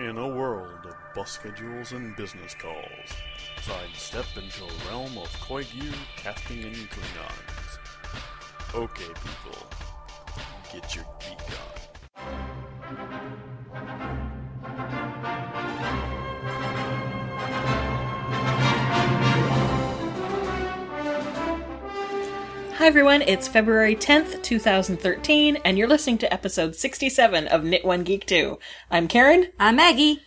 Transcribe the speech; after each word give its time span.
In 0.00 0.16
a 0.16 0.26
world 0.26 0.86
of 0.86 0.94
bus 1.14 1.32
schedules 1.32 1.92
and 1.92 2.16
business 2.16 2.54
calls, 2.54 3.10
sidestep 3.60 4.24
into 4.34 4.64
a 4.64 4.88
realm 4.88 5.18
of 5.18 5.28
Koigu 5.42 5.92
casting 6.16 6.64
and 6.64 6.74
Klingons. 6.74 7.78
Okay, 8.74 9.12
people, 9.12 9.66
get 10.72 10.96
your 10.96 11.04
geek 11.20 11.50
on. 11.50 11.69
Everyone, 22.90 23.22
it's 23.22 23.46
February 23.46 23.94
10th, 23.94 24.42
2013, 24.42 25.58
and 25.64 25.78
you're 25.78 25.86
listening 25.86 26.18
to 26.18 26.34
episode 26.34 26.74
67 26.74 27.46
of 27.46 27.62
Knit 27.62 27.84
One 27.84 28.02
Geek 28.02 28.26
2. 28.26 28.58
I'm 28.90 29.06
Karen, 29.06 29.46
I'm 29.60 29.76
Maggie, 29.76 30.24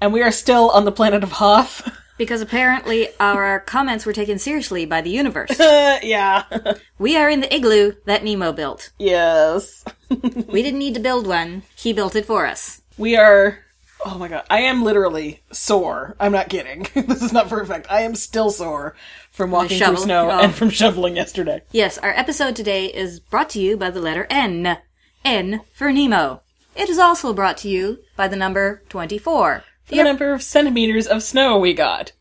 and 0.00 0.12
we 0.12 0.22
are 0.22 0.30
still 0.30 0.70
on 0.70 0.84
the 0.84 0.92
planet 0.92 1.24
of 1.24 1.32
Hoth. 1.32 1.90
because 2.16 2.40
apparently 2.40 3.08
our 3.18 3.58
comments 3.58 4.06
were 4.06 4.12
taken 4.12 4.38
seriously 4.38 4.86
by 4.86 5.00
the 5.00 5.10
universe. 5.10 5.50
Yeah. 5.58 6.44
we 7.00 7.16
are 7.16 7.28
in 7.28 7.40
the 7.40 7.52
igloo 7.52 7.94
that 8.04 8.22
Nemo 8.22 8.52
built. 8.52 8.92
yes. 9.00 9.84
We 10.08 10.62
didn't 10.62 10.78
need 10.78 10.94
to 10.94 11.00
build 11.00 11.26
one, 11.26 11.64
he 11.74 11.92
built 11.92 12.14
it 12.14 12.24
for 12.24 12.46
us. 12.46 12.82
We 12.96 13.16
are. 13.16 13.58
Oh 14.04 14.16
my 14.16 14.28
god, 14.28 14.44
I 14.48 14.60
am 14.60 14.84
literally 14.84 15.42
sore. 15.50 16.14
I'm 16.20 16.30
not 16.30 16.50
kidding. 16.50 16.86
this 16.94 17.20
is 17.20 17.32
not 17.32 17.48
for 17.48 17.60
effect. 17.60 17.88
I 17.90 18.02
am 18.02 18.14
still 18.14 18.50
sore 18.50 18.94
from 19.36 19.50
walking 19.50 19.78
through 19.78 19.98
snow 19.98 20.30
Oh. 20.30 20.40
and 20.40 20.54
from 20.54 20.70
shoveling 20.70 21.14
yesterday. 21.14 21.60
Yes, 21.70 21.98
our 21.98 22.08
episode 22.10 22.56
today 22.56 22.86
is 22.86 23.20
brought 23.20 23.50
to 23.50 23.60
you 23.60 23.76
by 23.76 23.90
the 23.90 24.00
letter 24.00 24.26
N. 24.30 24.78
N 25.26 25.60
for 25.74 25.92
Nemo. 25.92 26.40
It 26.74 26.88
is 26.88 26.98
also 26.98 27.34
brought 27.34 27.58
to 27.58 27.68
you 27.68 27.98
by 28.16 28.28
the 28.28 28.36
number 28.36 28.82
24. 28.88 29.62
The 29.88 30.02
number 30.02 30.32
of 30.32 30.42
centimeters 30.42 31.06
of 31.06 31.22
snow 31.22 31.58
we 31.58 31.74
got. 31.74 32.12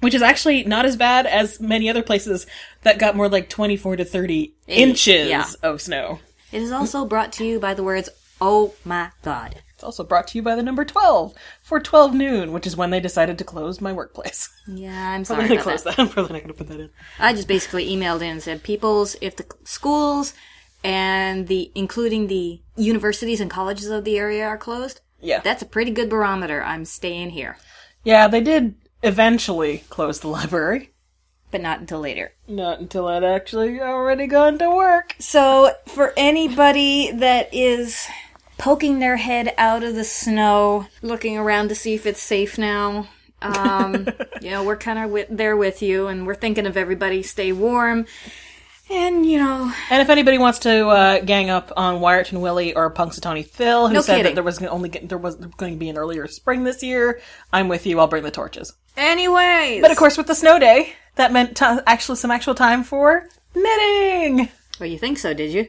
Which 0.00 0.14
is 0.14 0.22
actually 0.22 0.64
not 0.64 0.86
as 0.86 0.96
bad 0.96 1.26
as 1.26 1.60
many 1.60 1.90
other 1.90 2.02
places 2.02 2.46
that 2.82 2.98
got 2.98 3.14
more 3.14 3.28
like 3.28 3.50
24 3.50 3.96
to 3.96 4.04
30 4.04 4.54
inches 4.66 5.28
yeah. 5.28 5.46
of 5.62 5.82
snow. 5.82 6.20
It 6.50 6.62
is 6.62 6.72
also 6.72 7.04
brought 7.04 7.30
to 7.34 7.44
you 7.44 7.60
by 7.60 7.74
the 7.74 7.84
words, 7.84 8.08
Oh 8.40 8.72
my 8.86 9.10
god. 9.22 9.60
It's 9.74 9.84
also 9.84 10.04
brought 10.04 10.28
to 10.28 10.38
you 10.38 10.42
by 10.42 10.54
the 10.54 10.62
number 10.62 10.84
12 10.84 11.34
for 11.62 11.80
12 11.80 12.14
noon, 12.14 12.52
which 12.52 12.66
is 12.66 12.76
when 12.76 12.90
they 12.90 13.00
decided 13.00 13.38
to 13.38 13.44
close 13.44 13.80
my 13.80 13.92
workplace. 13.92 14.48
Yeah, 14.68 14.90
I'm 15.10 15.14
I'm 15.20 15.24
sorry 15.24 15.48
going 15.48 15.58
to 15.58 15.62
close 15.64 15.82
that. 15.82 15.96
that. 15.96 16.02
I'm 16.02 16.08
probably 16.08 16.32
not 16.34 16.42
going 16.42 16.54
to 16.54 16.58
put 16.58 16.68
that 16.68 16.80
in. 16.80 16.90
I 17.18 17.32
just 17.32 17.48
basically 17.48 17.88
emailed 17.88 18.22
in 18.22 18.28
and 18.30 18.42
said, 18.42 18.62
"Peoples, 18.62 19.16
if 19.20 19.36
the 19.36 19.46
schools 19.64 20.32
and 20.84 21.48
the 21.48 21.72
including 21.74 22.26
the 22.28 22.60
universities 22.76 23.40
and 23.40 23.50
colleges 23.50 23.88
of 23.88 24.04
the 24.04 24.16
area 24.18 24.46
are 24.46 24.58
closed, 24.58 25.00
Yeah. 25.20 25.40
that's 25.40 25.62
a 25.62 25.66
pretty 25.66 25.90
good 25.90 26.08
barometer. 26.10 26.62
I'm 26.62 26.84
staying 26.84 27.30
here, 27.30 27.56
yeah, 28.04 28.28
they 28.28 28.40
did 28.42 28.74
eventually 29.02 29.78
close 29.90 30.20
the 30.20 30.28
library. 30.38 30.90
but 31.50 31.60
not 31.60 31.80
until 31.80 32.00
later." 32.00 32.32
Not 32.46 32.78
until 32.80 33.08
I'd 33.08 33.24
actually 33.24 33.80
already 33.80 34.26
gone 34.26 34.58
to 34.58 34.70
work. 34.70 35.16
So, 35.18 35.72
for 35.86 36.12
anybody 36.16 37.10
that 37.12 37.48
is 37.54 38.06
poking 38.58 38.98
their 38.98 39.16
head 39.16 39.52
out 39.58 39.82
of 39.82 39.94
the 39.94 40.04
snow, 40.04 40.86
looking 41.02 41.36
around 41.36 41.68
to 41.68 41.74
see 41.74 41.94
if 41.94 42.06
it's 42.06 42.22
safe 42.22 42.56
now, 42.58 43.08
um, 43.42 44.06
you 44.40 44.50
know, 44.50 44.62
we're 44.64 44.76
kind 44.76 44.98
of 44.98 45.04
wi- 45.06 45.26
there 45.30 45.56
with 45.56 45.82
you, 45.82 46.06
and 46.08 46.26
we're 46.26 46.34
thinking 46.34 46.66
of 46.66 46.76
everybody. 46.76 47.22
Stay 47.22 47.52
warm, 47.52 48.06
and 48.90 49.26
you 49.26 49.38
know, 49.38 49.72
And 49.90 50.00
if 50.02 50.08
anybody 50.08 50.38
wants 50.38 50.60
to 50.60 50.88
uh, 50.88 51.20
gang 51.20 51.50
up 51.50 51.72
on 51.76 52.00
Wiarton 52.00 52.40
Willie 52.40 52.74
or 52.74 52.90
Punxsutawney 52.92 53.46
Phil, 53.46 53.88
who 53.88 53.94
No 53.94 54.00
said 54.00 54.16
kidding. 54.16 54.30
that 54.30 54.34
there 54.34 54.44
was 54.44 54.62
only 54.62 54.88
get, 54.88 55.08
there 55.08 55.18
was 55.18 55.36
going 55.36 55.72
to 55.74 55.78
be 55.78 55.88
an 55.88 55.98
earlier 55.98 56.26
spring 56.28 56.64
this 56.64 56.82
year, 56.82 57.20
I'm 57.52 57.68
with 57.68 57.86
you. 57.86 57.98
I'll 58.00 58.06
bring 58.06 58.22
the 58.24 58.30
torches. 58.30 58.72
anyways. 58.96 59.82
But 59.82 59.90
of 59.90 59.96
course, 59.96 60.16
with 60.16 60.26
the 60.26 60.34
snow 60.34 60.58
day, 60.58 60.92
that 61.16 61.32
meant 61.32 61.56
ti 61.56 61.64
actually 61.86 62.16
some 62.16 62.30
actual 62.30 62.54
time 62.54 62.82
for 62.84 63.28
knitting. 63.54 64.48
well, 64.80 64.88
you 64.88 64.98
think 64.98 65.18
so? 65.18 65.32
Did 65.34 65.52
you? 65.52 65.66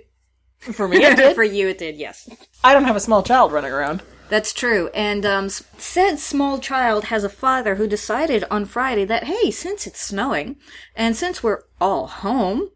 For 0.74 0.88
me, 0.88 0.98
it 0.98 1.16
did. 1.18 1.36
For 1.36 1.44
you, 1.44 1.68
it 1.68 1.78
did. 1.78 1.96
Yes. 1.96 2.30
I 2.64 2.74
don't 2.74 2.86
have 2.86 2.96
a 2.96 3.00
small 3.00 3.24
child 3.24 3.52
running 3.52 3.72
around. 3.72 4.02
That's 4.30 4.53
true. 4.53 4.90
And 4.96 5.26
um, 5.26 5.50
said 5.50 6.18
small 6.18 6.58
child 6.59 7.06
has 7.06 7.24
a 7.24 7.30
father 7.30 7.76
who 7.76 7.88
decided 7.88 8.44
on 8.50 8.66
Friday 8.66 9.06
that, 9.06 9.25
hey, 9.25 9.52
since 9.52 9.86
it's 9.86 10.02
snowing 10.02 10.56
and 10.96 11.16
since 11.16 11.44
we're 11.44 11.62
all 11.80 12.08
home, 12.08 12.70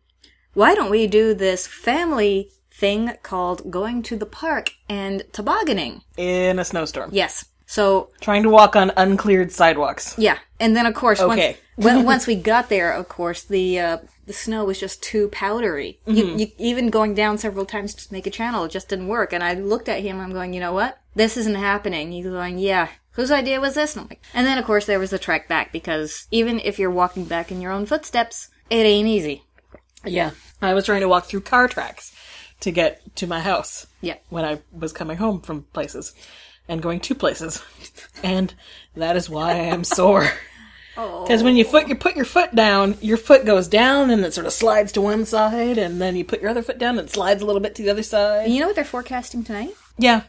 why 0.54 0.76
don't 0.76 0.92
we 0.92 1.08
do 1.08 1.34
this 1.34 1.66
family 1.66 2.52
thing 2.72 3.14
called 3.24 3.72
going 3.72 4.04
to 4.04 4.16
the 4.16 4.28
park 4.28 4.72
and 4.88 5.24
tobogganing? 5.32 6.02
in 6.18 6.60
a 6.60 6.66
snowstorm, 6.66 7.10
Yes. 7.12 7.46
So, 7.69 8.09
trying 8.19 8.41
to 8.44 8.50
walk 8.50 8.75
on 8.75 8.91
uncleared 8.97 9.52
sidewalks. 9.52 10.16
yeah. 10.18 10.40
And 10.59 10.75
then, 10.75 10.88
of 10.88 10.96
course, 10.96 11.22
Okay. 11.22 11.50
once, 11.50 11.57
when, 11.85 12.03
once 12.03 12.25
we 12.25 12.35
got 12.52 12.68
there, 12.68 12.91
of 12.91 13.07
course, 13.07 13.44
the 13.44 13.80
uh, 13.80 13.97
the 14.25 14.34
snow 14.34 14.66
was 14.66 14.80
just 14.80 15.03
too 15.03 15.28
powdery. 15.30 16.00
You, 16.07 16.35
you, 16.35 16.47
even 16.57 16.90
going 16.90 17.13
down 17.13 17.38
several 17.38 17.66
times 17.68 17.94
to 17.94 18.12
make 18.12 18.25
a 18.25 18.31
channel, 18.31 18.63
it 18.63 18.72
just 18.72 18.90
didn't 18.90 19.07
work. 19.07 19.34
And 19.34 19.44
I 19.44 19.53
looked 19.53 19.88
at 19.88 20.02
him, 20.02 20.19
I'm 20.19 20.31
going, 20.31 20.53
you 20.53 20.59
know 20.59 20.74
what? 20.74 20.97
This 21.13 21.38
isn't 21.38 21.56
happening. 21.56 22.12
He's 22.12 22.25
going, 22.25 22.57
yeah. 22.57 22.88
Whose 23.12 23.30
idea 23.31 23.62
was 23.62 23.75
this? 23.75 23.96
And, 23.96 24.01
I'm 24.03 24.09
like, 24.09 24.22
and 24.34 24.47
then, 24.47 24.57
of 24.57 24.66
course, 24.66 24.88
there 24.88 25.00
was 25.00 25.12
the 25.12 25.19
trek 25.19 25.47
back 25.47 25.72
because 25.72 26.25
even 26.31 26.59
if 26.59 26.80
you're 26.80 26.90
walking 26.90 27.25
back 27.25 27.51
in 27.51 27.62
your 27.62 27.72
own 27.72 27.86
footsteps, 27.86 28.50
it 28.72 28.78
ain't 28.78 29.07
easy. 29.07 29.44
Yeah, 30.03 30.31
I 30.59 30.74
was 30.74 30.86
trying 30.86 31.01
to 31.01 31.07
walk 31.07 31.25
through 31.25 31.41
car 31.41 31.68
tracks 31.68 32.16
to 32.62 32.72
get 32.72 33.16
to 33.18 33.28
my 33.28 33.41
house. 33.41 33.86
Yeah. 34.01 34.16
when 34.30 34.44
I 34.44 34.62
was 34.72 34.91
coming 34.91 35.18
home 35.18 35.41
from 35.41 35.63
places 35.74 36.13
and 36.69 36.81
going 36.81 37.02
two 37.02 37.16
places, 37.16 37.62
and 38.24 38.53
that 38.96 39.18
is 39.18 39.30
why 39.30 39.52
I 39.52 39.56
am 39.56 39.84
sore. 39.84 40.30
Oh. 40.97 41.24
Because 41.24 41.44
when 41.44 41.56
you 41.56 41.63
foot 41.63 41.88
you 41.88 41.96
put 41.96 42.18
your 42.18 42.25
foot 42.25 42.53
down, 42.53 42.97
your 43.00 43.16
foot 43.16 43.46
goes 43.46 43.69
down 43.69 44.09
and 44.09 44.25
it 44.25 44.34
sort 44.34 44.46
of 44.46 44.52
slides 44.52 44.91
to 44.94 45.02
one 45.02 45.25
side, 45.25 45.78
and 45.78 46.02
then 46.02 46.18
you 46.18 46.25
put 46.25 46.41
your 46.41 46.50
other 46.50 46.62
foot 46.62 46.78
down 46.78 47.00
and 47.00 47.07
it 47.07 47.12
slides 47.13 47.41
a 47.41 47.46
little 47.46 47.62
bit 47.62 47.75
to 47.75 47.84
the 47.84 47.90
other 47.90 48.03
side. 48.03 48.50
You 48.52 48.59
know 48.59 48.68
what 48.68 48.75
they're 48.75 48.84
forecasting 48.84 49.46
tonight? 49.46 49.74
Yeah, 49.97 50.24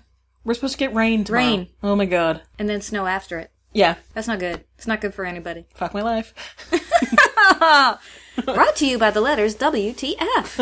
we're 0.44 0.54
supposed 0.54 0.74
to 0.74 0.78
get 0.78 0.94
rain 0.94 1.24
tomorrow. 1.24 1.44
Rain. 1.44 1.68
Oh 1.82 1.96
my 1.96 2.06
god. 2.06 2.42
And 2.56 2.68
then 2.68 2.82
snow 2.82 3.06
after 3.06 3.40
it. 3.40 3.50
Yeah. 3.72 3.96
That's 4.14 4.28
not 4.28 4.38
good. 4.38 4.64
It's 4.76 4.86
not 4.86 5.00
good 5.00 5.14
for 5.14 5.24
anybody. 5.24 5.66
Fuck 5.74 5.92
my 5.92 6.02
life. 6.02 6.34
Brought 8.44 8.76
to 8.76 8.86
you 8.86 8.98
by 8.98 9.10
the 9.10 9.20
letters 9.20 9.56
WTF. 9.56 10.56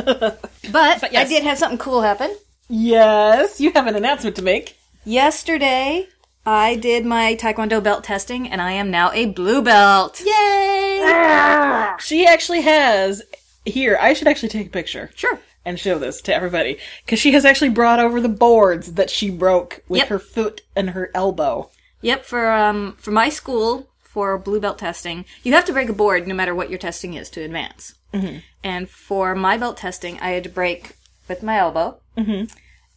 But, 0.73 1.05
I 1.05 1.09
yes. 1.11 1.29
did 1.29 1.43
have 1.43 1.59
something 1.59 1.79
cool 1.79 2.03
happen. 2.03 2.35
Yes, 2.69 3.61
you 3.61 3.73
have 3.73 3.87
an 3.87 3.97
announcement 3.97 4.37
to 4.37 4.43
make. 4.43 4.78
Yesterday, 5.09 6.07
I 6.45 6.77
did 6.77 7.07
my 7.07 7.35
Taekwondo 7.35 7.83
belt 7.83 8.05
testing, 8.05 8.47
and 8.47 8.61
I 8.61 8.73
am 8.73 8.91
now 8.91 9.11
a 9.13 9.25
blue 9.25 9.63
belt. 9.63 10.21
Yay! 10.21 11.95
She 11.99 12.27
actually 12.27 12.61
has. 12.61 13.23
Here, 13.65 13.97
I 13.99 14.13
should 14.13 14.29
actually 14.29 14.51
take 14.51 14.67
a 14.67 14.71
picture. 14.71 15.11
Sure. 15.15 15.41
and 15.65 15.81
show 15.81 15.99
this 15.99 16.21
to 16.23 16.35
everybody 16.35 16.77
because 17.07 17.19
she 17.19 17.33
has 17.33 17.47
actually 17.47 17.71
brought 17.71 17.99
over 18.01 18.21
the 18.21 18.29
boards 18.29 18.93
that 18.95 19.09
she 19.09 19.31
broke 19.31 19.83
with 19.89 20.01
Yep. 20.01 20.09
her 20.09 20.19
foot 20.19 20.61
and 20.77 20.91
her 20.91 21.11
elbow. 21.15 21.71
Yep, 22.03 22.27
for 22.27 22.51
um 22.53 22.95
for 22.99 23.11
my 23.11 23.31
school 23.31 23.89
for 23.99 24.37
blue 24.37 24.61
belt 24.61 24.79
testing, 24.79 25.25
you 25.43 25.55
have 25.55 25.65
to 25.65 25.73
break 25.73 25.89
a 25.89 25.95
board 25.95 26.29
no 26.29 26.35
matter 26.35 26.55
what 26.55 26.69
your 26.69 26.79
testing 26.79 27.15
is 27.15 27.31
to 27.31 27.41
advance. 27.41 27.95
Mm-hmm. 28.13 28.39
And 28.63 28.91
for 28.91 29.35
my 29.35 29.57
belt 29.57 29.79
testing, 29.79 30.21
I 30.21 30.31
had 30.31 30.45
to 30.45 30.51
break 30.51 30.97
with 31.29 31.43
my 31.43 31.57
elbow. 31.57 31.99
Mm-hmm. 32.17 32.45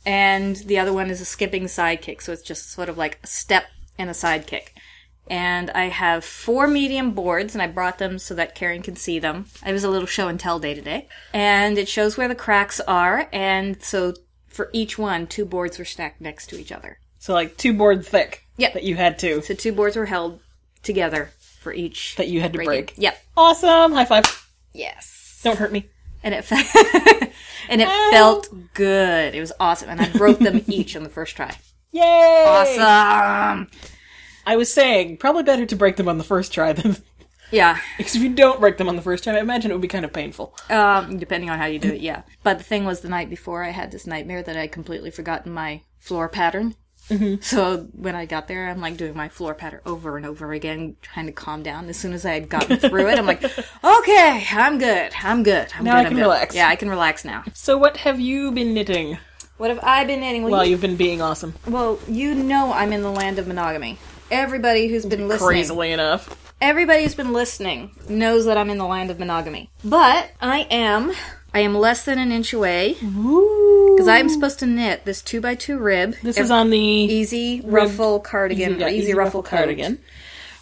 And 0.06 0.56
the 0.56 0.80
other 0.80 0.94
one 0.94 1.10
is 1.10 1.22
a 1.22 1.26
skipping 1.26 1.68
side 1.68 2.02
kick, 2.02 2.22
so 2.22 2.32
it's 2.32 2.42
just 2.42 2.72
sort 2.72 2.90
of 2.90 2.98
like 2.98 3.20
a 3.24 3.28
step 3.28 3.66
and 3.98 4.10
a 4.10 4.14
side 4.14 4.48
kick. 4.48 4.74
And 5.28 5.70
I 5.72 5.86
have 5.86 6.26
four 6.26 6.68
medium 6.68 7.12
boards, 7.12 7.54
and 7.56 7.62
I 7.62 7.68
brought 7.68 8.00
them 8.00 8.18
so 8.20 8.34
that 8.36 8.56
Karen 8.56 8.82
can 8.82 8.96
see 8.96 9.20
them. 9.20 9.46
It 9.66 9.72
was 9.72 9.84
a 9.84 9.90
little 9.90 10.08
show 10.08 10.28
and 10.28 10.40
tell 10.40 10.60
day 10.60 10.74
today. 10.74 11.08
And 11.34 11.78
it 11.78 11.88
shows 11.88 12.18
where 12.18 12.28
the 12.28 12.36
cracks 12.36 12.80
are, 12.82 13.30
and 13.32 13.82
so 13.82 14.14
for 14.48 14.70
each 14.74 14.98
one, 14.98 15.28
two 15.28 15.46
boards 15.46 15.78
were 15.80 15.86
stacked 15.86 16.20
next 16.20 16.48
to 16.48 16.60
each 16.60 16.72
other. 16.72 16.98
So 17.20 17.34
like 17.34 17.56
two 17.58 17.74
boards 17.74 18.08
thick. 18.10 18.44
Yep. 18.58 18.74
That 18.74 18.84
you 18.84 18.96
had 18.96 19.20
to. 19.20 19.42
So 19.44 19.54
two 19.54 19.72
boards 19.72 19.96
were 19.96 20.08
held 20.08 20.40
together 20.84 21.30
for 21.60 21.72
each 21.72 22.16
That 22.16 22.28
you 22.28 22.42
had 22.42 22.52
to 22.54 22.58
breaking. 22.58 22.86
break. 22.86 22.94
Yep. 22.98 23.24
Awesome. 23.38 23.92
High 23.94 24.06
five. 24.06 24.50
Yes. 24.74 25.40
Don't 25.44 25.58
hurt 25.58 25.72
me. 25.72 25.88
And 26.24 26.34
it 26.36 26.44
fe- 26.46 27.32
and 27.70 27.82
it 27.82 27.90
felt 28.12 28.48
good. 28.74 29.34
It 29.34 29.40
was 29.40 29.52
awesome, 29.60 29.90
and 29.90 30.00
I 30.02 30.10
broke 30.10 30.40
them 30.40 30.62
each 30.68 30.96
on 30.96 31.04
the 31.04 31.10
first 31.10 31.36
try. 31.36 31.56
Yay! 31.92 32.46
Awesome. 32.48 33.68
I 34.46 34.56
was 34.56 34.72
saying 34.74 35.18
probably 35.18 35.44
better 35.44 35.66
to 35.66 35.76
break 35.76 35.98
them 35.98 36.08
on 36.08 36.18
the 36.18 36.24
first 36.24 36.54
try 36.54 36.74
than 36.74 36.98
Yeah. 37.52 37.80
because 37.98 38.16
if 38.16 38.22
you 38.22 38.34
don't 38.34 38.60
break 38.62 38.78
them 38.78 38.88
on 38.88 38.96
the 38.96 39.02
first 39.02 39.24
try, 39.24 39.36
I 39.36 39.40
imagine 39.40 39.72
it 39.72 39.74
would 39.74 39.82
be 39.82 39.88
kind 39.88 40.06
of 40.06 40.14
painful. 40.14 40.56
Um, 40.70 41.20
depending 41.20 41.50
on 41.50 41.60
how 41.60 41.66
you 41.66 41.80
do 41.80 41.90
it, 41.90 42.02
yeah. 42.02 42.22
But 42.44 42.58
the 42.60 42.64
thing 42.64 42.86
was, 42.86 43.02
the 43.02 43.10
night 43.10 43.30
before, 43.30 43.64
I 43.64 43.72
had 43.72 43.92
this 43.92 44.08
nightmare 44.08 44.42
that 44.42 44.56
I 44.56 44.62
would 44.62 44.72
completely 44.72 45.12
forgotten 45.12 45.52
my 45.52 45.82
floor 46.00 46.30
pattern. 46.30 46.76
Mm-hmm. 47.10 47.42
So 47.42 47.88
when 47.94 48.16
I 48.16 48.26
got 48.26 48.48
there, 48.48 48.70
I'm 48.70 48.80
like 48.80 48.96
doing 48.98 49.16
my 49.16 49.28
floor 49.30 49.54
pattern 49.54 49.82
over 49.86 50.18
and 50.18 50.26
over 50.26 50.54
again, 50.54 50.96
trying 51.02 51.26
to 51.26 51.32
calm 51.32 51.64
down. 51.64 51.90
As 51.90 51.98
soon 51.98 52.14
as 52.14 52.26
I 52.26 52.34
had 52.34 52.48
gotten 52.50 52.78
through 52.90 53.10
it, 53.10 53.18
I'm 53.18 53.26
like, 53.26 53.44
okay, 53.44 54.46
I'm 54.52 54.78
good. 54.78 55.12
I'm 55.22 55.44
good. 55.44 55.68
I'm 55.78 55.84
Now 55.84 55.96
good. 55.98 56.06
I 56.06 56.08
can 56.10 56.16
good." 56.16 56.22
relax. 56.22 56.56
Yeah, 56.56 56.68
I 56.70 56.76
can 56.76 56.90
relax 56.90 57.26
now. 57.26 57.44
So 57.54 57.78
what 57.78 57.98
have 57.98 58.20
you 58.20 58.52
been 58.52 58.74
knitting? 58.74 59.18
What 59.58 59.70
have 59.70 59.80
I 59.84 60.06
been 60.06 60.22
knitting? 60.22 60.44
Well, 60.44 60.64
you, 60.64 60.72
you've 60.72 60.82
been 60.82 60.96
being 60.96 61.22
awesome. 61.22 61.54
well, 61.68 62.00
you 62.08 62.34
know 62.34 62.72
I'm 62.74 62.94
in 62.94 63.02
the 63.04 63.12
land 63.12 63.38
of 63.40 63.48
monogamy. 63.48 63.98
Everybody 64.32 64.88
who's 64.88 65.06
been 65.06 65.28
listening, 65.28 65.48
Crazily 65.50 65.92
enough. 65.92 66.54
everybody 66.62 67.04
who's 67.04 67.16
been 67.16 67.34
listening 67.34 67.92
knows 68.08 68.46
that 68.46 68.58
I'm 68.58 68.70
in 68.70 68.78
the 68.78 68.86
land 68.86 69.12
of 69.12 69.20
monogamy. 69.20 69.70
But 69.84 70.32
I 70.42 70.60
am, 70.72 71.12
I 71.54 71.60
am 71.60 71.76
less 71.76 72.04
than 72.06 72.18
an 72.18 72.32
inch 72.32 72.54
away 72.54 72.94
because 73.00 74.08
I'm 74.08 74.30
supposed 74.30 74.60
to 74.60 74.66
knit 74.66 75.04
this 75.06 75.22
two 75.22 75.42
by 75.42 75.56
two 75.56 75.78
rib. 75.78 76.16
This 76.24 76.38
is 76.38 76.50
on 76.52 76.70
the 76.70 76.78
easy 76.80 77.62
ruffle 77.64 78.20
cardigan, 78.20 78.80
yeah, 78.80 78.86
or 78.86 78.90
easy, 78.90 79.14
ruffle 79.14 79.44
cardigan, 79.44 79.98
cardigan. 79.98 80.06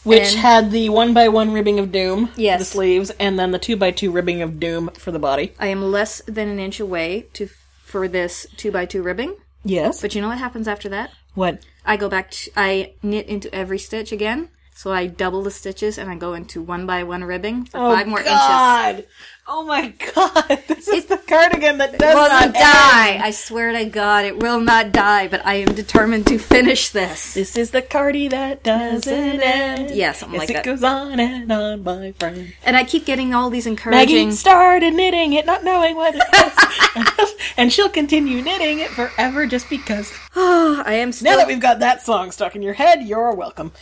which 0.03 0.31
And- 0.31 0.37
had 0.39 0.71
the 0.71 0.89
one 0.89 1.13
by 1.13 1.27
one 1.27 1.51
ribbing 1.53 1.77
of 1.79 1.91
doom 1.91 2.27
for 2.27 2.41
Yes. 2.41 2.59
the 2.59 2.65
sleeves, 2.65 3.11
and 3.19 3.37
then 3.37 3.51
the 3.51 3.59
two 3.59 3.75
by 3.75 3.91
two 3.91 4.11
ribbing 4.11 4.41
of 4.41 4.59
doom 4.59 4.89
for 4.97 5.11
the 5.11 5.19
body. 5.19 5.53
I 5.59 5.67
am 5.67 5.91
less 5.91 6.21
than 6.25 6.47
an 6.49 6.59
inch 6.59 6.79
away 6.79 7.27
to 7.33 7.49
for 7.85 8.07
this 8.07 8.47
two 8.57 8.71
by 8.71 8.85
two 8.85 9.01
ribbing. 9.03 9.35
Yes. 9.63 10.01
But 10.01 10.15
you 10.15 10.21
know 10.21 10.27
what 10.29 10.37
happens 10.37 10.67
after 10.67 10.89
that? 10.89 11.11
what? 11.35 11.59
I 11.85 11.95
go 11.97 12.09
back 12.09 12.31
to, 12.31 12.51
I 12.57 12.93
knit 13.01 13.27
into 13.27 13.53
every 13.53 13.79
stitch 13.79 14.11
again. 14.11 14.49
So 14.79 14.93
I 14.93 15.07
double 15.07 15.41
the 15.41 15.51
stitches 15.51 15.97
and 15.97 16.09
I 16.09 16.15
go 16.15 16.35
into 16.35 16.61
one 16.61 16.85
by 16.85 17.03
one 17.03 17.25
ribbing 17.25 17.65
for 17.65 17.79
Oh 17.79 17.93
five 17.93 18.07
more 18.07 18.19
inches. 18.19 18.31
Oh 18.31 18.37
god! 18.37 19.05
Oh 19.45 19.65
my 19.65 19.93
God! 20.15 20.63
This 20.69 20.87
is 20.87 21.05
the 21.07 21.17
cardigan 21.17 21.79
that 21.79 21.97
does 21.97 22.11
It 22.11 22.15
will 22.15 22.29
not 22.29 22.45
not 22.45 22.53
die. 22.53 23.19
I 23.21 23.31
swear 23.31 23.73
to 23.73 23.83
God, 23.83 24.23
it 24.23 24.39
will 24.39 24.61
not 24.61 24.93
die. 24.93 25.27
But 25.27 25.45
I 25.45 25.55
am 25.55 25.75
determined 25.75 26.27
to 26.27 26.37
finish 26.37 26.91
this. 26.91 27.33
This 27.33 27.57
is 27.57 27.71
the 27.71 27.81
cardi 27.81 28.29
that 28.29 28.63
doesn't 28.63 29.41
end. 29.41 29.91
Yeah, 29.91 30.13
something 30.13 30.39
Yes, 30.39 30.47
like 30.47 30.49
it 30.51 30.53
that. 30.53 30.63
goes 30.63 30.81
on 30.81 31.19
and 31.19 31.51
on, 31.51 31.83
my 31.83 32.13
friend. 32.13 32.53
And 32.63 32.77
I 32.77 32.85
keep 32.85 33.05
getting 33.05 33.33
all 33.33 33.49
these 33.49 33.67
encouraging. 33.67 34.27
Maggie 34.27 34.31
started 34.37 34.93
knitting 34.93 35.33
it, 35.33 35.45
not 35.45 35.65
knowing 35.65 35.97
what 35.97 36.15
it 36.15 37.25
is, 37.27 37.35
and 37.57 37.73
she'll 37.73 37.89
continue 37.89 38.41
knitting 38.41 38.79
it 38.79 38.91
forever 38.91 39.45
just 39.45 39.69
because. 39.69 40.13
I 40.35 40.93
am 40.93 41.11
Still... 41.11 41.31
Now 41.31 41.37
that 41.37 41.47
we've 41.47 41.59
got 41.59 41.79
that 41.79 42.01
song 42.01 42.31
stuck 42.31 42.55
in 42.55 42.61
your 42.61 42.75
head, 42.75 43.03
you're 43.03 43.33
welcome. 43.33 43.73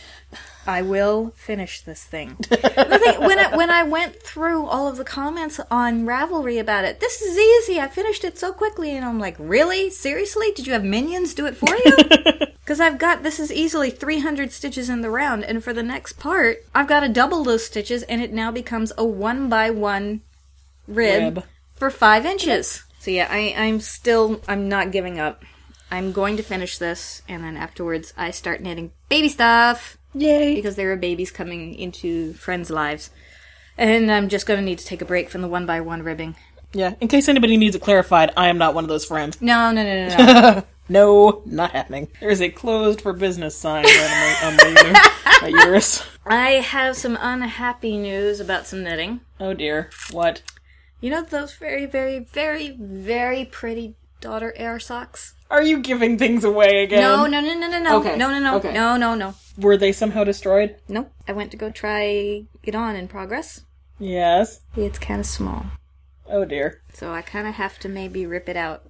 I 0.68 0.82
will 0.82 1.32
finish 1.34 1.80
this 1.80 2.04
thing. 2.04 2.36
the 2.40 3.00
thing 3.02 3.20
when 3.26 3.38
I, 3.38 3.56
when 3.56 3.70
I 3.70 3.84
went 3.84 4.22
through 4.22 4.66
all 4.66 4.86
of 4.86 4.98
the 4.98 5.04
comments 5.04 5.58
on 5.70 6.04
Ravelry 6.04 6.60
about 6.60 6.84
it, 6.84 7.00
this 7.00 7.22
is 7.22 7.38
easy. 7.38 7.80
I 7.80 7.88
finished 7.88 8.22
it 8.22 8.38
so 8.38 8.52
quickly, 8.52 8.94
and 8.94 9.02
I'm 9.02 9.18
like, 9.18 9.36
really, 9.38 9.88
seriously? 9.88 10.52
Did 10.54 10.66
you 10.66 10.74
have 10.74 10.84
minions 10.84 11.32
do 11.32 11.46
it 11.46 11.56
for 11.56 11.74
you? 11.74 12.46
Because 12.68 12.80
I've 12.80 12.98
got 12.98 13.22
this 13.22 13.40
is 13.40 13.50
easily 13.50 13.88
300 13.88 14.52
stitches 14.52 14.90
in 14.90 15.00
the 15.00 15.08
round, 15.08 15.42
and 15.42 15.64
for 15.64 15.72
the 15.72 15.82
next 15.82 16.18
part, 16.18 16.66
I've 16.74 16.86
got 16.86 17.00
to 17.00 17.08
double 17.08 17.42
those 17.42 17.64
stitches, 17.64 18.02
and 18.02 18.20
it 18.20 18.30
now 18.30 18.50
becomes 18.50 18.92
a 18.98 19.06
one 19.06 19.48
by 19.48 19.70
one 19.70 20.20
rib, 20.86 21.36
Rib. 21.36 21.44
for 21.76 21.88
five 21.88 22.26
inches. 22.26 22.84
So 22.98 23.10
yeah, 23.10 23.26
I, 23.30 23.54
I'm 23.56 23.80
still 23.80 24.42
I'm 24.46 24.68
not 24.68 24.90
giving 24.90 25.18
up. 25.18 25.46
I'm 25.90 26.12
going 26.12 26.36
to 26.36 26.42
finish 26.42 26.76
this, 26.76 27.22
and 27.26 27.42
then 27.42 27.56
afterwards 27.56 28.12
I 28.18 28.32
start 28.32 28.60
knitting 28.60 28.92
baby 29.08 29.30
stuff 29.30 29.97
Yay! 30.14 30.54
because 30.54 30.76
there 30.76 30.92
are 30.92 30.96
babies 30.96 31.30
coming 31.30 31.74
into 31.74 32.32
friends' 32.34 32.70
lives. 32.70 33.10
And 33.76 34.10
I'm 34.10 34.28
just 34.28 34.46
going 34.46 34.58
to 34.58 34.64
need 34.64 34.78
to 34.78 34.84
take 34.84 35.02
a 35.02 35.04
break 35.04 35.30
from 35.30 35.42
the 35.42 35.48
one 35.48 35.64
by 35.64 35.80
one 35.80 36.02
ribbing. 36.02 36.34
Yeah, 36.72 36.94
in 37.00 37.08
case 37.08 37.28
anybody 37.28 37.56
needs 37.56 37.76
it 37.76 37.82
clarified, 37.82 38.32
I 38.36 38.48
am 38.48 38.58
not 38.58 38.74
one 38.74 38.84
of 38.84 38.88
those 38.88 39.04
friends. 39.04 39.40
No, 39.40 39.70
no, 39.70 39.82
no, 39.82 40.08
no, 40.08 40.24
no. 40.24 40.64
No, 40.90 41.42
not 41.44 41.72
happening. 41.72 42.08
There 42.18 42.30
is 42.30 42.40
a 42.40 42.48
closed 42.48 43.02
for 43.02 43.12
business 43.12 43.54
sign 43.54 43.84
right 43.84 44.42
on 44.42 44.56
my, 44.56 44.64
on 44.88 45.42
my, 45.42 45.48
uterus. 45.48 46.02
I 46.26 46.52
have 46.52 46.96
some 46.96 47.18
unhappy 47.20 47.98
news 47.98 48.40
about 48.40 48.66
some 48.66 48.82
knitting. 48.82 49.20
Oh 49.38 49.52
dear. 49.52 49.90
What? 50.12 50.40
You 51.02 51.10
know 51.10 51.22
those 51.22 51.54
very, 51.54 51.84
very, 51.84 52.20
very, 52.20 52.70
very 52.70 53.44
pretty 53.44 53.96
daughter 54.20 54.54
air 54.56 54.80
socks? 54.80 55.34
Are 55.50 55.62
you 55.62 55.80
giving 55.80 56.18
things 56.18 56.42
away 56.42 56.82
again? 56.82 57.02
No, 57.02 57.26
no, 57.26 57.40
no, 57.40 57.54
no, 57.54 57.68
no, 57.68 57.82
no. 57.82 58.00
Okay, 58.00 58.16
No, 58.16 58.30
no, 58.30 58.38
no. 58.38 58.56
okay. 58.56 58.72
No, 58.72 58.96
no, 58.96 59.14
no. 59.14 59.34
Were 59.58 59.76
they 59.76 59.92
somehow 59.92 60.24
destroyed? 60.24 60.76
Nope. 60.88 61.12
I 61.26 61.32
went 61.32 61.50
to 61.50 61.56
go 61.56 61.70
try 61.70 62.44
it 62.62 62.74
on 62.74 62.96
in 62.96 63.08
progress. 63.08 63.62
Yes. 63.98 64.60
It's 64.76 64.98
kind 64.98 65.20
of 65.20 65.26
small. 65.26 65.66
Oh 66.26 66.44
dear. 66.44 66.80
So 66.92 67.12
I 67.12 67.22
kind 67.22 67.46
of 67.48 67.54
have 67.54 67.78
to 67.80 67.88
maybe 67.88 68.24
rip 68.26 68.48
it 68.48 68.56
out 68.56 68.84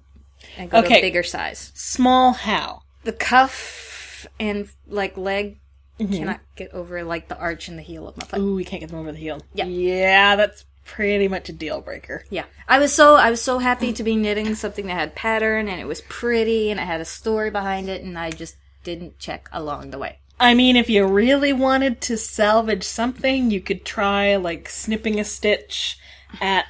and 0.57 0.69
go 0.69 0.81
to 0.81 0.87
a 0.87 1.01
bigger 1.01 1.23
size. 1.23 1.71
Small 1.75 2.33
how? 2.33 2.83
the 3.03 3.13
cuff 3.13 4.27
and 4.39 4.67
like 4.87 5.17
leg 5.17 5.57
Mm-hmm. 5.99 6.13
cannot 6.13 6.39
get 6.55 6.73
over 6.73 7.03
like 7.03 7.27
the 7.27 7.37
arch 7.37 7.67
and 7.67 7.77
the 7.77 7.81
heel 7.81 8.07
of 8.07 8.15
my 8.15 8.23
foot. 8.25 8.39
Ooh, 8.39 8.55
we 8.55 8.63
can't 8.63 8.79
get 8.79 8.89
them 8.89 8.99
over 8.99 9.11
the 9.11 9.17
heel. 9.17 9.41
Yeah. 9.53 9.65
Yeah, 9.65 10.37
that's 10.37 10.63
pretty 10.85 11.27
much 11.27 11.49
a 11.49 11.53
deal 11.53 11.81
breaker. 11.81 12.23
Yeah, 12.29 12.45
I 12.69 12.79
was 12.79 12.93
so 12.93 13.15
I 13.15 13.29
was 13.29 13.41
so 13.41 13.59
happy 13.59 13.91
to 13.91 14.01
be 14.01 14.15
knitting 14.15 14.55
something 14.55 14.87
that 14.87 14.93
had 14.93 15.13
pattern 15.13 15.67
and 15.67 15.81
it 15.81 15.85
was 15.87 15.99
pretty 15.99 16.71
and 16.71 16.79
it 16.79 16.83
had 16.83 17.01
a 17.01 17.05
story 17.05 17.51
behind 17.51 17.89
it 17.89 18.01
and 18.01 18.17
I 18.17 18.31
just 18.31 18.55
didn't 18.85 19.19
check 19.19 19.49
along 19.51 19.89
the 19.91 19.97
way. 19.99 20.19
I 20.39 20.53
mean, 20.53 20.77
if 20.77 20.89
you 20.89 21.05
really 21.05 21.51
wanted 21.51 21.99
to 22.01 22.17
salvage 22.17 22.83
something, 22.83 23.51
you 23.51 23.59
could 23.59 23.83
try 23.83 24.37
like 24.37 24.69
snipping 24.69 25.19
a 25.19 25.25
stitch 25.25 25.99
at 26.39 26.65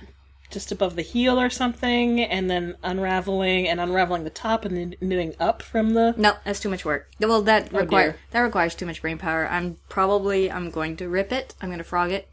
just 0.49 0.71
above 0.71 0.95
the 0.95 1.03
heel 1.03 1.39
or 1.39 1.51
something, 1.51 2.21
and 2.21 2.49
then 2.49 2.75
unraveling 2.81 3.67
and 3.67 3.79
unraveling 3.79 4.23
the 4.23 4.31
top 4.31 4.65
and 4.65 4.75
then 4.75 4.95
knitting 4.99 5.35
up 5.39 5.61
from 5.61 5.93
the. 5.93 6.15
No, 6.17 6.33
that's 6.43 6.59
too 6.59 6.69
much 6.69 6.83
work. 6.83 7.11
Well, 7.19 7.43
that 7.43 7.69
oh, 7.71 7.81
require 7.81 8.11
dear. 8.11 8.19
that 8.31 8.41
requires 8.41 8.73
too 8.73 8.87
much 8.87 9.01
brain 9.01 9.19
power. 9.19 9.47
I'm 9.47 9.77
probably 9.87 10.51
I'm 10.51 10.71
going 10.71 10.97
to 10.97 11.07
rip 11.07 11.31
it. 11.31 11.53
I'm 11.61 11.69
going 11.69 11.77
to 11.77 11.83
frog 11.83 12.11
it. 12.11 12.27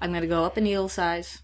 I'm 0.00 0.10
going 0.10 0.22
to 0.22 0.28
go 0.28 0.44
up 0.44 0.58
a 0.58 0.60
needle 0.60 0.90
size, 0.90 1.40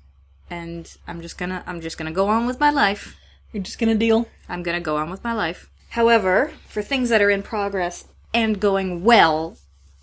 and 0.51 0.95
I'm 1.07 1.23
just 1.23 1.39
gonna 1.39 1.65
I'm 1.67 1.81
just 1.81 1.97
gonna 1.97 2.13
go 2.13 2.29
on 2.29 2.47
with 2.47 2.61
my 2.61 2.71
life. 2.71 3.17
You're 3.53 3.63
just 3.63 3.79
gonna 3.79 3.95
deal. 3.95 4.29
I'm 4.47 4.63
gonna 4.63 4.81
go 4.81 4.99
on 4.99 5.09
with 5.09 5.25
my 5.25 5.33
life. 5.33 5.71
However, 5.91 6.53
for 6.67 6.83
things 6.83 7.09
that 7.09 7.23
are 7.23 7.31
in 7.31 7.43
progress 7.43 8.05
and 8.35 8.61
going 8.61 9.05
well 9.05 9.57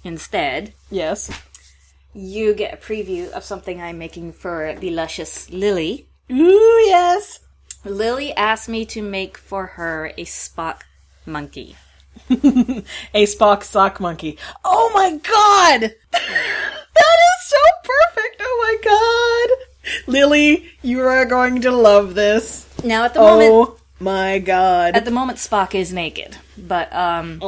instead, 0.04 0.74
Yes. 0.90 1.30
you 2.14 2.54
get 2.54 2.74
a 2.74 2.78
preview 2.78 3.30
of 3.32 3.44
something 3.44 3.82
I'm 3.82 3.98
making 3.98 4.34
for 4.34 4.76
the 4.80 4.90
luscious 4.92 5.50
Lily. 5.50 6.06
Ooh, 6.32 6.82
yes. 6.86 7.40
Lily 7.84 8.34
asked 8.34 8.68
me 8.70 8.86
to 8.86 9.02
make 9.02 9.38
for 9.38 9.66
her 9.78 10.12
a 10.18 10.26
Spock 10.26 10.82
monkey. 11.26 11.76
A 12.30 13.26
Spock 13.26 13.62
sock 13.64 14.00
monkey. 14.00 14.38
Oh 14.64 14.90
my 14.94 15.12
god! 15.18 15.82
that 16.12 17.18
is 17.28 17.48
so 17.48 17.58
perfect! 17.84 18.38
Oh 18.40 18.58
my 18.64 18.78
god! 18.90 20.08
Lily, 20.08 20.72
you 20.82 21.02
are 21.02 21.26
going 21.26 21.62
to 21.62 21.72
love 21.72 22.16
this. 22.16 22.66
Now 22.86 23.04
at 23.06 23.14
the 23.14 23.20
moment 23.20 23.52
Oh 23.52 23.78
my 24.00 24.40
god. 24.40 24.96
at 24.96 25.04
the 25.06 25.12
moment 25.12 25.38
Spock 25.40 25.76
is 25.76 25.92
naked, 25.92 26.38
but 26.58 26.92
um 26.94 27.40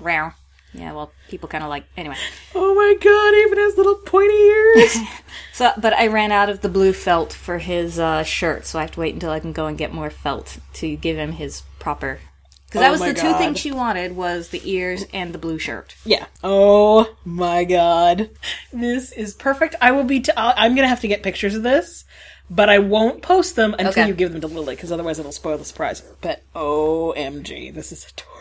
rare. 0.00 0.34
Yeah, 0.74 0.92
well, 0.92 1.10
people 1.28 1.48
kind 1.48 1.64
of 1.64 1.70
like 1.70 1.84
anyway. 1.96 2.16
Oh 2.54 2.74
my 2.74 2.94
god, 3.02 3.34
even 3.34 3.58
has 3.58 3.76
little 3.76 3.94
pointy 3.96 4.34
ears. 4.34 4.96
So, 5.52 5.72
but 5.76 5.92
I 5.92 6.06
ran 6.06 6.30
out 6.30 6.48
of 6.50 6.60
the 6.60 6.68
blue 6.68 6.92
felt 6.92 7.32
for 7.32 7.58
his 7.58 7.98
uh, 7.98 8.22
shirt, 8.22 8.64
so 8.64 8.78
I 8.78 8.82
have 8.82 8.92
to 8.92 9.00
wait 9.00 9.14
until 9.14 9.30
I 9.30 9.40
can 9.40 9.52
go 9.52 9.66
and 9.66 9.76
get 9.76 9.92
more 9.92 10.08
felt 10.08 10.58
to 10.74 10.94
give 10.94 11.16
him 11.16 11.32
his 11.32 11.62
proper. 11.80 12.20
Because 12.66 12.80
that 12.80 12.88
Oh 12.88 12.92
was 12.92 13.00
my 13.00 13.12
the 13.12 13.20
two 13.20 13.32
things 13.38 13.58
she 13.58 13.72
wanted 13.72 14.14
was 14.14 14.50
the 14.50 14.60
ears 14.70 15.04
and 15.12 15.32
the 15.32 15.38
blue 15.38 15.58
shirt. 15.58 15.96
yeah. 16.04 16.26
Oh 16.44 17.16
my 17.24 17.64
god. 17.64 18.30
This 18.72 19.10
is 19.10 19.34
perfect. 19.34 19.74
I 19.80 19.90
will 19.90 20.04
be. 20.04 20.20
T- 20.20 20.30
I'm 20.36 20.76
gonna 20.76 20.86
have 20.86 21.00
to 21.00 21.08
get 21.08 21.24
pictures 21.24 21.56
of 21.56 21.64
this, 21.64 22.04
but 22.48 22.68
I 22.68 22.78
won't 22.78 23.20
post 23.22 23.56
them 23.56 23.72
until 23.74 23.88
Okay. 23.90 24.06
you 24.06 24.14
give 24.14 24.30
them 24.30 24.40
to 24.42 24.46
Lily, 24.46 24.76
because 24.76 24.92
otherwise 24.92 25.18
it'll 25.18 25.32
spoil 25.32 25.58
the 25.58 25.64
surprise. 25.64 26.02
But 26.20 26.42
OMG, 26.54 27.74
this 27.74 27.90
is 27.90 28.06
adorable. 28.12 28.37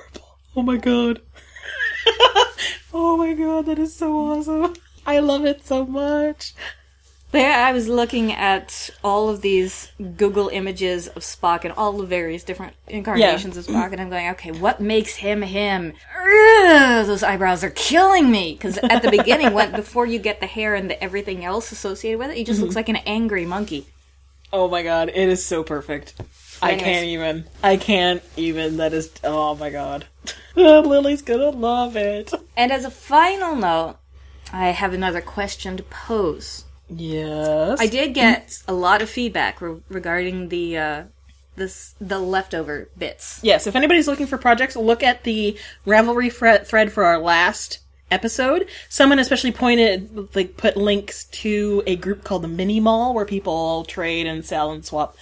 Oh 0.57 0.63
my 0.63 0.77
god. 0.77 1.21
oh 2.91 3.15
my 3.15 3.33
god, 3.33 3.67
that 3.67 3.77
is 3.77 3.95
so 3.95 4.11
awesome. 4.11 4.73
I 5.05 5.19
love 5.19 5.45
it 5.45 5.63
so 5.63 5.85
much. 5.85 6.55
There, 7.31 7.53
I 7.53 7.71
was 7.73 7.87
looking 7.87 8.33
at 8.33 8.89
all 9.03 9.29
of 9.29 9.41
these 9.41 9.91
Google 10.17 10.49
images 10.49 11.09
of 11.09 11.21
Spock 11.21 11.63
and 11.63 11.73
all 11.73 11.91
the 11.91 12.07
various 12.07 12.43
different 12.43 12.73
incarnations 12.87 13.55
of 13.55 13.67
Spock, 13.67 13.91
and 13.91 14.01
I'm 14.01 14.09
going, 14.09 14.29
okay, 14.29 14.49
what 14.49 14.81
makes 14.81 15.17
him 15.17 15.43
him? 15.43 15.93
Ugh, 16.19 17.05
those 17.05 17.21
eyebrows 17.21 17.63
are 17.63 17.69
killing 17.69 18.31
me. 18.31 18.53
Because 18.53 18.79
at 18.79 19.03
the 19.03 19.11
beginning, 19.11 19.53
when 19.53 19.71
before 19.75 20.07
you 20.07 20.17
get 20.17 20.39
the 20.39 20.47
hair 20.47 20.73
and 20.73 20.89
the 20.89 21.03
everything 21.03 21.45
else 21.45 21.71
associated 21.71 22.17
with 22.17 22.31
it, 22.31 22.37
he 22.37 22.43
just 22.43 22.61
looks 22.61 22.71
mm-hmm. 22.71 22.79
like 22.79 22.89
an 22.89 22.95
angry 23.05 23.45
monkey. 23.45 23.85
Oh 24.51 24.67
my 24.67 24.81
god, 24.81 25.09
it 25.09 25.29
is 25.29 25.45
so 25.45 25.63
perfect. 25.63 26.15
I 26.61 26.71
Anyways. 26.71 26.83
can't 26.83 27.05
even. 27.07 27.45
I 27.63 27.77
can't 27.77 28.23
even. 28.35 28.77
That 28.77 28.93
is. 28.93 29.11
Oh 29.23 29.55
my 29.55 29.69
god. 29.69 30.05
Lily's 30.55 31.21
gonna 31.21 31.49
love 31.49 31.95
it. 31.95 32.33
And 32.55 32.71
as 32.71 32.83
a 32.85 32.91
final 32.91 33.55
note, 33.55 33.97
I 34.51 34.69
have 34.69 34.93
another 34.93 35.21
question 35.21 35.77
to 35.77 35.83
pose. 35.83 36.65
Yes. 36.89 37.79
I 37.81 37.87
did 37.87 38.13
get 38.13 38.61
a 38.67 38.73
lot 38.73 39.01
of 39.01 39.09
feedback 39.09 39.61
re- 39.61 39.81
regarding 39.89 40.49
the 40.49 40.77
uh, 40.77 41.03
this 41.55 41.95
the 41.99 42.19
leftover 42.19 42.89
bits. 42.97 43.39
Yes, 43.43 43.67
if 43.67 43.75
anybody's 43.75 44.07
looking 44.07 44.27
for 44.27 44.37
projects, 44.37 44.75
look 44.75 45.03
at 45.03 45.23
the 45.23 45.57
Ravelry 45.85 46.31
fre- 46.31 46.63
thread 46.65 46.91
for 46.91 47.03
our 47.03 47.19
last 47.19 47.79
episode. 48.09 48.67
Someone 48.87 49.19
especially 49.19 49.51
pointed, 49.51 50.33
like, 50.33 50.55
put 50.55 50.77
links 50.77 51.25
to 51.25 51.83
a 51.85 51.97
group 51.97 52.23
called 52.23 52.41
the 52.41 52.47
Mini 52.47 52.79
Mall 52.79 53.13
where 53.13 53.25
people 53.25 53.83
trade 53.83 54.25
and 54.25 54.45
sell 54.45 54.71
and 54.71 54.85
swap 54.85 55.17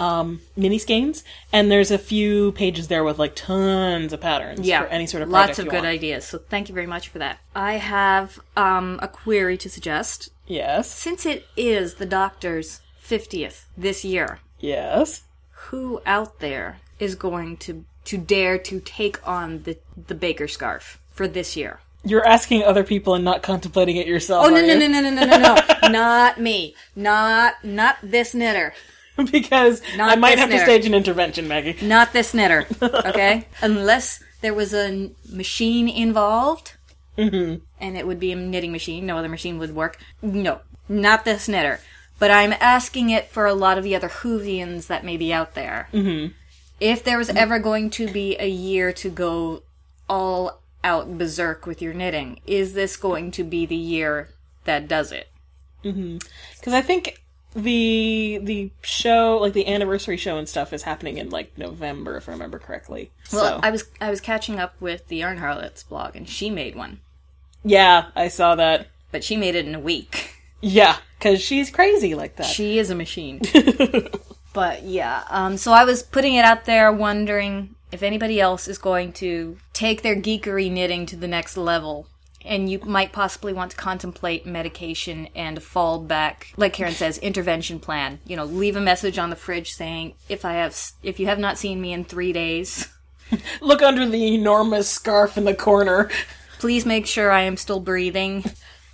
um, 0.00 0.40
mini 0.56 0.78
skeins, 0.78 1.22
and 1.52 1.70
there's 1.70 1.90
a 1.90 1.98
few 1.98 2.52
pages 2.52 2.88
there 2.88 3.04
with 3.04 3.18
like 3.18 3.36
tons 3.36 4.12
of 4.12 4.20
patterns 4.20 4.66
Yeah, 4.66 4.82
for 4.82 4.88
any 4.88 5.06
sort 5.06 5.22
of 5.22 5.28
lots 5.28 5.58
of 5.58 5.66
good 5.66 5.74
want. 5.74 5.86
ideas. 5.86 6.24
So 6.24 6.38
thank 6.38 6.68
you 6.68 6.74
very 6.74 6.86
much 6.86 7.08
for 7.08 7.18
that. 7.18 7.38
I 7.54 7.74
have 7.74 8.40
um, 8.56 8.98
a 9.02 9.08
query 9.08 9.56
to 9.58 9.68
suggest. 9.68 10.30
Yes, 10.46 10.90
Since 10.92 11.26
it 11.26 11.46
is 11.56 11.94
the 11.94 12.06
doctor's 12.06 12.80
fiftieth 12.98 13.66
this 13.76 14.04
year, 14.04 14.40
yes. 14.58 15.22
who 15.68 16.00
out 16.06 16.40
there 16.40 16.80
is 16.98 17.14
going 17.14 17.56
to 17.58 17.84
to 18.06 18.16
dare 18.18 18.58
to 18.58 18.80
take 18.80 19.26
on 19.28 19.62
the 19.62 19.78
the 20.08 20.14
baker 20.14 20.48
scarf 20.48 20.98
for 21.12 21.28
this 21.28 21.56
year? 21.56 21.80
You're 22.02 22.26
asking 22.26 22.62
other 22.64 22.82
people 22.82 23.14
and 23.14 23.24
not 23.24 23.42
contemplating 23.42 23.96
it 23.96 24.06
yourself. 24.06 24.46
Oh 24.46 24.48
no 24.48 24.60
no 24.62 24.72
you? 24.72 24.88
no 24.88 24.88
no 24.88 25.00
no 25.02 25.10
no 25.10 25.24
no 25.26 25.54
no! 25.82 25.88
not 25.90 26.40
me, 26.40 26.74
not 26.96 27.62
not 27.62 27.98
this 28.02 28.34
knitter, 28.34 28.72
because 29.30 29.82
Not 29.96 30.12
I 30.12 30.16
might 30.16 30.38
have 30.38 30.50
to 30.50 30.58
stage 30.60 30.86
an 30.86 30.94
intervention, 30.94 31.48
Maggie. 31.48 31.76
not 31.86 32.12
this 32.12 32.34
knitter. 32.34 32.66
Okay, 32.82 33.46
unless 33.62 34.22
there 34.40 34.54
was 34.54 34.72
a 34.72 35.10
machine 35.30 35.88
involved, 35.88 36.74
and 37.16 37.60
it 37.80 38.06
would 38.06 38.20
be 38.20 38.32
a 38.32 38.36
knitting 38.36 38.72
machine. 38.72 39.04
No 39.06 39.18
other 39.18 39.28
machine 39.28 39.58
would 39.58 39.74
work. 39.74 39.98
No, 40.22 40.60
not 40.88 41.24
this 41.24 41.48
knitter. 41.48 41.80
But 42.18 42.30
I'm 42.30 42.52
asking 42.60 43.10
it 43.10 43.28
for 43.28 43.46
a 43.46 43.54
lot 43.54 43.78
of 43.78 43.84
the 43.84 43.96
other 43.96 44.08
Whovians 44.08 44.86
that 44.88 45.04
may 45.04 45.16
be 45.16 45.32
out 45.32 45.54
there. 45.54 45.88
Mm-hmm. 45.92 46.32
If 46.78 47.02
there 47.04 47.18
was 47.18 47.30
ever 47.30 47.58
going 47.58 47.90
to 47.90 48.08
be 48.10 48.36
a 48.38 48.48
year 48.48 48.92
to 48.94 49.10
go 49.10 49.62
all 50.08 50.60
out 50.82 51.18
berserk 51.18 51.66
with 51.66 51.82
your 51.82 51.92
knitting, 51.94 52.40
is 52.46 52.72
this 52.74 52.96
going 52.96 53.30
to 53.32 53.44
be 53.44 53.66
the 53.66 53.76
year 53.76 54.30
that 54.64 54.88
does 54.88 55.12
it? 55.12 55.28
Because 55.82 56.74
I 56.74 56.82
think 56.82 57.19
the 57.54 58.40
the 58.42 58.70
show, 58.82 59.38
like 59.40 59.52
the 59.52 59.66
anniversary 59.66 60.16
show 60.16 60.38
and 60.38 60.48
stuff, 60.48 60.72
is 60.72 60.84
happening 60.84 61.18
in 61.18 61.30
like 61.30 61.56
November, 61.58 62.16
if 62.16 62.28
I 62.28 62.32
remember 62.32 62.58
correctly. 62.58 63.10
Well, 63.32 63.42
so 63.42 63.60
I 63.62 63.70
was 63.70 63.84
I 64.00 64.10
was 64.10 64.20
catching 64.20 64.58
up 64.58 64.74
with 64.80 65.08
the 65.08 65.16
Yarn 65.16 65.38
Harlots 65.38 65.82
blog, 65.82 66.16
and 66.16 66.28
she 66.28 66.50
made 66.50 66.74
one, 66.76 67.00
yeah, 67.64 68.06
I 68.14 68.28
saw 68.28 68.54
that. 68.56 68.88
but 69.10 69.24
she 69.24 69.36
made 69.36 69.54
it 69.54 69.66
in 69.66 69.74
a 69.74 69.80
week. 69.80 70.36
Yeah, 70.62 70.96
because 71.18 71.40
she's 71.40 71.70
crazy 71.70 72.14
like 72.14 72.36
that. 72.36 72.46
She 72.46 72.78
is 72.78 72.90
a 72.90 72.94
machine. 72.94 73.40
but 74.52 74.82
yeah, 74.82 75.24
um, 75.30 75.56
so 75.56 75.72
I 75.72 75.84
was 75.84 76.02
putting 76.02 76.34
it 76.34 76.44
out 76.44 76.66
there, 76.66 76.92
wondering 76.92 77.74
if 77.90 78.02
anybody 78.02 78.40
else 78.40 78.68
is 78.68 78.78
going 78.78 79.12
to 79.14 79.56
take 79.72 80.02
their 80.02 80.16
geekery 80.16 80.70
knitting 80.70 81.06
to 81.06 81.16
the 81.16 81.28
next 81.28 81.56
level. 81.56 82.06
And 82.44 82.70
you 82.70 82.78
might 82.80 83.12
possibly 83.12 83.52
want 83.52 83.72
to 83.72 83.76
contemplate 83.76 84.46
medication 84.46 85.28
and 85.34 85.58
a 85.58 85.60
fallback, 85.60 86.46
like 86.56 86.72
Karen 86.72 86.94
says, 86.94 87.18
intervention 87.18 87.80
plan. 87.80 88.18
You 88.26 88.36
know, 88.36 88.44
leave 88.44 88.76
a 88.76 88.80
message 88.80 89.18
on 89.18 89.30
the 89.30 89.36
fridge 89.36 89.72
saying, 89.72 90.14
"If 90.28 90.44
I 90.44 90.54
have, 90.54 90.74
if 91.02 91.20
you 91.20 91.26
have 91.26 91.38
not 91.38 91.58
seen 91.58 91.80
me 91.80 91.92
in 91.92 92.04
three 92.04 92.32
days, 92.32 92.88
Look 93.60 93.82
under 93.82 94.06
the 94.06 94.34
enormous 94.34 94.88
scarf 94.88 95.36
in 95.36 95.44
the 95.44 95.54
corner. 95.54 96.10
please 96.58 96.84
make 96.84 97.06
sure 97.06 97.30
I 97.30 97.42
am 97.42 97.56
still 97.56 97.80
breathing. 97.80 98.44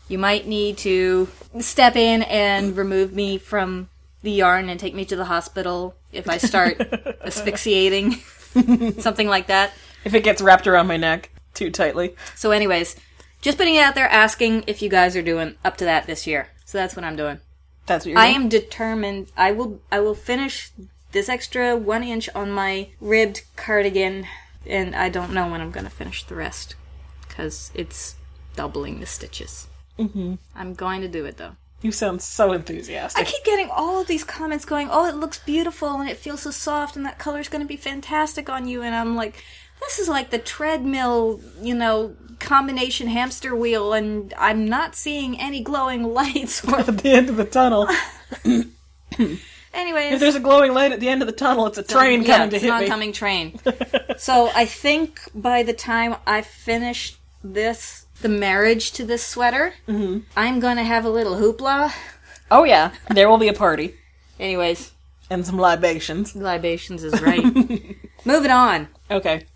You 0.08 0.18
might 0.18 0.46
need 0.46 0.78
to 0.78 1.28
step 1.60 1.96
in 1.96 2.22
and 2.22 2.76
remove 2.76 3.12
me 3.12 3.38
from 3.38 3.88
the 4.22 4.30
yarn 4.30 4.68
and 4.68 4.78
take 4.78 4.94
me 4.94 5.04
to 5.06 5.16
the 5.16 5.24
hospital 5.24 5.94
if 6.12 6.28
I 6.28 6.38
start 6.38 6.80
asphyxiating. 7.24 8.12
Something 8.98 9.28
like 9.28 9.48
that. 9.48 9.72
If 10.04 10.14
it 10.14 10.22
gets 10.22 10.40
wrapped 10.40 10.66
around 10.66 10.86
my 10.86 10.96
neck 10.96 11.30
too 11.54 11.70
tightly. 11.70 12.14
So, 12.34 12.50
anyways, 12.52 12.96
just 13.40 13.58
putting 13.58 13.76
it 13.76 13.80
out 13.80 13.94
there 13.94 14.08
asking 14.08 14.64
if 14.66 14.82
you 14.82 14.88
guys 14.88 15.16
are 15.16 15.22
doing 15.22 15.56
up 15.64 15.76
to 15.78 15.84
that 15.84 16.06
this 16.06 16.26
year. 16.26 16.48
So 16.64 16.78
that's 16.78 16.96
what 16.96 17.04
I'm 17.04 17.16
doing. 17.16 17.40
That's 17.86 18.04
what 18.04 18.10
you're 18.10 18.20
I 18.20 18.32
doing? 18.32 18.42
am 18.42 18.48
determined. 18.48 19.30
I 19.36 19.52
will. 19.52 19.80
I 19.92 20.00
will 20.00 20.14
finish 20.14 20.72
this 21.12 21.28
extra 21.28 21.76
one 21.76 22.02
inch 22.02 22.28
on 22.34 22.50
my 22.50 22.88
ribbed 23.00 23.42
cardigan, 23.54 24.26
and 24.66 24.94
I 24.94 25.08
don't 25.08 25.32
know 25.32 25.48
when 25.48 25.60
I'm 25.60 25.70
going 25.70 25.84
to 25.84 25.90
finish 25.90 26.24
the 26.24 26.34
rest 26.34 26.74
because 27.28 27.70
it's 27.74 28.16
doubling 28.56 28.98
the 29.00 29.06
stitches. 29.06 29.68
Mm-hmm. 29.98 30.34
I'm 30.54 30.74
going 30.74 31.00
to 31.02 31.08
do 31.08 31.24
it 31.24 31.36
though. 31.36 31.52
You 31.82 31.92
sound 31.92 32.22
so 32.22 32.52
enthusiastic. 32.52 33.22
I 33.22 33.30
keep 33.30 33.44
getting 33.44 33.70
all 33.70 34.00
of 34.00 34.08
these 34.08 34.24
comments 34.24 34.64
going, 34.64 34.88
"Oh, 34.90 35.06
it 35.06 35.14
looks 35.14 35.38
beautiful 35.38 36.00
and 36.00 36.08
it 36.08 36.16
feels 36.16 36.42
so 36.42 36.50
soft, 36.50 36.96
and 36.96 37.06
that 37.06 37.18
color's 37.18 37.48
going 37.48 37.62
to 37.62 37.68
be 37.68 37.76
fantastic 37.76 38.48
on 38.50 38.66
you." 38.66 38.82
And 38.82 38.94
I'm 38.94 39.14
like, 39.14 39.44
"This 39.80 40.00
is 40.00 40.08
like 40.08 40.30
the 40.30 40.38
treadmill, 40.38 41.40
you 41.62 41.74
know, 41.74 42.16
combination 42.38 43.08
hamster 43.08 43.54
wheel, 43.54 43.92
and 43.92 44.32
I'm 44.38 44.68
not 44.68 44.94
seeing 44.94 45.38
any 45.40 45.62
glowing 45.62 46.02
lights." 46.14 46.64
Or 46.64 46.78
At 46.80 46.98
the 46.98 47.10
end 47.10 47.28
of 47.30 47.36
the 47.36 47.44
tunnel. 47.44 47.88
anyways, 49.74 50.12
If 50.14 50.20
there's 50.20 50.34
a 50.34 50.40
glowing 50.40 50.72
light 50.74 50.92
at 50.92 51.00
the 51.00 51.08
end 51.08 51.22
of 51.22 51.26
the 51.26 51.32
tunnel, 51.34 51.66
it's 51.66 51.78
a 51.78 51.82
train 51.82 52.22
yeah, 52.22 52.36
coming 52.36 52.50
to 52.50 52.56
it's 52.56 52.64
hit 52.64 52.72
an 52.72 52.78
me. 52.80 52.84
oncoming 52.86 53.12
train. 53.12 53.58
so 54.16 54.50
I 54.54 54.64
think 54.66 55.20
by 55.34 55.62
the 55.62 55.72
time 55.72 56.16
I 56.26 56.42
finish 56.42 57.16
this, 57.42 58.06
the 58.22 58.28
marriage 58.28 58.92
to 58.92 59.04
this 59.04 59.24
sweater, 59.26 59.74
Mm-hmm. 59.88 60.20
I'm 60.36 60.60
going 60.60 60.76
to 60.76 60.84
have 60.84 61.04
a 61.04 61.10
little 61.10 61.36
hoopla. 61.36 61.92
Oh 62.50 62.64
yeah, 62.64 62.92
there 63.10 63.28
will 63.28 63.38
be 63.38 63.48
a 63.48 63.52
party 63.52 63.94
Anyways, 64.38 64.92
and 65.30 65.44
some 65.46 65.58
libations. 65.58 66.36
libations 66.36 67.02
is 67.02 67.20
right. 67.22 67.42
Moving 68.24 68.50
on. 68.50 68.88
Okay. 69.10 69.46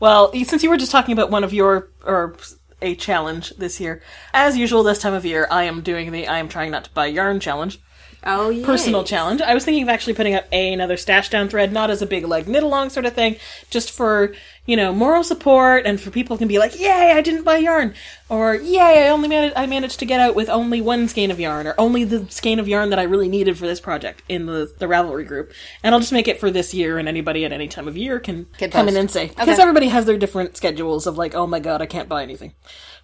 Well, 0.00 0.32
since 0.44 0.62
you 0.62 0.70
were 0.70 0.76
just 0.76 0.92
talking 0.92 1.12
about 1.12 1.30
one 1.30 1.44
of 1.44 1.52
your 1.52 1.88
or 2.04 2.36
a 2.80 2.94
challenge 2.94 3.50
this 3.56 3.80
year, 3.80 4.02
as 4.32 4.56
usual 4.56 4.82
this 4.82 4.98
time 4.98 5.14
of 5.14 5.24
year, 5.24 5.48
I 5.50 5.64
am 5.64 5.80
doing 5.82 6.12
the 6.12 6.28
I 6.28 6.38
am 6.38 6.48
trying 6.48 6.70
not 6.70 6.84
to 6.84 6.90
buy 6.90 7.06
yarn 7.06 7.40
challenge. 7.40 7.80
Oh 8.24 8.50
yeah. 8.50 8.66
personal 8.66 9.04
challenge. 9.04 9.40
I 9.40 9.54
was 9.54 9.64
thinking 9.64 9.84
of 9.84 9.88
actually 9.88 10.14
putting 10.14 10.34
up 10.34 10.46
a, 10.50 10.72
another 10.72 10.96
stash 10.96 11.30
down 11.30 11.48
thread, 11.48 11.72
not 11.72 11.90
as 11.90 12.02
a 12.02 12.06
big 12.06 12.26
like 12.26 12.48
knit 12.48 12.62
along 12.64 12.90
sort 12.90 13.06
of 13.06 13.14
thing, 13.14 13.36
just 13.70 13.90
for 13.92 14.34
you 14.68 14.76
know 14.76 14.92
moral 14.92 15.24
support 15.24 15.86
and 15.86 15.98
for 15.98 16.10
people 16.10 16.36
can 16.36 16.46
be 16.46 16.58
like, 16.58 16.78
"Yay, 16.78 17.12
I 17.16 17.22
didn't 17.22 17.42
buy 17.42 17.56
yarn," 17.56 17.94
or 18.28 18.54
"Yay, 18.54 19.06
I 19.06 19.08
only 19.08 19.26
managed 19.26 19.54
I 19.56 19.64
managed 19.66 19.98
to 20.00 20.04
get 20.04 20.20
out 20.20 20.34
with 20.34 20.50
only 20.50 20.82
one 20.82 21.08
skein 21.08 21.30
of 21.30 21.40
yarn, 21.40 21.66
or 21.66 21.74
only 21.78 22.04
the 22.04 22.26
skein 22.28 22.58
of 22.58 22.68
yarn 22.68 22.90
that 22.90 22.98
I 22.98 23.04
really 23.04 23.28
needed 23.30 23.56
for 23.56 23.66
this 23.66 23.80
project 23.80 24.22
in 24.28 24.44
the 24.44 24.70
the 24.78 24.86
Ravelry 24.86 25.26
group." 25.26 25.52
And 25.82 25.94
I'll 25.94 26.00
just 26.00 26.12
make 26.12 26.28
it 26.28 26.38
for 26.38 26.50
this 26.50 26.74
year, 26.74 26.98
and 26.98 27.08
anybody 27.08 27.46
at 27.46 27.52
any 27.52 27.66
time 27.66 27.88
of 27.88 27.96
year 27.96 28.20
can, 28.20 28.46
Can 28.58 28.70
come 28.70 28.88
in 28.88 28.96
and 28.98 29.10
say 29.10 29.28
because 29.28 29.48
Okay. 29.48 29.62
everybody 29.62 29.88
has 29.88 30.04
their 30.04 30.18
different 30.18 30.56
schedules 30.56 31.06
of 31.06 31.16
like, 31.16 31.34
"Oh 31.34 31.46
my 31.46 31.60
god, 31.60 31.80
I 31.80 31.86
can't 31.86 32.08
buy 32.08 32.22
anything." 32.22 32.52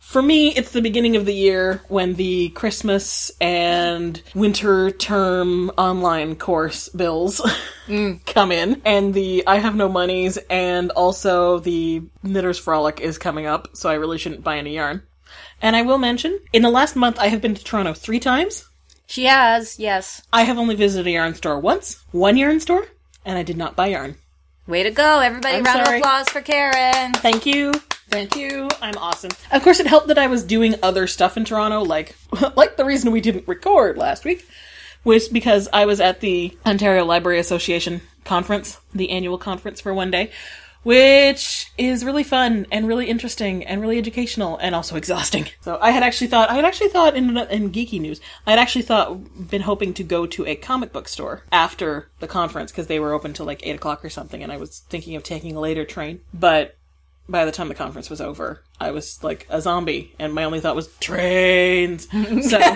For 0.05 0.23
me, 0.23 0.55
it's 0.55 0.71
the 0.71 0.81
beginning 0.81 1.17
of 1.17 1.27
the 1.27 1.35
year 1.35 1.83
when 1.89 2.15
the 2.15 2.51
Christmas 2.51 3.33
and 3.41 4.23
winter 4.33 4.93
term 4.93 5.71
online 5.71 6.37
course 6.37 6.89
bills 6.91 7.41
mm. 7.89 8.25
come 8.25 8.53
in, 8.53 8.81
and 8.85 9.13
the 9.13 9.43
I 9.45 9.57
have 9.57 9.75
no 9.75 9.89
monies, 9.89 10.37
and 10.49 10.93
also 10.93 11.59
the 11.59 12.03
Knitter's 12.23 12.61
Frolic 12.61 13.01
is 13.01 13.19
coming 13.19 13.47
up, 13.47 13.71
so 13.73 13.91
I 13.91 13.95
really 13.95 14.19
shouldn't 14.19 14.45
buy 14.45 14.59
any 14.59 14.77
yarn. 14.77 15.03
And 15.61 15.75
I 15.75 15.83
will 15.83 15.99
mention, 15.99 16.39
in 16.53 16.63
the 16.63 16.71
last 16.71 16.95
month, 16.95 17.19
I 17.19 17.27
have 17.27 17.41
been 17.41 17.57
to 17.57 17.65
Toronto 17.65 17.93
three 17.93 18.21
times. 18.21 18.69
She 19.07 19.25
has, 19.25 19.81
yes. 19.81 20.23
I 20.33 20.43
have 20.43 20.59
only 20.59 20.77
visited 20.77 21.09
a 21.09 21.13
yarn 21.13 21.35
store 21.35 21.59
once, 21.59 22.05
one 22.13 22.37
yarn 22.37 22.61
store, 22.61 22.87
and 23.25 23.37
I 23.37 23.43
did 23.43 23.57
not 23.57 23.75
buy 23.75 23.89
yarn. 23.89 24.15
Way 24.69 24.85
to 24.85 24.93
go, 24.93 25.19
everybody. 25.19 25.57
I'm 25.57 25.65
Round 25.65 25.87
sorry. 25.87 25.99
of 25.99 26.03
applause 26.03 26.29
for 26.29 26.41
Karen. 26.41 27.15
Thank 27.15 27.47
you. 27.47 27.73
Thank 28.11 28.37
you. 28.37 28.69
I'm 28.81 28.97
awesome. 28.99 29.33
Of 29.51 29.63
course, 29.63 29.81
it 29.81 29.87
helped 29.87 30.09
that 30.09 30.19
I 30.19 30.27
was 30.27 30.45
doing 30.45 30.77
other 30.83 31.07
stuff 31.07 31.37
in 31.37 31.45
Toronto, 31.45 31.83
like 31.83 32.17
like 32.57 32.77
the 32.77 32.85
reason 32.85 33.13
we 33.13 33.21
didn't 33.21 33.49
record 33.49 33.97
last 33.97 34.25
week 34.25 34.47
was 35.05 35.29
because 35.29 35.69
I 35.73 35.87
was 35.87 36.01
at 36.01 36.21
the 36.21 36.57
Ontario 36.65 37.05
Library 37.05 37.39
Association 37.39 38.01
conference, 38.25 38.79
the 38.95 39.11
annual 39.11 39.37
conference 39.37 39.81
for 39.81 39.93
one 39.93 40.11
day, 40.11 40.31
which 40.83 41.73
is 41.77 42.05
really 42.05 42.23
fun 42.23 42.67
and 42.71 42.87
really 42.87 43.07
interesting 43.07 43.65
and 43.65 43.81
really 43.81 43.99
educational 43.99 44.57
and 44.59 44.75
also 44.75 44.97
exhausting. 44.97 45.47
So 45.61 45.79
I 45.81 45.91
had 45.91 46.03
actually 46.03 46.29
thought 46.29 46.51
I 46.51 46.55
had 46.55 46.65
actually 46.65 46.89
thought 46.89 47.17
in 47.17 47.37
in 47.37 47.71
geeky 47.71 48.01
news, 48.01 48.21
I 48.47 48.51
had 48.51 48.59
actually 48.59 48.83
thought 48.83 49.51
been 49.51 49.63
hoping 49.63 49.93
to 49.95 50.05
go 50.05 50.27
to 50.27 50.47
a 50.47 50.57
comic 50.57 50.93
book 50.93 51.09
store 51.09 51.43
after 51.53 52.09
the 52.21 52.29
conference 52.29 52.71
because 52.71 52.87
they 52.87 53.01
were 53.01 53.13
open 53.13 53.33
till 53.33 53.47
like 53.47 53.67
eight 53.67 53.77
o'clock 53.77 54.05
or 54.05 54.11
something, 54.11 54.43
and 54.43 54.53
I 54.53 54.57
was 54.57 54.81
thinking 54.89 55.17
of 55.17 55.23
taking 55.23 55.57
a 55.57 55.61
later 55.61 55.85
train, 55.85 56.21
but 56.33 56.77
by 57.29 57.45
the 57.45 57.53
time 57.53 57.69
the 57.69 57.75
conference 57.75 58.11
was 58.11 58.21
over, 58.21 58.63
I 58.81 58.91
was 58.91 59.23
like 59.25 59.47
a 59.49 59.61
zombie, 59.61 60.15
and 60.19 60.33
my 60.35 60.45
only 60.45 60.61
thought 60.61 60.77
was 60.77 60.89
trains. 60.99 62.07
So 62.49 62.61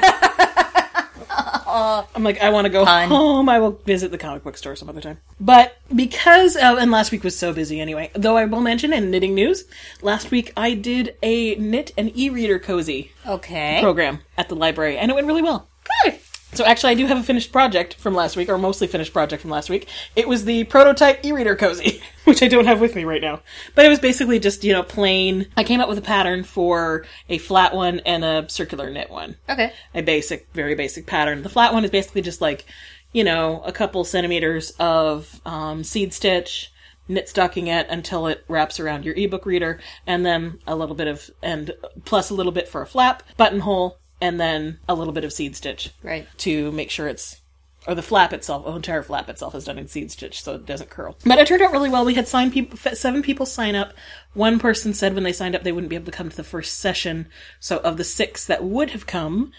I'm 1.71 2.25
like, 2.25 2.40
I 2.40 2.50
want 2.50 2.64
to 2.64 2.71
go 2.71 2.85
Fun. 2.85 3.09
home. 3.09 3.49
I 3.49 3.59
will 3.59 3.73
visit 3.85 4.11
the 4.11 4.19
comic 4.19 4.43
book 4.43 4.57
store 4.57 4.75
some 4.75 4.88
other 4.88 5.00
time. 5.00 5.19
But 5.38 5.76
because 5.95 6.57
of, 6.57 6.78
and 6.78 6.90
last 6.90 7.12
week 7.12 7.23
was 7.23 7.38
so 7.38 7.52
busy 7.52 7.81
anyway. 7.81 8.11
Though 8.14 8.37
I 8.37 8.47
will 8.47 8.61
mention 8.61 8.93
in 8.93 9.11
knitting 9.11 9.35
news, 9.35 9.64
last 10.02 10.31
week 10.31 10.52
I 10.57 10.75
did 10.75 11.17
a 11.23 11.55
knit 11.57 11.93
and 11.97 12.11
e-reader 12.17 12.59
cozy 12.59 13.12
Okay. 13.26 13.78
program 13.83 14.21
at 14.37 14.49
the 14.49 14.57
library, 14.57 14.97
and 14.99 15.11
it 15.11 15.14
went 15.14 15.26
really 15.26 15.43
well. 15.43 15.69
Good. 16.05 16.19
So 16.55 16.64
actually, 16.64 16.93
I 16.93 16.95
do 16.95 17.07
have 17.07 17.19
a 17.19 17.23
finished 17.23 17.52
project 17.52 17.95
from 17.95 18.14
last 18.14 18.37
week, 18.37 18.49
or 18.49 18.59
mostly 18.59 18.87
finished 18.87 19.12
project 19.12 19.43
from 19.43 19.50
last 19.50 19.69
week. 19.69 19.87
It 20.17 20.26
was 20.26 20.45
the 20.45 20.64
prototype 20.64 21.25
e-reader 21.25 21.55
cozy, 21.55 22.00
which 22.25 22.43
I 22.43 22.49
don't 22.49 22.64
have 22.64 22.81
with 22.81 22.97
me 22.97 23.05
right 23.05 23.21
now. 23.21 23.40
But 23.75 23.85
it 23.85 23.90
was 23.90 23.99
basically 24.00 24.38
just 24.38 24.64
you 24.64 24.73
know 24.73 24.83
plain. 24.83 25.47
I 25.57 25.64
came 25.64 25.81
up 25.81 25.88
with 25.88 25.99
a 25.99 26.02
pattern 26.02 26.45
for 26.45 27.05
a 27.28 27.38
flat 27.38 27.75
one 27.75 28.00
and 28.00 28.25
a 28.25 28.47
circular 28.49 28.90
knit 28.90 29.11
one 29.11 29.37
Okay. 29.49 29.73
a 29.95 30.02
basic, 30.02 30.49
very 30.55 30.75
basic 30.75 31.07
pattern. 31.07 31.43
The 31.43 31.49
flat 31.49 31.73
one 31.73 31.85
is 31.85 31.90
basically 31.90 32.23
just 32.23 32.40
like 32.40 32.64
you 33.12 33.25
know, 33.25 33.62
a 33.64 33.73
couple 33.73 34.05
centimeters 34.05 34.71
of 34.78 35.40
um, 35.47 35.83
seed 35.83 36.12
stitch, 36.12 36.71
knit 37.09 37.28
stocking 37.28 37.67
it 37.69 37.87
until 37.88 38.26
it 38.26 38.45
wraps 38.49 38.78
around 38.78 39.05
your 39.05 39.14
ebook 39.14 39.47
reader, 39.47 39.81
and 40.07 40.26
then 40.26 40.59
a 40.67 40.76
little 40.76 40.95
bit 40.95 41.07
of, 41.09 41.31
and 41.43 41.73
plus 42.05 42.28
a 42.28 42.35
little 42.35 42.52
bit 42.52 42.69
for 42.69 42.83
a 42.83 42.87
flap, 42.87 43.23
buttonhole, 43.38 43.99
and 44.21 44.41
then 44.41 44.79
a 44.89 44.95
little 44.95 45.13
bit 45.13 45.25
of 45.25 45.33
seed 45.33 45.57
stitch. 45.57 45.93
Right. 46.03 46.27
To 46.39 46.73
make 46.73 46.91
sure 46.91 47.09
it's, 47.09 47.41
or 47.87 47.95
the 47.95 48.03
flap 48.03 48.33
itself, 48.33 48.65
the 48.65 48.73
entire 48.73 49.03
flap 49.03 49.29
itself 49.29 49.55
is 49.55 49.65
done 49.65 49.79
in 49.79 49.89
seed 49.89 50.11
stitch 50.11 50.43
so 50.43 50.55
it 50.55 50.67
doesn't 50.67 50.91
curl. 50.91 51.17
But 51.25 51.39
it 51.39 51.47
turned 51.47 51.63
out 51.63 51.73
really 51.73 51.91
well. 51.91 52.05
We 52.05 52.15
had 52.15 52.29
signed 52.29 52.53
people, 52.53 52.77
seven 52.77 53.23
people 53.23 53.47
sign 53.47 53.75
up. 53.75 53.95
One 54.35 54.59
person 54.59 54.93
said 54.95 55.15
when 55.15 55.25
they 55.25 55.33
signed 55.33 55.55
up 55.55 55.63
they 55.63 55.73
wouldn't 55.73 55.91
be 55.91 55.97
able 55.97 56.07
to 56.07 56.13
come 56.13 56.31
to 56.31 56.37
the 56.37 56.45
first 56.45 56.79
session. 56.79 57.29
So 57.61 57.79
of 57.79 57.97
the 57.97 58.05
six 58.05 58.45
that 58.47 58.65
would 58.65 58.91
have 58.91 59.07
come, 59.07 59.53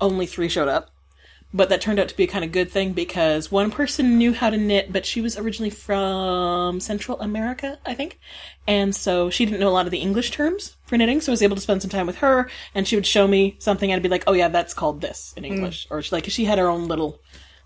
only 0.00 0.26
three 0.26 0.48
showed 0.48 0.68
up 0.68 0.90
but 1.54 1.68
that 1.68 1.80
turned 1.80 2.00
out 2.00 2.08
to 2.08 2.16
be 2.16 2.24
a 2.24 2.26
kind 2.26 2.44
of 2.44 2.50
good 2.50 2.70
thing 2.70 2.92
because 2.92 3.50
one 3.50 3.70
person 3.70 4.18
knew 4.18 4.34
how 4.34 4.50
to 4.50 4.56
knit, 4.56 4.92
but 4.92 5.06
she 5.06 5.20
was 5.20 5.38
originally 5.38 5.70
from 5.70 6.80
Central 6.80 7.18
America, 7.20 7.78
I 7.86 7.94
think. 7.94 8.18
And 8.66 8.94
so 8.94 9.30
she 9.30 9.46
didn't 9.46 9.60
know 9.60 9.68
a 9.68 9.70
lot 9.70 9.86
of 9.86 9.92
the 9.92 9.98
English 9.98 10.32
terms 10.32 10.76
for 10.84 10.98
knitting, 10.98 11.20
so 11.20 11.30
I 11.30 11.34
was 11.34 11.42
able 11.42 11.54
to 11.54 11.62
spend 11.62 11.80
some 11.80 11.90
time 11.90 12.06
with 12.06 12.16
her, 12.16 12.50
and 12.74 12.88
she 12.88 12.96
would 12.96 13.06
show 13.06 13.28
me 13.28 13.56
something, 13.60 13.90
and 13.90 13.98
I'd 13.98 14.02
be 14.02 14.08
like, 14.08 14.24
oh 14.26 14.32
yeah, 14.32 14.48
that's 14.48 14.74
called 14.74 15.00
this 15.00 15.32
in 15.36 15.44
English. 15.44 15.86
Mm. 15.86 15.90
Or 15.92 16.02
she, 16.02 16.14
like, 16.14 16.24
she 16.24 16.44
had 16.44 16.58
her 16.58 16.68
own 16.68 16.88
little 16.88 17.20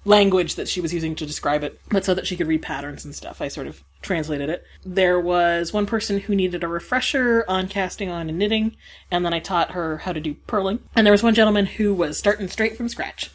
language 0.04 0.54
that 0.54 0.68
she 0.68 0.80
was 0.80 0.92
using 0.92 1.14
to 1.14 1.26
describe 1.26 1.64
it, 1.64 1.80
but 1.88 2.04
so 2.04 2.14
that 2.14 2.26
she 2.26 2.36
could 2.36 2.46
read 2.46 2.62
patterns 2.62 3.04
and 3.04 3.14
stuff. 3.14 3.40
I 3.40 3.48
sort 3.48 3.66
of 3.66 3.82
translated 4.02 4.48
it. 4.48 4.64
There 4.84 5.18
was 5.18 5.72
one 5.72 5.86
person 5.86 6.20
who 6.20 6.34
needed 6.34 6.62
a 6.62 6.68
refresher 6.68 7.44
on 7.48 7.68
casting 7.68 8.10
on 8.10 8.28
and 8.28 8.38
knitting, 8.38 8.76
and 9.10 9.24
then 9.24 9.34
I 9.34 9.40
taught 9.40 9.72
her 9.72 9.98
how 9.98 10.12
to 10.12 10.20
do 10.20 10.34
purling. 10.46 10.80
And 10.94 11.06
there 11.06 11.12
was 11.12 11.22
one 11.22 11.34
gentleman 11.34 11.66
who 11.66 11.94
was 11.94 12.18
starting 12.18 12.48
straight 12.48 12.76
from 12.76 12.88
scratch. 12.88 13.30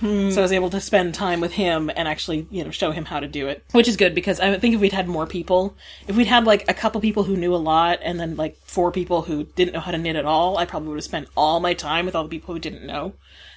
Hmm. 0.00 0.30
So 0.30 0.40
I 0.40 0.42
was 0.42 0.52
able 0.52 0.70
to 0.70 0.80
spend 0.80 1.14
time 1.14 1.40
with 1.40 1.52
him 1.52 1.90
and 1.94 2.06
actually, 2.06 2.46
you 2.50 2.64
know, 2.64 2.70
show 2.70 2.90
him 2.92 3.04
how 3.04 3.20
to 3.20 3.26
do 3.26 3.48
it, 3.48 3.64
which 3.72 3.88
is 3.88 3.96
good 3.96 4.14
because 4.14 4.38
I 4.40 4.56
think 4.58 4.74
if 4.74 4.80
we'd 4.80 4.92
had 4.92 5.08
more 5.08 5.26
people, 5.26 5.76
if 6.06 6.16
we'd 6.16 6.26
had 6.26 6.44
like 6.44 6.68
a 6.68 6.74
couple 6.74 7.00
people 7.00 7.24
who 7.24 7.36
knew 7.36 7.54
a 7.54 7.56
lot 7.56 7.98
and 8.02 8.18
then 8.20 8.36
like 8.36 8.56
four 8.64 8.92
people 8.92 9.22
who 9.22 9.44
didn't 9.44 9.74
know 9.74 9.80
how 9.80 9.90
to 9.90 9.98
knit 9.98 10.16
at 10.16 10.24
all, 10.24 10.56
I 10.58 10.66
probably 10.66 10.90
would 10.90 10.98
have 10.98 11.04
spent 11.04 11.28
all 11.36 11.60
my 11.60 11.74
time 11.74 12.06
with 12.06 12.14
all 12.14 12.22
the 12.22 12.28
people 12.28 12.54
who 12.54 12.60
didn't 12.60 12.86
know 12.86 13.14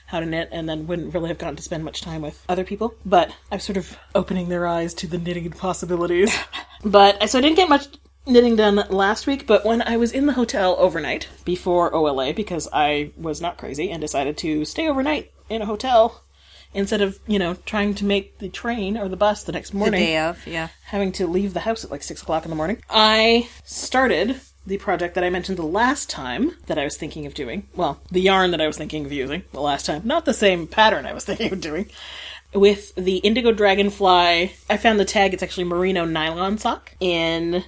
how 0.08 0.20
to 0.20 0.26
knit 0.26 0.50
and 0.52 0.68
then 0.68 0.88
wouldn't 0.88 1.14
really 1.14 1.30
have 1.30 1.38
gotten 1.38 1.56
to 1.56 1.64
spend 1.64 1.86
much 1.86 2.02
time 2.02 2.22
with 2.22 2.44
other 2.50 2.64
people. 2.64 2.96
But 3.06 3.34
I'm 3.52 3.60
sort 3.60 3.78
of 3.78 3.98
opening 4.16 4.50
their 4.50 4.68
eyes 4.68 4.94
to 4.96 5.08
the 5.08 5.18
knitting 5.18 5.50
possibilities. 5.52 6.36
but 6.84 7.30
so 7.30 7.38
I 7.38 7.42
didn't 7.42 7.56
get 7.58 7.70
much 7.70 7.88
knitting 8.26 8.56
done 8.56 8.84
last 8.90 9.28
week, 9.28 9.48
but 9.48 9.66
when 9.66 9.82
I 9.82 9.98
was 9.98 10.12
in 10.12 10.26
the 10.26 10.34
hotel 10.34 10.76
overnight 10.80 11.28
before 11.46 11.94
OLA, 11.94 12.34
because 12.34 12.68
I 12.74 13.12
was 13.16 13.42
not 13.42 13.58
crazy 13.58 13.90
and 13.90 14.02
decided 14.02 14.38
to 14.40 14.66
stay 14.66 14.88
overnight 14.88 15.32
in 15.50 15.62
a 15.62 15.66
hotel 15.66 16.22
instead 16.74 17.02
of 17.02 17.20
you 17.28 17.40
know 17.40 17.56
trying 17.66 17.94
to 17.96 18.06
make 18.06 18.40
the 18.40 18.50
train 18.50 18.98
or 18.98 19.08
the 19.10 19.18
bus 19.18 19.44
the 19.44 19.52
next 19.52 19.74
morning. 19.74 20.00
The 20.00 20.06
day 20.06 20.18
of, 20.18 20.48
yeah. 20.48 20.70
Having 20.86 21.14
to 21.14 21.28
leave 21.28 21.54
the 21.54 21.62
house 21.62 21.84
at 21.84 21.92
like 21.92 22.04
six 22.04 22.22
o'clock 22.22 22.46
in 22.46 22.50
the 22.50 22.56
morning. 22.56 22.82
I 22.90 23.50
started 23.64 24.40
the 24.66 24.78
project 24.78 25.16
that 25.16 25.24
I 25.24 25.30
mentioned 25.30 25.58
the 25.58 25.64
last 25.64 26.10
time 26.10 26.56
that 26.68 26.78
I 26.78 26.84
was 26.84 26.98
thinking 26.98 27.26
of 27.26 27.34
doing. 27.34 27.68
Well, 27.76 28.00
the 28.12 28.22
yarn 28.22 28.52
that 28.52 28.62
I 28.62 28.68
was 28.68 28.78
thinking 28.78 29.06
of 29.06 29.12
using 29.12 29.44
the 29.54 29.62
last 29.62 29.86
time, 29.86 30.02
not 30.06 30.26
the 30.26 30.34
same 30.34 30.68
pattern 30.68 31.06
I 31.06 31.14
was 31.14 31.26
thinking 31.26 31.52
of 31.52 31.62
doing. 31.62 31.90
With 32.54 32.94
the 32.96 33.18
Indigo 33.18 33.54
Dragonfly, 33.54 34.54
I 34.70 34.78
found 34.78 35.00
the 35.00 35.06
tag. 35.06 35.34
It's 35.34 35.42
actually 35.42 35.64
merino 35.64 36.04
nylon 36.06 36.58
sock 36.58 36.94
in 37.00 37.64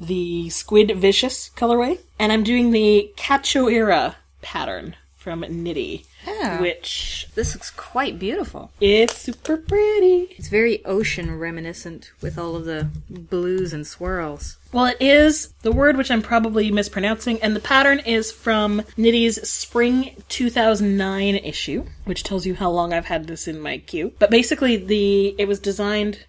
the 0.00 0.48
Squid 0.50 0.96
Vicious 0.96 1.50
colorway, 1.54 2.00
and 2.18 2.32
I'm 2.32 2.42
doing 2.42 2.70
the 2.70 3.12
Cachoeira 3.16 4.16
pattern 4.40 4.96
from 5.16 5.40
Knitty. 5.40 6.06
Yeah. 6.26 6.60
Which 6.60 7.28
this 7.34 7.54
looks 7.54 7.70
quite 7.70 8.18
beautiful. 8.18 8.70
It's 8.80 9.16
super 9.16 9.56
pretty. 9.56 10.34
It's 10.36 10.48
very 10.48 10.84
ocean 10.84 11.38
reminiscent 11.38 12.12
with 12.20 12.38
all 12.38 12.56
of 12.56 12.64
the 12.64 12.88
blues 13.08 13.72
and 13.72 13.86
swirls. 13.86 14.58
Well, 14.72 14.86
it 14.86 14.96
is 15.00 15.52
the 15.62 15.72
word 15.72 15.96
which 15.96 16.10
I'm 16.10 16.22
probably 16.22 16.70
mispronouncing, 16.70 17.42
and 17.42 17.54
the 17.54 17.60
pattern 17.60 17.98
is 18.00 18.32
from 18.32 18.82
Knitty's 18.96 19.46
Spring 19.48 20.16
2009 20.30 21.36
issue, 21.36 21.84
which 22.04 22.22
tells 22.22 22.46
you 22.46 22.54
how 22.54 22.70
long 22.70 22.92
I've 22.92 23.04
had 23.04 23.26
this 23.26 23.46
in 23.46 23.60
my 23.60 23.78
queue. 23.78 24.14
But 24.18 24.30
basically, 24.30 24.76
the 24.76 25.34
it 25.38 25.46
was 25.46 25.60
designed 25.60 26.24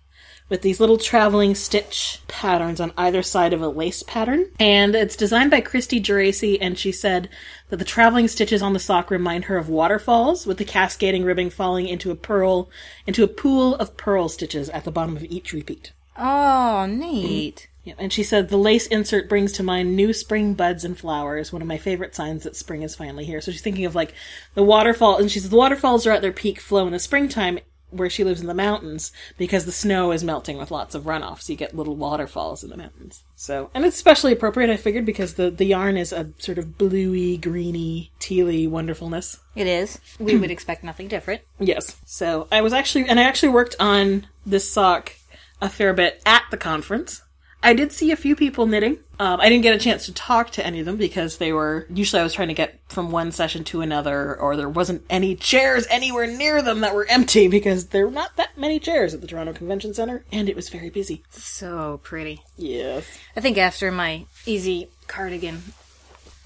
with 0.50 0.62
these 0.62 0.80
little 0.80 0.98
traveling 0.98 1.56
stitch 1.56 2.22
patterns 2.28 2.80
on 2.80 2.94
either 2.98 3.24
side 3.24 3.54
of 3.54 3.62
a 3.62 3.68
lace 3.68 4.04
pattern. 4.04 4.50
And 4.60 4.96
it's 4.96 5.16
designed 5.16 5.52
by 5.52 5.62
Kristi 5.62 6.02
Geraci, 6.02 6.58
and 6.60 6.78
she 6.78 6.92
said 6.92 7.30
that 7.70 7.78
the 7.78 7.86
traveling 7.86 8.28
stitches 8.28 8.62
on 8.62 8.74
the 8.74 8.80
sock 8.80 9.10
remind 9.10 9.46
her 9.46 9.58
of 9.58 9.70
waterfalls, 9.70 10.46
with 10.46 10.58
the 10.58 10.66
cascading 10.66 11.24
ribbing 11.24 11.50
falling 11.50 11.88
into 11.88 12.12
a 12.12 12.16
purl, 12.16 12.70
into 13.08 13.24
a 13.24 13.28
pool 13.28 13.76
of 13.76 13.98
purl 13.98 14.30
stitches 14.30 14.70
at 14.70 14.84
the 14.84 14.92
bottom 14.92 15.16
of 15.16 15.24
each 15.24 15.54
repeat. 15.54 15.92
Oh, 16.18 16.86
neat. 16.86 17.56
Mm-hmm. 17.56 17.70
Yeah, 17.86 17.96
and 17.98 18.14
she 18.14 18.24
said 18.24 18.48
the 18.48 18.58
lace 18.58 18.88
insert 18.88 19.28
brings 19.28 19.52
to 19.54 19.64
mind 19.64 19.96
new 19.96 20.14
spring 20.14 20.54
buds 20.54 20.86
and 20.86 20.98
flowers, 20.98 21.52
one 21.52 21.62
of 21.62 21.68
my 21.68 21.78
favorite 21.78 22.16
signs 22.16 22.44
that 22.44 22.56
spring 22.56 22.82
is 22.82 22.96
finally 22.96 23.26
here. 23.26 23.42
So 23.42 23.52
she's 23.52 23.62
thinking 23.62 23.84
of 23.84 23.94
like 23.94 24.14
the 24.54 24.64
waterfall, 24.64 25.18
and 25.18 25.30
she 25.30 25.40
says 25.40 25.50
the 25.50 25.58
waterfalls 25.58 26.08
are 26.08 26.12
at 26.12 26.22
their 26.22 26.32
peak 26.32 26.62
flow 26.62 26.86
in 26.86 26.94
the 26.94 27.00
springtime, 27.00 27.60
where 27.94 28.10
she 28.10 28.24
lives 28.24 28.42
in 28.42 28.48
the 28.48 28.54
mountains 28.54 29.12
because 29.38 29.66
the 29.66 29.72
snow 29.72 30.12
is 30.12 30.24
melting 30.24 30.58
with 30.58 30.72
lots 30.72 30.96
of 30.96 31.04
runoff, 31.04 31.42
so 31.42 31.54
you 31.54 31.58
get 31.58 31.76
little 31.76 31.96
waterfalls 31.96 32.64
in 32.64 32.70
the 32.70 32.78
mountains. 32.78 33.24
So, 33.36 33.70
and 33.74 33.86
it's 33.86 33.96
especially 33.96 34.34
appropriate, 34.34 34.70
I 34.70 34.78
figured, 34.78 35.06
because 35.06 35.36
the 35.36 35.50
the 35.50 35.66
yarn 35.66 35.98
is 35.98 36.12
a 36.12 36.30
sort 36.38 36.58
of 36.58 36.78
bluey, 36.78 37.38
greeny, 37.38 38.12
tealy 38.20 38.70
wonderfulness. 38.70 39.40
It 39.56 39.68
is. 39.68 40.00
We 40.20 40.38
would 40.38 40.52
expect 40.58 40.84
nothing 40.84 41.08
different. 41.08 41.42
Yes. 41.60 41.98
So 42.06 42.48
I 42.52 42.62
was 42.62 42.74
actually, 42.74 43.08
and 43.08 43.20
I 43.20 43.24
actually 43.24 43.50
worked 43.50 43.76
on 43.80 44.28
this 44.46 44.72
sock 44.72 45.14
a 45.62 45.70
fair 45.70 45.94
bit 45.94 46.22
at 46.26 46.44
the 46.52 46.58
conference. 46.58 47.22
I 47.62 47.74
did 47.74 47.92
see 47.92 48.12
a 48.12 48.18
few 48.18 48.36
people 48.36 48.66
knitting. 48.66 49.00
Um, 49.24 49.40
I 49.40 49.48
didn't 49.48 49.64
get 49.64 49.74
a 49.74 49.80
chance 49.80 50.08
to 50.08 50.14
talk 50.14 50.50
to 50.52 50.66
any 50.66 50.82
of 50.82 50.86
them 50.86 50.98
because 50.98 51.38
they 51.38 51.54
were 51.54 51.88
usually 51.90 52.20
I 52.20 52.24
was 52.24 52.34
trying 52.34 52.50
to 52.50 52.54
get 52.54 52.78
from 52.90 53.10
one 53.10 53.32
session 53.32 53.64
to 53.66 53.80
another, 53.80 54.36
or 54.38 54.58
there 54.58 54.68
wasn't 54.68 55.06
any 55.10 55.34
chairs 55.34 55.88
anywhere 55.90 56.28
near 56.28 56.62
them 56.62 56.82
that 56.82 56.94
were 56.94 57.08
empty 57.10 57.48
because 57.58 57.88
there 57.88 58.06
were 58.06 58.12
not 58.12 58.36
that 58.36 58.58
many 58.58 58.80
chairs 58.80 59.14
at 59.14 59.22
the 59.22 59.28
Toronto 59.28 59.54
Convention 59.54 59.94
Center, 59.94 60.26
and 60.34 60.50
it 60.50 60.58
was 60.58 60.68
very 60.68 60.90
busy. 60.90 61.24
So 61.30 62.02
pretty. 62.04 62.44
Yes. 62.58 63.18
I 63.34 63.40
think 63.40 63.58
after 63.58 63.94
my 63.94 64.26
easy 64.46 64.90
cardigan, 65.08 65.64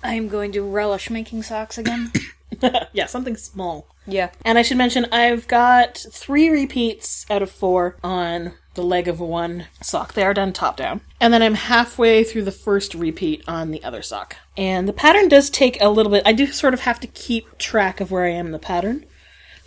I'm 0.03 0.27
going 0.27 0.51
to 0.51 0.61
relish 0.61 1.09
making 1.09 1.41
socks 1.41 1.79
again. 1.79 2.11
yeah, 2.93 3.07
something 3.07 3.37
small. 3.37 3.87
Yeah. 4.05 4.29
And 4.45 4.59
I 4.59 4.61
should 4.61 4.77
mention 4.77 5.07
I've 5.11 5.47
got 5.47 5.97
three 6.11 6.49
repeats 6.49 7.25
out 7.27 7.41
of 7.41 7.49
four 7.49 7.97
on 8.03 8.53
the 8.77 8.83
leg 8.83 9.09
of 9.09 9.19
one 9.19 9.67
sock. 9.81 10.13
They 10.13 10.23
are 10.23 10.33
done 10.33 10.53
top 10.53 10.77
down. 10.77 11.01
And 11.19 11.33
then 11.33 11.43
I'm 11.43 11.55
halfway 11.55 12.23
through 12.23 12.43
the 12.43 12.51
first 12.53 12.93
repeat 12.93 13.43
on 13.45 13.71
the 13.71 13.83
other 13.83 14.01
sock. 14.01 14.37
And 14.55 14.87
the 14.87 14.93
pattern 14.93 15.27
does 15.27 15.49
take 15.49 15.81
a 15.81 15.89
little 15.89 16.11
bit. 16.11 16.23
I 16.25 16.31
do 16.31 16.47
sort 16.47 16.73
of 16.73 16.79
have 16.81 17.01
to 17.01 17.07
keep 17.07 17.57
track 17.57 17.99
of 17.99 18.09
where 18.09 18.23
I 18.23 18.29
am 18.29 18.45
in 18.45 18.51
the 18.53 18.59
pattern. 18.59 19.05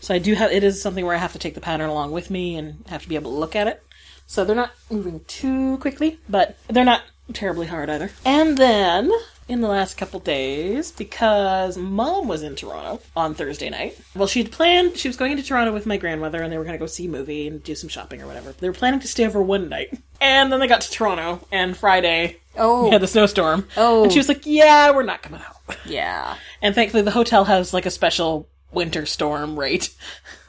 So 0.00 0.14
I 0.14 0.18
do 0.18 0.34
have, 0.34 0.50
it 0.50 0.64
is 0.64 0.80
something 0.80 1.04
where 1.04 1.14
I 1.14 1.18
have 1.18 1.32
to 1.32 1.38
take 1.38 1.54
the 1.54 1.60
pattern 1.60 1.90
along 1.90 2.12
with 2.12 2.30
me 2.30 2.56
and 2.56 2.82
have 2.88 3.02
to 3.02 3.08
be 3.08 3.16
able 3.16 3.32
to 3.32 3.36
look 3.36 3.54
at 3.54 3.66
it. 3.66 3.82
So 4.26 4.44
they're 4.44 4.56
not 4.56 4.72
moving 4.88 5.20
too 5.26 5.76
quickly, 5.78 6.20
but 6.28 6.56
they're 6.68 6.84
not 6.84 7.02
terribly 7.34 7.66
hard 7.66 7.88
either. 7.90 8.10
And 8.24 8.56
then 8.58 9.10
in 9.48 9.60
the 9.62 9.68
last 9.68 9.96
couple 9.96 10.20
days 10.20 10.92
because 10.92 11.76
mom 11.76 12.28
was 12.28 12.42
in 12.44 12.54
Toronto 12.54 13.02
on 13.16 13.34
Thursday 13.34 13.68
night. 13.68 13.98
Well, 14.14 14.28
she'd 14.28 14.52
planned 14.52 14.96
she 14.96 15.08
was 15.08 15.16
going 15.16 15.32
into 15.32 15.42
Toronto 15.42 15.72
with 15.72 15.86
my 15.86 15.96
grandmother 15.96 16.40
and 16.42 16.52
they 16.52 16.58
were 16.58 16.62
going 16.64 16.74
to 16.74 16.78
go 16.78 16.86
see 16.86 17.06
a 17.06 17.08
movie 17.08 17.48
and 17.48 17.62
do 17.62 17.74
some 17.74 17.88
shopping 17.88 18.22
or 18.22 18.26
whatever. 18.28 18.52
They 18.52 18.68
were 18.68 18.74
planning 18.74 19.00
to 19.00 19.08
stay 19.08 19.26
over 19.26 19.42
one 19.42 19.68
night. 19.68 19.98
And 20.20 20.52
then 20.52 20.60
they 20.60 20.68
got 20.68 20.82
to 20.82 20.90
Toronto 20.90 21.44
and 21.50 21.76
Friday 21.76 22.36
Oh. 22.56 22.84
we 22.84 22.90
had 22.90 23.00
the 23.00 23.06
snowstorm. 23.06 23.66
Oh. 23.76 24.02
And 24.04 24.12
she 24.12 24.18
was 24.18 24.28
like, 24.28 24.44
"Yeah, 24.44 24.90
we're 24.90 25.02
not 25.04 25.22
coming 25.22 25.40
out. 25.40 25.56
Yeah. 25.86 26.36
And 26.62 26.74
thankfully 26.74 27.02
the 27.02 27.10
hotel 27.12 27.44
has 27.44 27.72
like 27.74 27.86
a 27.86 27.90
special 27.90 28.48
winter 28.72 29.04
storm 29.06 29.58
rate 29.58 29.90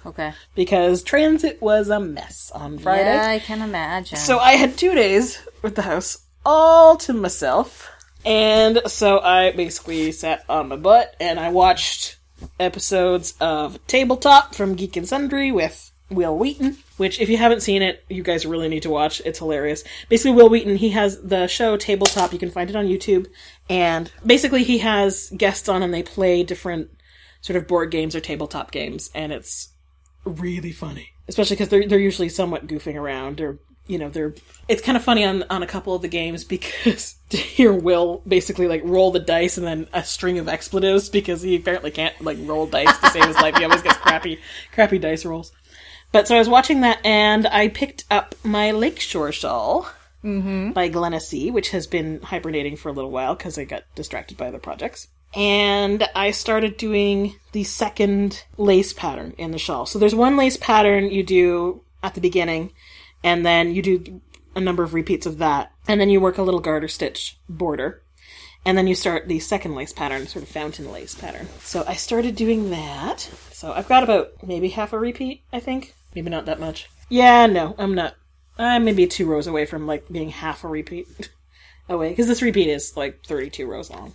Okay. 0.05 0.33
because 0.55 1.01
transit 1.03 1.59
was 1.61 1.89
a 1.89 1.99
mess 1.99 2.51
on 2.53 2.77
Friday. 2.77 3.05
Yeah, 3.15 3.27
I 3.29 3.39
can 3.39 3.61
imagine. 3.63 4.17
So 4.17 4.37
I 4.39 4.53
had 4.53 4.77
2 4.77 4.93
days 4.95 5.39
with 5.63 5.75
the 5.75 5.81
house 5.83 6.19
all 6.45 6.97
to 6.97 7.13
myself. 7.13 7.89
And 8.25 8.81
so 8.87 9.19
I 9.19 9.51
basically 9.51 10.11
sat 10.11 10.43
on 10.47 10.69
my 10.69 10.75
butt 10.75 11.15
and 11.19 11.39
I 11.39 11.49
watched 11.49 12.17
episodes 12.59 13.33
of 13.39 13.85
Tabletop 13.87 14.55
from 14.55 14.75
Geek 14.75 14.95
and 14.95 15.07
Sundry 15.07 15.51
with 15.51 15.91
Wil 16.09 16.37
Wheaton, 16.37 16.77
which 16.97 17.19
if 17.19 17.29
you 17.29 17.37
haven't 17.37 17.61
seen 17.61 17.81
it, 17.81 18.03
you 18.09 18.21
guys 18.21 18.45
really 18.45 18.67
need 18.67 18.83
to 18.83 18.89
watch. 18.89 19.21
It's 19.25 19.39
hilarious. 19.39 19.83
Basically, 20.09 20.35
Wil 20.35 20.49
Wheaton, 20.49 20.75
he 20.75 20.89
has 20.89 21.21
the 21.21 21.47
show 21.47 21.77
Tabletop. 21.77 22.33
You 22.33 22.39
can 22.39 22.51
find 22.51 22.69
it 22.69 22.75
on 22.75 22.87
YouTube. 22.87 23.27
And 23.69 24.11
basically, 24.25 24.63
he 24.63 24.79
has 24.79 25.31
guests 25.35 25.69
on 25.69 25.81
and 25.81 25.93
they 25.93 26.03
play 26.03 26.43
different 26.43 26.89
sort 27.41 27.57
of 27.57 27.67
board 27.67 27.91
games 27.91 28.15
or 28.15 28.19
tabletop 28.19 28.71
games. 28.71 29.09
And 29.15 29.31
it's 29.31 29.69
really 30.25 30.71
funny. 30.71 31.09
Especially 31.27 31.55
because 31.55 31.69
they're, 31.69 31.87
they're 31.87 31.99
usually 31.99 32.29
somewhat 32.29 32.67
goofing 32.67 32.95
around 32.95 33.41
or 33.41 33.59
you 33.91 33.97
know 33.97 34.09
they're 34.09 34.33
it's 34.67 34.81
kind 34.81 34.95
of 34.95 35.03
funny 35.03 35.23
on 35.25 35.43
on 35.49 35.61
a 35.61 35.67
couple 35.67 35.93
of 35.93 36.01
the 36.01 36.07
games 36.07 36.43
because 36.55 37.15
to 37.29 37.37
hear 37.37 37.73
will 37.73 38.21
basically 38.27 38.67
like 38.67 38.81
roll 38.83 39.11
the 39.11 39.19
dice 39.19 39.57
and 39.57 39.67
then 39.67 39.87
a 39.93 40.03
string 40.03 40.39
of 40.39 40.47
expletives 40.47 41.09
because 41.09 41.41
he 41.41 41.55
apparently 41.55 41.91
can't 41.91 42.19
like 42.21 42.37
roll 42.41 42.65
dice 42.65 42.97
to 42.99 43.09
save 43.09 43.25
his 43.25 43.35
life 43.35 43.55
he 43.57 43.63
always 43.63 43.81
gets 43.81 43.97
crappy 43.97 44.39
crappy 44.71 44.97
dice 44.97 45.25
rolls 45.25 45.51
But 46.11 46.27
so 46.27 46.35
I 46.35 46.39
was 46.39 46.49
watching 46.49 46.81
that, 46.81 46.99
and 47.05 47.47
I 47.47 47.69
picked 47.69 48.03
up 48.11 48.35
my 48.43 48.71
Lakeshore 48.71 49.31
shawl 49.31 49.87
mm-hmm. 50.23 50.71
by 50.71 50.89
Glenna 50.89 51.19
C, 51.19 51.51
which 51.51 51.69
has 51.69 51.87
been 51.87 52.21
hibernating 52.21 52.75
for 52.75 52.89
a 52.89 52.93
little 52.93 53.11
while 53.11 53.35
because 53.35 53.57
I 53.57 53.63
got 53.63 53.83
distracted 53.95 54.37
by 54.37 54.47
other 54.47 54.59
projects. 54.59 55.07
And 55.33 56.05
I 56.13 56.31
started 56.31 56.75
doing 56.75 57.35
the 57.53 57.63
second 57.63 58.43
lace 58.57 58.91
pattern 58.91 59.33
in 59.37 59.51
the 59.51 59.57
shawl. 59.57 59.85
So 59.85 59.97
there's 59.97 60.15
one 60.15 60.35
lace 60.35 60.57
pattern 60.57 61.09
you 61.09 61.23
do 61.23 61.81
at 62.03 62.15
the 62.15 62.21
beginning, 62.21 62.73
and 63.23 63.45
then 63.45 63.73
you 63.73 63.81
do 63.81 64.21
a 64.55 64.59
number 64.61 64.83
of 64.83 64.93
repeats 64.93 65.25
of 65.25 65.37
that, 65.39 65.71
and 65.87 65.99
then 65.99 66.09
you 66.09 66.19
work 66.19 66.37
a 66.37 66.43
little 66.43 66.59
garter 66.59 66.87
stitch 66.87 67.37
border. 67.49 68.01
And 68.63 68.77
then 68.77 68.85
you 68.85 68.93
start 68.93 69.27
the 69.27 69.39
second 69.39 69.73
lace 69.73 69.91
pattern, 69.91 70.27
sort 70.27 70.43
of 70.43 70.49
fountain 70.49 70.91
lace 70.91 71.15
pattern. 71.15 71.47
So 71.61 71.83
I 71.87 71.95
started 71.95 72.35
doing 72.35 72.69
that. 72.69 73.21
So 73.51 73.71
I've 73.73 73.87
got 73.89 74.03
about 74.03 74.33
maybe 74.45 74.69
half 74.69 74.93
a 74.93 74.99
repeat, 74.99 75.41
I 75.51 75.59
think. 75.59 75.95
Maybe 76.13 76.29
not 76.29 76.45
that 76.45 76.59
much. 76.59 76.87
Yeah, 77.09 77.47
no, 77.47 77.73
I'm 77.79 77.95
not. 77.95 78.15
I'm 78.59 78.85
maybe 78.85 79.07
two 79.07 79.25
rows 79.25 79.47
away 79.47 79.65
from 79.65 79.87
like 79.87 80.07
being 80.09 80.29
half 80.29 80.63
a 80.63 80.67
repeat 80.67 81.07
away 81.89 82.09
because 82.09 82.27
this 82.27 82.43
repeat 82.43 82.69
is 82.69 82.95
like 82.95 83.25
32 83.25 83.65
rows 83.65 83.89
long, 83.89 84.13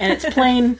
and 0.00 0.10
it's 0.10 0.24
plain. 0.34 0.78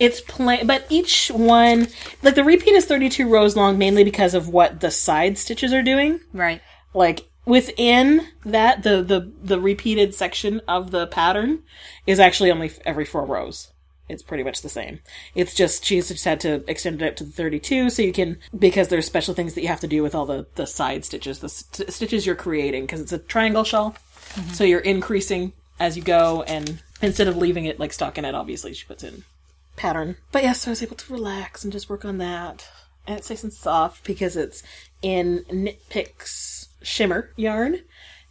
it's 0.00 0.20
plain, 0.20 0.66
but 0.66 0.84
each 0.90 1.28
one, 1.30 1.86
like 2.24 2.34
the 2.34 2.42
repeat 2.42 2.74
is 2.74 2.86
32 2.86 3.28
rows 3.28 3.54
long, 3.56 3.78
mainly 3.78 4.02
because 4.02 4.34
of 4.34 4.48
what 4.48 4.80
the 4.80 4.90
side 4.90 5.38
stitches 5.38 5.72
are 5.72 5.82
doing 5.82 6.18
Right. 6.32 6.60
Like 6.96 7.28
within 7.44 8.26
that 8.44 8.82
the 8.82 9.02
the 9.02 9.30
the 9.42 9.60
repeated 9.60 10.14
section 10.14 10.60
of 10.66 10.90
the 10.90 11.06
pattern 11.06 11.62
is 12.06 12.18
actually 12.18 12.50
only 12.50 12.70
every 12.84 13.04
four 13.04 13.24
rows 13.24 13.72
it's 14.08 14.22
pretty 14.22 14.42
much 14.42 14.62
the 14.62 14.68
same 14.68 15.00
it's 15.34 15.54
just 15.54 15.84
she's 15.84 16.08
just 16.08 16.24
had 16.24 16.40
to 16.40 16.64
extend 16.68 17.00
it 17.00 17.06
out 17.06 17.16
to 17.16 17.24
the 17.24 17.30
32 17.30 17.90
so 17.90 18.02
you 18.02 18.12
can 18.12 18.38
because 18.56 18.88
there's 18.88 19.06
special 19.06 19.34
things 19.34 19.54
that 19.54 19.62
you 19.62 19.68
have 19.68 19.80
to 19.80 19.86
do 19.86 20.02
with 20.02 20.14
all 20.14 20.26
the 20.26 20.46
the 20.54 20.66
side 20.66 21.04
stitches 21.04 21.40
the 21.40 21.48
st- 21.48 21.92
stitches 21.92 22.26
you're 22.26 22.34
creating 22.34 22.84
because 22.84 23.00
it's 23.00 23.12
a 23.12 23.18
triangle 23.18 23.64
shawl 23.64 23.90
mm-hmm. 23.90 24.52
so 24.52 24.64
you're 24.64 24.80
increasing 24.80 25.52
as 25.78 25.96
you 25.96 26.02
go 26.02 26.42
and 26.42 26.82
instead 27.02 27.28
of 27.28 27.36
leaving 27.36 27.64
it 27.64 27.78
like 27.78 27.90
stockinette 27.90 28.34
obviously 28.34 28.72
she 28.72 28.86
puts 28.86 29.04
in 29.04 29.24
pattern. 29.76 30.16
But 30.32 30.42
yes, 30.42 30.62
so 30.62 30.70
I 30.70 30.72
was 30.72 30.82
able 30.82 30.96
to 30.96 31.12
relax 31.12 31.62
and 31.62 31.72
just 31.72 31.88
work 31.88 32.04
on 32.04 32.18
that. 32.18 32.68
And 33.06 33.18
it's 33.18 33.30
nice 33.30 33.44
and 33.44 33.52
soft 33.52 34.04
because 34.04 34.36
it's 34.36 34.62
in 35.02 35.44
Knitpicks 35.50 36.55
shimmer 36.86 37.30
yarn, 37.36 37.80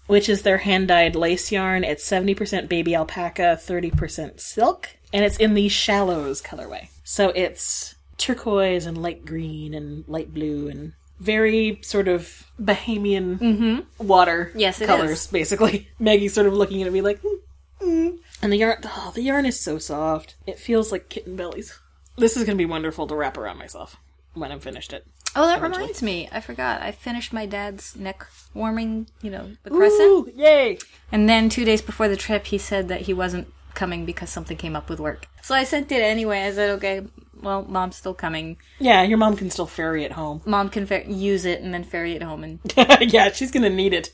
which 0.07 0.29
is 0.29 0.41
their 0.43 0.57
hand 0.59 0.87
dyed 0.87 1.15
lace 1.15 1.51
yarn. 1.51 1.83
It's 1.83 2.07
70% 2.09 2.67
baby 2.69 2.95
alpaca, 2.95 3.59
30% 3.61 4.39
silk, 4.39 4.89
and 5.13 5.23
it's 5.25 5.37
in 5.37 5.53
the 5.53 5.67
shallows 5.69 6.41
colorway. 6.41 6.87
So 7.03 7.29
it's 7.29 7.95
turquoise 8.17 8.85
and 8.85 8.97
light 9.01 9.25
green 9.25 9.73
and 9.73 10.07
light 10.07 10.33
blue 10.33 10.67
and 10.69 10.93
very 11.19 11.79
sort 11.81 12.07
of 12.07 12.49
Bahamian 12.61 13.85
water 13.99 14.51
Yes, 14.55 14.79
colors, 14.79 15.21
is. 15.21 15.27
basically. 15.27 15.89
Maggie's 15.99 16.33
sort 16.33 16.47
of 16.47 16.53
looking 16.53 16.81
at 16.83 16.91
me 16.91 17.01
like, 17.01 17.21
"Mm, 17.21 17.37
mm." 17.81 18.17
and 18.41 18.51
the 18.51 18.57
yarn, 18.57 18.77
oh, 18.83 19.11
the 19.15 19.21
yarn 19.21 19.45
is 19.45 19.59
so 19.59 19.77
soft. 19.77 20.35
It 20.45 20.59
feels 20.59 20.91
like 20.91 21.09
kitten 21.09 21.35
bellies. 21.35 21.77
This 22.17 22.35
is 22.37 22.43
going 22.43 22.57
to 22.57 22.61
be 22.61 22.65
wonderful 22.69 23.07
to 23.07 23.15
wrap 23.15 23.37
around 23.37 23.57
myself 23.57 23.95
when 24.33 24.51
I'm 24.51 24.59
finished 24.59 24.91
it. 24.93 25.05
Oh, 25.35 25.45
that 25.47 25.61
reminds 25.61 26.01
me. 26.01 26.29
I 26.31 26.39
forgot. 26.39 26.81
I 26.81 26.91
finished 26.91 27.33
my 27.33 27.45
dad's 27.45 27.95
neck 27.95 28.25
warming, 28.53 29.07
you 29.21 29.29
know, 29.31 29.49
the 29.63 29.69
crescent. 29.69 30.01
Ooh, 30.01 30.31
yay! 30.35 30.77
And 31.11 31.27
then 31.27 31.49
two 31.49 31.65
days 31.65 31.81
before 31.81 32.07
the 32.07 32.15
trip, 32.15 32.45
he 32.47 32.57
said 32.57 32.87
that 32.87 33.01
he 33.01 33.13
wasn't 33.13 33.51
coming 33.73 34.05
because 34.05 34.29
something 34.29 34.55
came 34.55 34.75
up 34.75 34.89
with 34.89 34.99
work. 34.99 35.27
So 35.41 35.53
I 35.53 35.65
sent 35.65 35.91
it 35.91 36.01
anyway. 36.01 36.43
I 36.43 36.51
said, 36.53 36.69
okay, 36.77 37.01
well, 37.41 37.63
mom's 37.63 37.97
still 37.97 38.13
coming. 38.13 38.55
Yeah, 38.79 39.03
your 39.03 39.17
mom 39.17 39.35
can 39.35 39.49
still 39.51 39.65
ferry 39.65 40.05
it 40.05 40.13
home. 40.13 40.41
Mom 40.45 40.69
can 40.69 40.85
fer- 40.85 41.03
use 41.05 41.43
it 41.43 41.61
and 41.61 41.73
then 41.73 41.83
ferry 41.83 42.13
it 42.13 42.23
home. 42.23 42.43
And 42.45 42.59
yeah, 43.11 43.31
she's 43.33 43.51
going 43.51 43.63
to 43.63 43.69
need 43.69 43.93
it. 43.93 44.13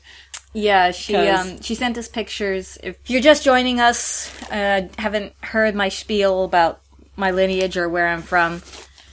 yeah, 0.52 0.90
she 0.90 1.12
'Cause- 1.14 1.46
um 1.46 1.60
she 1.62 1.76
sent 1.76 1.96
us 1.96 2.08
pictures. 2.08 2.76
If 2.82 2.96
you're 3.06 3.22
just 3.22 3.44
joining 3.44 3.78
us, 3.80 4.28
uh, 4.50 4.88
haven't 4.98 5.32
heard 5.40 5.76
my 5.76 5.88
spiel 5.88 6.42
about 6.44 6.80
my 7.16 7.30
lineage 7.30 7.76
or 7.76 7.88
where 7.88 8.08
I'm 8.08 8.22
from, 8.22 8.62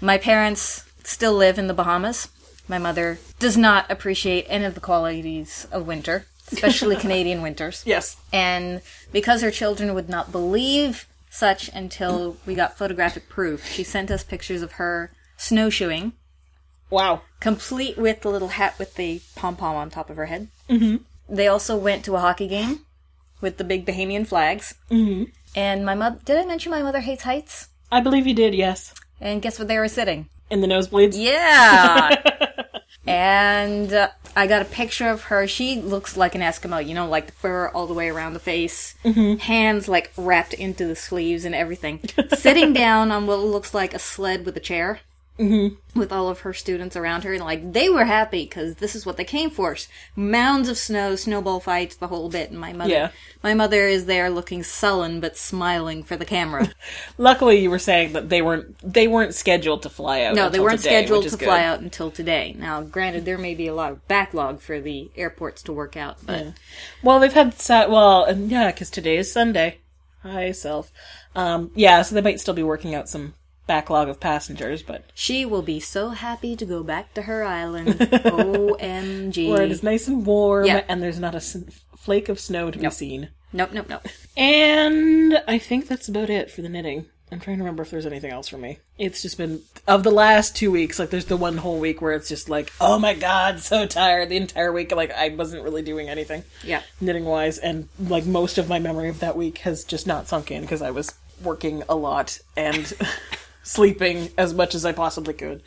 my 0.02 0.18
parents 0.18 0.84
still 1.10 1.34
live 1.34 1.58
in 1.58 1.68
the 1.68 1.74
Bahamas. 1.74 2.30
My 2.68 2.78
mother 2.78 3.20
does 3.40 3.58
not 3.58 3.90
appreciate 3.90 4.46
any 4.48 4.66
of 4.66 4.76
the 4.76 4.80
qualities 4.82 5.68
of 5.72 5.88
winter, 5.88 6.26
especially 6.52 6.96
Canadian 7.06 7.42
winters. 7.42 7.82
Yes. 7.86 8.16
And 8.32 8.82
because 9.12 9.42
her 9.42 9.52
children 9.52 9.94
would 9.96 10.08
not 10.08 10.32
believe 10.32 11.08
such 11.32 11.70
until 11.70 12.38
we 12.46 12.54
got 12.56 12.78
photographic 12.78 13.28
proof, 13.28 13.66
she 13.66 13.84
sent 13.84 14.12
us 14.12 14.24
pictures 14.24 14.62
of 14.62 14.74
her 14.74 15.12
snowshoeing, 15.38 16.14
Wow. 16.92 17.22
complete 17.40 17.98
with 17.98 18.22
the 18.22 18.30
little 18.30 18.48
hat 18.50 18.78
with 18.80 18.96
the 18.96 19.22
pom 19.36 19.56
pom 19.56 19.76
on 19.76 19.90
top 19.90 20.10
of 20.10 20.18
her 20.18 20.26
head. 20.28 20.48
Mm-hmm. 20.70 20.98
They 21.28 21.48
also 21.48 21.78
went 21.78 22.04
to 22.06 22.16
a 22.16 22.20
hockey 22.20 22.48
game 22.48 22.82
with 23.42 23.58
the 23.58 23.64
big 23.64 23.86
Bahamian 23.86 24.26
flags. 24.28 24.76
Mm-hmm. 24.92 25.26
And 25.56 25.86
my 25.86 25.96
mother, 25.96 26.20
did 26.26 26.38
I 26.38 26.46
mention 26.46 26.72
my 26.72 26.82
mother 26.84 27.00
hates 27.00 27.24
heights? 27.24 27.70
I 27.92 28.02
believe 28.02 28.28
you 28.28 28.34
did, 28.36 28.54
yes. 28.54 28.94
And 29.22 29.42
guess 29.42 29.58
where 29.60 29.68
they 29.68 29.78
were 29.78 29.88
sitting? 29.88 30.30
In 30.50 30.62
the 30.62 30.68
nosebleeds? 30.68 31.14
Yeah. 31.16 32.16
and 33.08 33.94
uh, 33.94 34.10
I 34.36 34.48
got 34.48 34.62
a 34.62 34.66
picture 34.66 35.10
of 35.10 35.24
her. 35.24 35.48
She 35.48 35.82
looks 35.82 36.16
like 36.16 36.36
an 36.36 36.42
Eskimo, 36.42 36.86
you 36.86 36.94
know, 36.94 37.08
like 37.08 37.28
the 37.28 37.32
fur 37.34 37.68
all 37.70 37.88
the 37.88 37.94
way 37.94 38.10
around 38.10 38.34
the 38.34 38.40
face, 38.40 38.96
hands 39.04 39.88
like 39.88 40.12
wrapped 40.18 40.54
into 40.54 40.86
the 40.86 40.96
sleeves 40.96 41.46
and 41.46 41.54
everything. 41.56 42.00
Sitting 42.36 42.74
down 42.86 43.12
on 43.12 43.28
what 43.28 43.40
looks 43.40 43.74
like 43.74 43.94
a 43.94 44.00
sled 44.00 44.46
with 44.46 44.56
a 44.58 44.62
chair. 44.62 45.00
With 45.40 46.12
all 46.12 46.28
of 46.28 46.42
her 46.42 46.54
students 46.54 46.98
around 46.98 47.24
her, 47.24 47.34
and 47.34 47.42
like 47.44 47.72
they 47.72 47.88
were 47.90 48.04
happy 48.04 48.44
because 48.44 48.76
this 48.76 48.94
is 48.94 49.06
what 49.06 49.16
they 49.16 49.24
came 49.24 49.50
for: 49.50 49.76
mounds 50.14 50.68
of 50.68 50.78
snow, 50.78 51.16
snowball 51.16 51.62
fights, 51.62 51.96
the 51.96 52.08
whole 52.08 52.28
bit. 52.30 52.50
And 52.52 52.60
my 52.60 52.74
mother, 52.74 52.92
Yeah. 52.92 53.12
my 53.42 53.54
mother 53.54 53.88
is 53.88 54.06
there 54.06 54.30
looking 54.30 54.64
sullen 54.64 55.22
but 55.22 55.38
smiling 55.38 56.04
for 56.04 56.18
the 56.18 56.26
camera. 56.26 56.70
Luckily, 57.18 57.60
you 57.60 57.70
were 57.70 57.80
saying 57.80 58.12
that 58.14 58.28
they 58.28 58.42
weren't 58.42 58.76
they 58.84 59.08
weren't 59.08 59.34
scheduled 59.34 59.84
to 59.84 59.90
fly 59.90 60.24
out. 60.24 60.36
No, 60.36 60.50
they 60.50 60.60
weren't 60.60 60.82
today, 60.82 61.04
scheduled 61.04 61.24
to 61.24 61.28
is 61.28 61.36
fly 61.38 61.64
out 61.64 61.80
until 61.80 62.12
today. 62.12 62.54
Now, 62.60 62.82
granted, 62.82 63.24
there 63.24 63.38
may 63.38 63.56
be 63.56 63.68
a 63.68 63.74
lot 63.74 63.94
of 63.94 64.06
backlog 64.10 64.60
for 64.60 64.82
the 64.82 65.10
airports 65.16 65.64
to 65.64 65.74
work 65.74 65.96
out, 65.96 66.18
but 66.26 66.48
Well, 67.02 67.20
they've 67.20 67.32
had 67.32 67.54
sat 67.62 67.90
well, 67.90 68.26
and 68.26 68.52
yeah, 68.52 68.72
because 68.72 68.90
today 68.90 69.16
is 69.18 69.32
Sunday. 69.32 69.78
Hi, 70.22 70.52
self. 70.52 70.92
Um, 71.34 71.72
yeah, 71.76 72.02
so 72.02 72.14
they 72.14 72.22
might 72.22 72.42
still 72.42 72.54
be 72.54 72.64
working 72.64 72.94
out 72.94 73.08
some 73.08 73.36
backlog 73.70 74.10
of 74.10 74.20
passengers, 74.20 74.82
but 74.82 75.04
she 75.14 75.46
will 75.46 75.62
be 75.62 75.80
so 75.80 76.10
happy 76.10 76.56
to 76.56 76.66
go 76.66 76.82
back 76.84 77.14
to 77.14 77.22
her 77.22 77.44
island. 77.44 77.90
OMG. 78.00 79.50
where 79.50 79.62
it 79.62 79.72
is 79.72 79.84
nice 79.84 80.08
and 80.08 80.26
warm, 80.26 80.66
Yeah. 80.66 80.84
and 80.88 81.02
there's 81.04 81.20
not 81.20 81.34
a 81.36 81.38
s- 81.38 81.56
flake 81.96 82.30
of 82.30 82.40
snow 82.40 82.72
to 82.72 82.80
be 82.80 82.90
seen. 82.90 83.30
Nope, 83.54 83.72
nope, 83.74 83.88
nope. 83.90 84.08
And 84.36 85.42
I 85.48 85.58
think 85.60 85.88
that's 85.88 86.08
about 86.10 86.30
it 86.30 86.50
for 86.52 86.62
the 86.62 86.70
knitting. 86.70 87.06
I'm 87.32 87.40
trying 87.40 87.58
to 87.58 87.64
remember 87.64 87.84
if 87.84 87.92
there's 87.92 88.08
anything 88.08 88.32
else 88.32 88.48
for 88.48 88.58
me. 88.58 88.80
It's 88.98 89.22
just 89.22 89.38
been 89.38 89.62
of 89.88 90.02
the 90.02 90.10
last 90.10 90.56
two 90.56 90.72
weeks. 90.72 90.98
Like, 90.98 91.12
there's 91.12 91.26
the 91.26 91.38
one 91.38 91.58
whole 91.58 91.80
week 91.80 92.02
where 92.02 92.14
it's 92.14 92.28
just 92.28 92.50
like, 92.50 92.72
oh 92.82 92.98
my 92.98 93.14
god, 93.14 93.60
so 93.60 93.86
tired. 93.86 94.30
The 94.30 94.38
entire 94.38 94.72
week, 94.72 94.92
like, 94.96 95.12
I 95.12 95.30
wasn't 95.30 95.64
really 95.64 95.84
doing 95.84 96.10
anything 96.10 96.44
Yeah. 96.64 96.82
knitting 97.00 97.26
wise, 97.26 97.60
and 97.60 97.88
like 98.00 98.26
most 98.26 98.58
of 98.58 98.68
my 98.68 98.80
memory 98.80 99.10
of 99.10 99.20
that 99.20 99.38
week 99.38 99.60
has 99.60 99.84
just 99.84 100.08
not 100.08 100.28
sunk 100.28 100.50
in 100.50 100.62
because 100.62 100.82
I 100.82 100.90
was 100.90 101.14
working 101.44 101.84
a 101.88 101.96
lot 101.96 102.40
and 102.58 102.92
sleeping 103.64 104.30
as 104.38 104.54
much 104.54 104.76
as 104.76 104.86
I 104.86 104.92
possibly 104.92 105.34
could. 105.34 105.62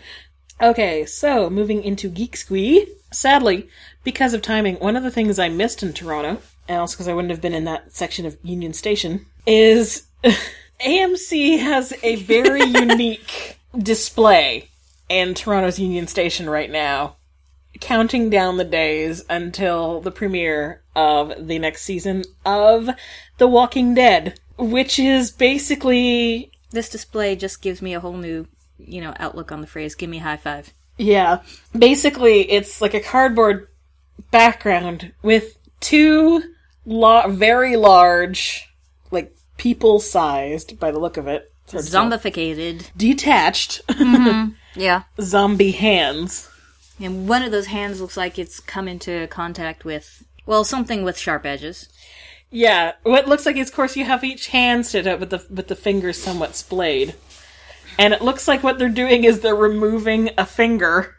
Okay, 0.60 1.04
so 1.06 1.50
moving 1.50 1.82
into 1.82 2.08
Geek 2.08 2.36
Squee. 2.36 2.86
Sadly, 3.10 3.68
because 4.04 4.34
of 4.34 4.42
timing, 4.42 4.76
one 4.76 4.96
of 4.96 5.02
the 5.02 5.10
things 5.10 5.38
I 5.38 5.48
missed 5.48 5.82
in 5.82 5.92
Toronto, 5.92 6.40
and 6.68 6.78
also 6.78 6.94
because 6.94 7.08
I 7.08 7.14
wouldn't 7.14 7.30
have 7.30 7.40
been 7.40 7.54
in 7.54 7.64
that 7.64 7.92
section 7.92 8.26
of 8.26 8.38
Union 8.42 8.72
Station, 8.72 9.26
is 9.46 10.06
AMC 10.80 11.58
has 11.58 11.92
a 12.02 12.16
very 12.16 12.62
unique 12.64 13.58
display 13.76 14.68
in 15.08 15.34
Toronto's 15.34 15.78
Union 15.78 16.06
Station 16.06 16.48
right 16.48 16.70
now 16.70 17.16
counting 17.80 18.30
down 18.30 18.56
the 18.56 18.64
days 18.64 19.24
until 19.28 20.00
the 20.00 20.10
premiere 20.10 20.82
of 20.94 21.48
the 21.48 21.58
next 21.58 21.82
season 21.82 22.22
of 22.46 22.88
The 23.38 23.48
Walking 23.48 23.94
Dead, 23.94 24.38
which 24.56 24.98
is 24.98 25.32
basically 25.32 26.51
This 26.72 26.88
display 26.88 27.36
just 27.36 27.62
gives 27.62 27.80
me 27.80 27.94
a 27.94 28.00
whole 28.00 28.16
new, 28.16 28.46
you 28.78 29.00
know, 29.00 29.14
outlook 29.18 29.52
on 29.52 29.60
the 29.60 29.66
phrase, 29.66 29.94
give 29.94 30.10
me 30.10 30.18
high 30.18 30.36
five. 30.36 30.72
yeah, 30.98 31.42
basically 31.76 32.50
it's 32.50 32.80
like 32.80 32.94
a 32.94 33.00
cardboard 33.00 33.68
background 34.30 35.12
with 35.22 35.56
two 35.80 36.42
la- 36.84 37.28
very 37.28 37.76
large 37.76 38.68
like 39.10 39.34
people-sized 39.56 40.78
by 40.78 40.90
the 40.90 40.98
look 40.98 41.16
of 41.16 41.26
it, 41.28 41.50
Zombificated. 41.68 42.90
detached 42.96 43.80
mm-hmm. 43.88 44.52
Yeah. 44.78 45.02
zombie 45.20 45.72
hands. 45.72 46.48
And 47.00 47.28
one 47.28 47.42
of 47.42 47.50
those 47.52 47.66
hands 47.66 48.00
looks 48.00 48.16
like 48.16 48.38
it's 48.38 48.60
come 48.60 48.86
into 48.88 49.26
contact 49.28 49.84
with, 49.84 50.24
well, 50.46 50.62
something 50.64 51.02
with 51.04 51.18
sharp 51.18 51.44
edges. 51.44 51.88
Yeah, 52.54 52.92
what 53.02 53.26
looks 53.26 53.46
like 53.46 53.56
is, 53.56 53.70
of 53.70 53.74
course, 53.74 53.96
you 53.96 54.04
have 54.04 54.22
each 54.22 54.48
hand 54.48 54.84
stood 54.86 55.06
up 55.06 55.18
with 55.18 55.30
the 55.30 55.44
with 55.50 55.68
the 55.68 55.74
fingers 55.74 56.22
somewhat 56.22 56.54
splayed, 56.54 57.14
and 57.98 58.12
it 58.12 58.20
looks 58.20 58.46
like 58.46 58.62
what 58.62 58.78
they're 58.78 58.90
doing 58.90 59.24
is 59.24 59.40
they're 59.40 59.54
removing 59.54 60.30
a 60.36 60.44
finger 60.44 61.16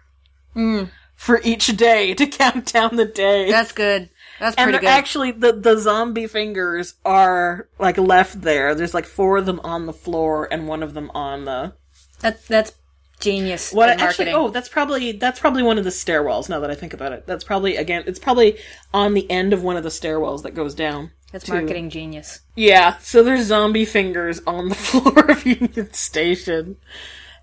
mm. 0.56 0.90
for 1.16 1.42
each 1.44 1.76
day 1.76 2.14
to 2.14 2.28
count 2.28 2.72
down 2.72 2.98
the 2.98 3.06
day. 3.06 3.50
That's 3.50 3.72
good. 3.72 4.12
That's 4.40 4.56
and 4.58 4.66
pretty 4.66 4.80
good. 4.80 4.90
actually 4.90 5.32
the 5.32 5.54
the 5.54 5.78
zombie 5.78 6.28
fingers 6.28 6.96
are 7.04 7.68
like 7.80 7.98
left 7.98 8.42
there. 8.42 8.76
There's 8.76 8.94
like 8.94 9.06
four 9.06 9.38
of 9.38 9.48
them 9.48 9.60
on 9.64 9.88
the 9.88 9.94
floor 9.94 10.48
and 10.52 10.68
one 10.68 10.84
of 10.84 10.94
them 10.94 11.10
on 11.16 11.46
the 11.46 11.74
that, 12.22 12.46
that's 12.46 12.74
genius. 13.20 13.72
what 13.72 13.90
actually 13.90 14.26
marketing. 14.26 14.34
oh 14.36 14.50
that's 14.50 14.70
probably 14.70 15.14
that's 15.14 15.40
probably 15.40 15.64
one 15.64 15.78
of 15.78 15.84
the 15.84 15.90
stairwells 15.90 16.50
now 16.50 16.60
that 16.60 16.70
I 16.70 16.76
think 16.76 16.94
about 16.94 17.12
it. 17.12 17.26
That's 17.26 17.44
probably 17.44 17.78
again 17.78 18.04
it's 18.06 18.20
probably 18.20 18.58
on 18.94 19.14
the 19.14 19.30
end 19.32 19.54
of 19.54 19.64
one 19.64 19.78
of 19.78 19.84
the 19.84 19.90
stairwells 19.90 20.44
that 20.44 20.54
goes 20.54 20.76
down. 20.76 21.12
That's 21.34 21.44
to- 21.46 21.54
marketing 21.54 21.90
genius. 21.90 22.40
Yeah, 22.56 22.98
so 23.00 23.22
there's 23.24 23.48
zombie 23.48 23.84
fingers 23.84 24.40
on 24.48 24.70
the 24.70 24.76
floor 24.88 25.32
of 25.32 25.46
Union 25.46 25.92
Station. 25.92 26.78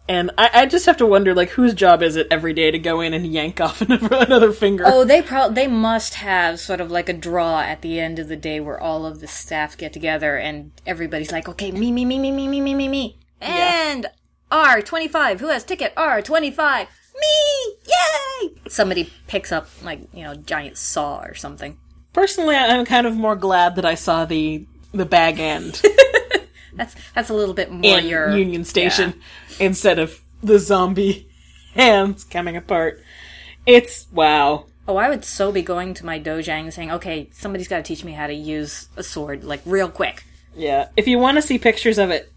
And 0.08 0.30
I, 0.38 0.50
I 0.54 0.66
just 0.66 0.86
have 0.86 0.96
to 0.96 1.06
wonder, 1.06 1.34
like, 1.34 1.50
whose 1.50 1.72
job 1.74 2.02
is 2.02 2.16
it 2.16 2.26
every 2.32 2.52
day 2.52 2.70
to 2.72 2.78
go 2.80 3.00
in 3.00 3.14
and 3.14 3.24
yank 3.26 3.60
off 3.60 3.80
another, 3.82 4.08
another 4.16 4.52
finger? 4.52 4.84
Oh, 4.86 5.04
they 5.04 5.20
pro- 5.22 5.50
they 5.50 5.66
must 5.68 6.14
have 6.14 6.58
sort 6.58 6.80
of 6.80 6.90
like 6.90 7.08
a 7.08 7.12
draw 7.12 7.60
at 7.60 7.82
the 7.82 8.00
end 8.00 8.18
of 8.18 8.26
the 8.28 8.34
day 8.36 8.58
where 8.58 8.80
all 8.80 9.04
of 9.06 9.20
the 9.20 9.28
staff 9.28 9.76
get 9.76 9.92
together 9.92 10.36
and 10.36 10.72
everybody's 10.86 11.30
like, 11.30 11.48
okay, 11.48 11.70
me, 11.70 11.92
me, 11.92 12.04
me, 12.04 12.18
me, 12.18 12.32
me, 12.32 12.48
me, 12.48 12.60
me, 12.60 12.74
me, 12.74 12.88
me, 12.88 13.18
and 13.40 14.06
R 14.50 14.82
twenty 14.82 15.06
five. 15.06 15.38
Who 15.38 15.48
has 15.48 15.62
ticket 15.62 15.92
R 15.96 16.22
twenty 16.22 16.50
five? 16.50 16.88
Me! 17.20 17.76
Yay! 17.86 18.50
Somebody 18.68 19.12
picks 19.28 19.52
up 19.52 19.68
like 19.82 20.00
you 20.12 20.24
know 20.24 20.34
giant 20.34 20.76
saw 20.76 21.20
or 21.20 21.34
something. 21.34 21.78
Personally, 22.12 22.56
I'm 22.56 22.84
kind 22.84 23.06
of 23.06 23.14
more 23.16 23.36
glad 23.36 23.76
that 23.76 23.84
I 23.84 23.94
saw 23.94 24.24
the 24.24 24.66
the 24.92 25.06
bag 25.06 25.38
end 25.38 25.80
That's 26.80 26.94
that's 27.14 27.30
a 27.30 27.34
little 27.34 27.54
bit 27.54 27.70
more 27.70 27.98
in 27.98 28.06
your 28.06 28.36
Union 28.36 28.64
Station 28.64 29.14
instead 29.58 29.98
of 29.98 30.20
the 30.42 30.58
zombie 30.58 31.28
hands 31.74 32.24
coming 32.24 32.56
apart. 32.56 33.02
It's 33.66 34.06
wow. 34.12 34.66
Oh, 34.88 34.96
I 34.96 35.08
would 35.08 35.24
so 35.24 35.52
be 35.52 35.62
going 35.62 35.94
to 35.94 36.06
my 36.06 36.18
dojang 36.18 36.62
and 36.62 36.74
saying, 36.74 36.90
okay, 36.92 37.28
somebody's 37.32 37.68
got 37.68 37.76
to 37.76 37.82
teach 37.82 38.02
me 38.02 38.12
how 38.12 38.26
to 38.26 38.34
use 38.34 38.88
a 38.96 39.02
sword 39.02 39.44
like 39.44 39.60
real 39.64 39.88
quick. 39.88 40.24
Yeah. 40.56 40.88
If 40.96 41.06
you 41.06 41.18
want 41.18 41.36
to 41.36 41.42
see 41.42 41.58
pictures 41.58 41.98
of 41.98 42.10
it, 42.10 42.32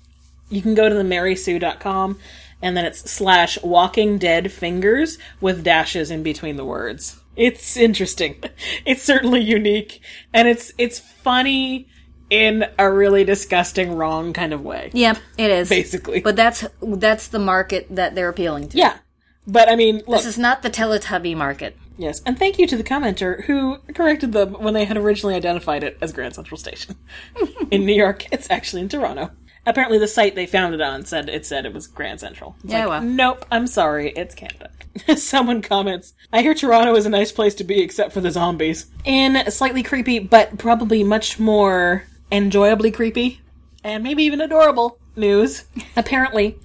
you 0.50 0.62
can 0.62 0.76
go 0.76 0.88
to 0.88 0.94
the 0.94 1.04
marysue.com 1.04 2.20
and 2.62 2.78
then 2.78 2.86
it's 2.86 3.10
slash 3.10 3.58
walking 3.64 4.18
dead 4.18 4.52
fingers 4.52 5.18
with 5.42 5.64
dashes 5.64 6.12
in 6.12 6.22
between 6.22 6.58
the 6.58 6.66
words. 6.66 7.20
It's 7.36 7.78
interesting. 7.78 8.42
It's 8.86 9.02
certainly 9.02 9.40
unique 9.42 10.02
and 10.34 10.48
it's 10.48 10.74
it's 10.78 11.00
funny 11.00 11.88
in 12.30 12.66
a 12.80 12.92
really 12.92 13.24
disgusting 13.24 13.96
wrong 13.96 14.34
kind 14.34 14.54
of 14.54 14.62
way. 14.64 14.90
Yeah, 14.94 15.16
it 15.38 15.52
is 15.52 15.70
Basically. 15.70 16.20
But 16.22 16.36
that's 16.36 16.66
that's 16.82 17.28
the 17.28 17.40
market 17.40 17.88
that 17.96 18.16
they're 18.16 18.30
appealing 18.30 18.70
to. 18.70 18.78
Yeah. 18.78 18.98
But 19.46 19.70
I 19.70 19.76
mean, 19.76 19.98
look, 20.08 20.18
This 20.22 20.26
is 20.26 20.38
not 20.38 20.62
the 20.64 20.70
Teletubby 20.70 21.36
market. 21.36 21.78
yes. 21.98 22.22
And 22.26 22.38
thank 22.40 22.58
you 22.60 22.66
to 22.68 22.78
the 22.78 22.84
commenter 22.84 23.44
who 23.46 23.78
corrected 23.94 24.32
them 24.32 24.54
when 24.54 24.74
they 24.74 24.86
had 24.86 24.98
originally 24.98 25.36
identified 25.36 25.84
it 25.84 25.98
as 26.02 26.14
Grand 26.14 26.36
Central 26.36 26.58
Station. 26.58 26.96
in 27.72 27.86
New 27.86 27.94
York, 27.96 28.26
it's 28.32 28.50
actually 28.50 28.82
in 28.84 28.90
Toronto. 28.90 29.32
Apparently 29.66 29.98
the 29.98 30.08
site 30.08 30.36
they 30.36 30.46
found 30.46 30.74
it 30.74 30.82
on 30.82 31.06
said 31.06 31.30
it 31.30 31.46
said 31.46 31.66
it 31.66 31.74
was 31.74 31.88
Grand 31.88 32.20
Central. 32.20 32.56
It's 32.64 32.74
Yeah, 32.74 32.86
like, 32.86 32.90
well. 32.90 33.02
Nope, 33.04 33.46
I'm 33.52 33.68
sorry, 33.68 34.12
it's 34.16 34.36
Canada. 34.36 34.70
Someone 35.16 35.62
comments, 35.62 36.14
I 36.32 36.42
hear 36.42 36.54
Toronto 36.54 36.96
is 36.96 37.06
a 37.06 37.10
nice 37.10 37.32
place 37.32 37.56
to 37.56 37.64
be 37.64 37.82
except 37.82 38.14
for 38.14 38.22
the 38.22 38.32
zombies. 38.32 38.88
In 39.06 39.50
slightly 39.52 39.84
creepy, 39.84 40.20
but 40.20 40.58
probably 40.58 41.04
much 41.04 41.40
more 41.40 42.06
enjoyably 42.32 42.92
creepy, 42.92 43.42
and 43.84 44.04
maybe 44.04 44.24
even 44.24 44.42
adorable 44.42 44.98
news. 45.16 45.66
Apparently, 45.96 46.58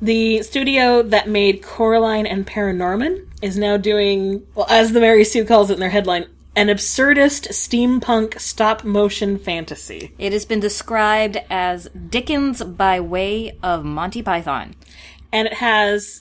the 0.00 0.42
studio 0.42 1.02
that 1.02 1.28
made 1.28 1.62
Coraline 1.62 2.26
and 2.26 2.46
Paranorman 2.46 3.26
is 3.40 3.56
now 3.56 3.76
doing, 3.76 4.46
well, 4.54 4.66
as 4.68 4.92
the 4.92 5.00
Mary 5.00 5.24
Sue 5.24 5.44
calls 5.44 5.70
it 5.70 5.74
in 5.74 5.80
their 5.80 5.90
headline, 5.90 6.26
an 6.54 6.66
absurdist 6.66 7.48
steampunk 7.48 8.38
stop 8.38 8.84
motion 8.84 9.38
fantasy. 9.38 10.12
It 10.18 10.32
has 10.32 10.44
been 10.44 10.60
described 10.60 11.38
as 11.48 11.88
Dickens 12.10 12.62
by 12.62 13.00
way 13.00 13.58
of 13.62 13.84
Monty 13.84 14.22
Python. 14.22 14.74
And 15.32 15.46
it 15.46 15.54
has 15.54 16.20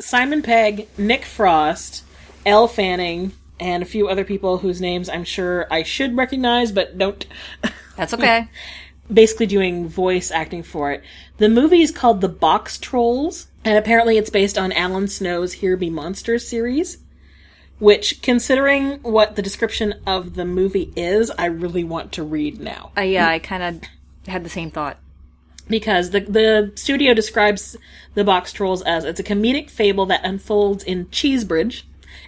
Simon 0.00 0.42
Pegg, 0.42 0.88
Nick 0.98 1.24
Frost, 1.24 2.04
Elle 2.44 2.68
Fanning, 2.68 3.32
and 3.58 3.82
a 3.82 3.86
few 3.86 4.08
other 4.08 4.24
people 4.24 4.58
whose 4.58 4.80
names 4.80 5.08
I'm 5.08 5.24
sure 5.24 5.66
I 5.70 5.82
should 5.82 6.16
recognize 6.16 6.72
but 6.72 6.96
don't. 6.98 7.24
That's 7.96 8.14
okay. 8.14 8.48
basically 9.12 9.46
doing 9.46 9.88
voice 9.88 10.30
acting 10.30 10.62
for 10.62 10.92
it. 10.92 11.02
The 11.38 11.48
movie 11.48 11.82
is 11.82 11.90
called 11.90 12.20
The 12.20 12.28
Box 12.28 12.78
Trolls, 12.78 13.48
and 13.64 13.76
apparently 13.76 14.16
it's 14.16 14.30
based 14.30 14.56
on 14.56 14.72
Alan 14.72 15.08
Snow's 15.08 15.54
Here 15.54 15.76
Be 15.76 15.90
Monsters 15.90 16.46
series. 16.46 16.98
Which, 17.78 18.20
considering 18.20 18.98
what 19.02 19.36
the 19.36 19.42
description 19.42 19.94
of 20.06 20.34
the 20.34 20.44
movie 20.44 20.92
is, 20.96 21.30
I 21.30 21.46
really 21.46 21.82
want 21.82 22.12
to 22.12 22.22
read 22.22 22.60
now. 22.60 22.92
uh, 22.96 23.00
yeah, 23.00 23.26
I 23.26 23.38
kind 23.38 23.62
of 23.62 24.28
had 24.30 24.44
the 24.44 24.50
same 24.50 24.70
thought. 24.70 24.98
Because 25.70 26.10
the, 26.10 26.20
the 26.20 26.72
studio 26.74 27.14
describes 27.14 27.76
the 28.14 28.24
Box 28.24 28.52
Trolls 28.52 28.82
as 28.82 29.04
it's 29.04 29.20
a 29.20 29.24
comedic 29.24 29.70
fable 29.70 30.04
that 30.06 30.24
unfolds 30.24 30.84
in 30.84 31.06
Cheesebridge, 31.06 31.84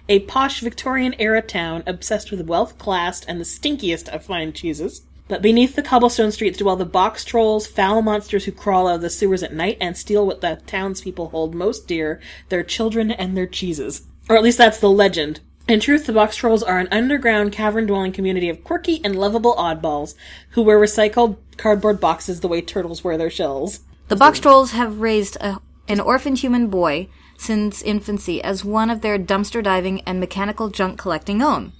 a 0.09 0.19
posh 0.21 0.61
Victorian 0.61 1.13
era 1.19 1.41
town 1.41 1.83
obsessed 1.85 2.31
with 2.31 2.47
wealth, 2.47 2.77
class, 2.77 3.23
and 3.25 3.39
the 3.39 3.45
stinkiest 3.45 4.09
of 4.09 4.25
fine 4.25 4.53
cheeses. 4.53 5.03
But 5.27 5.41
beneath 5.41 5.75
the 5.75 5.83
cobblestone 5.83 6.31
streets 6.31 6.57
dwell 6.57 6.75
the 6.75 6.85
box 6.85 7.23
trolls, 7.23 7.67
foul 7.67 8.01
monsters 8.01 8.45
who 8.45 8.51
crawl 8.51 8.87
out 8.87 8.95
of 8.95 9.01
the 9.01 9.09
sewers 9.09 9.43
at 9.43 9.53
night 9.53 9.77
and 9.79 9.95
steal 9.95 10.25
what 10.27 10.41
the 10.41 10.61
townspeople 10.65 11.29
hold 11.29 11.55
most 11.55 11.87
dear 11.87 12.19
their 12.49 12.63
children 12.63 13.11
and 13.11 13.35
their 13.35 13.47
cheeses. 13.47 14.05
Or 14.29 14.35
at 14.35 14.43
least 14.43 14.57
that's 14.57 14.79
the 14.79 14.89
legend. 14.89 15.39
In 15.67 15.79
truth, 15.79 16.05
the 16.05 16.13
box 16.13 16.35
trolls 16.35 16.61
are 16.61 16.77
an 16.77 16.89
underground 16.91 17.53
cavern 17.53 17.85
dwelling 17.85 18.11
community 18.11 18.49
of 18.49 18.63
quirky 18.65 18.99
and 19.03 19.15
lovable 19.15 19.55
oddballs 19.55 20.13
who 20.51 20.61
wear 20.61 20.77
recycled 20.77 21.37
cardboard 21.55 22.01
boxes 22.01 22.41
the 22.41 22.49
way 22.49 22.61
turtles 22.61 23.03
wear 23.03 23.17
their 23.17 23.29
shells. 23.29 23.79
The 24.09 24.17
Box 24.17 24.41
Trolls 24.41 24.71
have 24.71 24.99
raised 24.99 25.37
a, 25.37 25.59
an 25.87 26.01
orphaned 26.01 26.39
human 26.39 26.67
boy 26.67 27.07
since 27.37 27.81
infancy 27.81 28.43
as 28.43 28.65
one 28.65 28.89
of 28.89 28.99
their 28.99 29.17
dumpster 29.17 29.63
diving 29.63 30.01
and 30.01 30.19
mechanical 30.19 30.69
junk 30.69 30.99
collecting 30.99 31.41
own. 31.41 31.71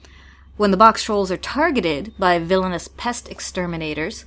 When 0.56 0.72
the 0.72 0.78
Box 0.78 1.04
Trolls 1.04 1.32
are 1.32 1.38
targeted 1.38 2.14
by 2.18 2.40
villainous 2.40 2.88
pest 2.88 3.30
exterminators, 3.30 4.24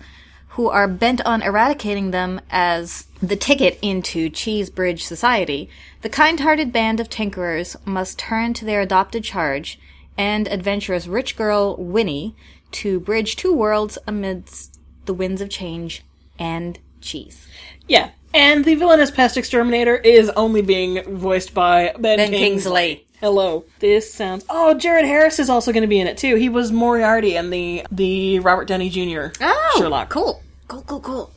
who 0.57 0.71
are 0.71 0.88
bent 0.88 1.21
on 1.27 1.42
eradicating 1.42 2.12
them 2.12 2.40
as 2.51 3.07
the 3.23 3.37
ticket 3.37 3.79
into 3.83 4.31
Cheesebridge 4.31 5.03
society, 5.03 5.69
the 6.01 6.09
kind-hearted 6.09 6.73
band 6.73 6.99
of 6.99 7.11
tinkerers 7.11 7.77
must 7.87 8.19
turn 8.19 8.55
to 8.55 8.64
their 8.64 8.81
adopted 8.81 9.23
charge 9.23 9.79
and 10.16 10.49
adventurous 10.49 11.07
rich 11.07 11.37
girl 11.37 11.77
Winnie 11.77 12.35
to 12.73 12.99
bridge 12.99 13.37
two 13.37 13.55
worlds 13.55 13.99
amidst 14.07 14.81
the 15.05 15.12
winds 15.12 15.42
of 15.42 15.51
change 15.51 16.03
and 16.38 16.79
cheese. 17.03 17.47
Yeah. 17.87 18.11
And 18.33 18.64
the 18.64 18.77
villainous 18.77 19.11
pest 19.11 19.37
exterminator 19.37 19.97
is 19.97 20.31
only 20.31 20.62
being 20.62 21.03
voiced 21.16 21.53
by 21.53 21.92
Ben, 21.99 22.16
Ben 22.16 22.31
Kingsley. 22.31 22.38
Kingsley. 22.38 23.07
Hello. 23.21 23.64
This 23.79 24.12
sounds. 24.12 24.45
Oh, 24.49 24.75
Jared 24.75 25.05
Harris 25.05 25.38
is 25.38 25.49
also 25.49 25.73
going 25.73 25.83
to 25.83 25.87
be 25.87 26.01
in 26.01 26.07
it 26.07 26.19
too. 26.19 26.37
He 26.37 26.49
was 26.49 26.71
Moriarty 26.73 27.37
in 27.37 27.51
the 27.51 27.87
the 27.90 28.40
Robert 28.40 28.69
Downey 28.69 28.90
Jr. 28.90 29.29
Oh, 29.40 29.75
Sherlock. 29.79 30.11
Cool. 30.11 30.42
Cool, 30.68 30.83
cool, 30.83 31.00
cool. 31.00 31.31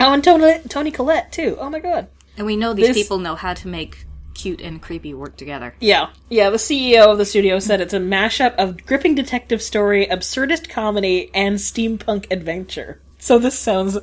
Oh, 0.00 0.12
and 0.12 0.22
Tony 0.22 0.60
Tony 0.68 0.90
Collette 0.90 1.32
too. 1.32 1.56
Oh 1.58 1.68
my 1.70 1.80
god. 1.80 2.08
And 2.36 2.46
we 2.46 2.56
know 2.56 2.72
these 2.72 2.88
This- 2.88 2.96
people 2.96 3.18
know 3.18 3.34
how 3.34 3.54
to 3.54 3.68
make 3.68 4.04
cute 4.34 4.60
and 4.60 4.80
creepy 4.80 5.12
work 5.12 5.36
together. 5.36 5.74
Yeah, 5.80 6.10
yeah. 6.28 6.48
The 6.50 6.58
CEO 6.58 7.10
of 7.10 7.18
the 7.18 7.24
studio 7.24 7.58
said 7.58 7.80
it's 7.80 7.92
a 7.94 7.98
mashup 7.98 8.54
of 8.54 8.86
gripping 8.86 9.16
detective 9.16 9.60
story, 9.60 10.06
absurdist 10.06 10.68
comedy, 10.68 11.30
and 11.34 11.56
steampunk 11.56 12.30
adventure. 12.30 13.00
So 13.18 13.40
this 13.40 13.58
sounds 13.58 13.98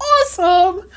awesome. 0.00 0.90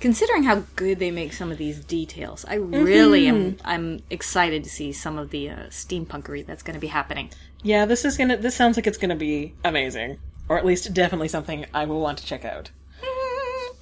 Considering 0.00 0.42
how 0.42 0.64
good 0.74 0.98
they 0.98 1.10
make 1.10 1.32
some 1.32 1.50
of 1.52 1.56
these 1.58 1.82
details, 1.84 2.44
I 2.46 2.56
really 2.56 3.28
am 3.28 3.56
I'm 3.64 4.02
excited 4.10 4.64
to 4.64 4.70
see 4.70 4.92
some 4.92 5.16
of 5.16 5.30
the 5.30 5.48
uh, 5.50 5.56
steampunkery 5.70 6.44
that's 6.44 6.62
going 6.62 6.74
to 6.74 6.80
be 6.80 6.88
happening. 6.88 7.30
Yeah, 7.62 7.86
this 7.86 8.04
is 8.04 8.16
gonna. 8.16 8.36
This 8.36 8.54
sounds 8.54 8.76
like 8.76 8.86
it's 8.86 8.98
gonna 8.98 9.16
be 9.16 9.54
amazing, 9.64 10.18
or 10.48 10.58
at 10.58 10.64
least 10.64 10.92
definitely 10.94 11.28
something 11.28 11.66
I 11.74 11.84
will 11.84 12.00
want 12.00 12.18
to 12.18 12.26
check 12.26 12.44
out. 12.44 12.70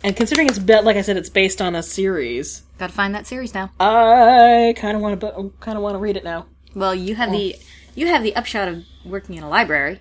And 0.03 0.14
considering 0.14 0.48
it's 0.48 0.59
like 0.59 0.96
I 0.96 1.00
said, 1.00 1.16
it's 1.16 1.31
based 1.31 1.62
on 1.62 1.74
a 1.74 1.83
series. 1.83 2.62
Got 2.79 2.88
to 2.88 2.92
find 2.92 3.14
that 3.14 3.27
series 3.27 3.55
now. 3.55 3.70
I 3.81 4.74
kind 4.77 4.96
of 4.96 5.03
want 5.03 5.18
to, 5.20 5.53
kind 5.61 5.79
of 5.79 5.83
want 5.83 5.94
to 5.94 5.98
read 5.98 6.18
it 6.18 6.24
now. 6.24 6.46
Well, 6.74 6.94
you 6.94 7.14
have 7.14 7.31
the 7.31 7.57
oh. 7.59 7.62
you 7.94 8.09
have 8.09 8.22
the 8.22 8.37
upshot 8.37 8.68
of 8.68 8.85
working 9.05 9.37
in 9.37 9.42
a 9.44 9.48
library, 9.48 10.00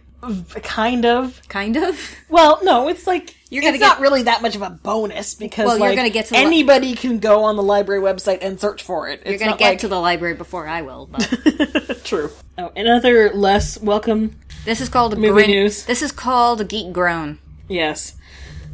Kind 0.64 1.06
of. 1.06 1.42
kind 1.48 1.78
of. 1.78 2.00
Well, 2.30 2.60
no, 2.64 2.88
it's 2.88 3.06
like 3.06 3.36
You're 3.50 3.62
gonna 3.62 3.76
it's 3.76 3.84
get- 3.84 3.88
not 3.88 4.00
really 4.00 4.24
that 4.24 4.42
much 4.42 4.56
of 4.56 4.64
a 4.64 4.72
bonus 4.72 5.36
because 5.36 5.68
Well, 5.68 5.78
you're 5.78 5.90
like, 5.90 5.98
gonna 5.98 6.10
get 6.10 6.26
to 6.28 6.34
li- 6.34 6.42
anybody 6.42 6.96
can 6.96 7.20
go 7.20 7.44
on 7.44 7.58
the 7.58 7.64
library 7.64 8.02
website 8.02 8.40
and 8.42 8.60
search 8.60 8.82
for 8.82 9.08
it. 9.08 9.22
You're 9.26 9.38
to 9.38 9.56
get 9.56 9.80
to 9.80 9.88
the 9.88 10.00
library 10.00 10.34
before 10.34 10.68
I 10.68 10.82
will. 10.82 11.08
But 11.12 12.02
true. 12.04 12.32
Oh, 12.58 12.72
another 12.76 13.32
less 13.34 13.80
welcome. 13.80 14.36
This 14.66 14.82
is 14.82 14.90
called 14.90 15.14
a 15.14 15.16
Movie 15.16 15.34
grin- 15.46 15.50
news. 15.52 15.86
This 15.86 16.02
is 16.02 16.12
called 16.12 16.62
a 16.62 16.66
geek 16.66 16.92
groan. 16.94 17.40
Yes. 17.68 18.16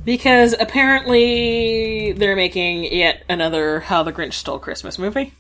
Because 0.06 0.56
apparently 0.60 2.13
they're 2.13 2.36
making 2.36 2.86
yet 2.93 3.23
another 3.30 3.82
How 3.82 4.04
the 4.04 4.12
Grinch 4.13 4.34
Stole 4.34 4.60
Christmas 4.60 4.97
movie. 4.97 5.34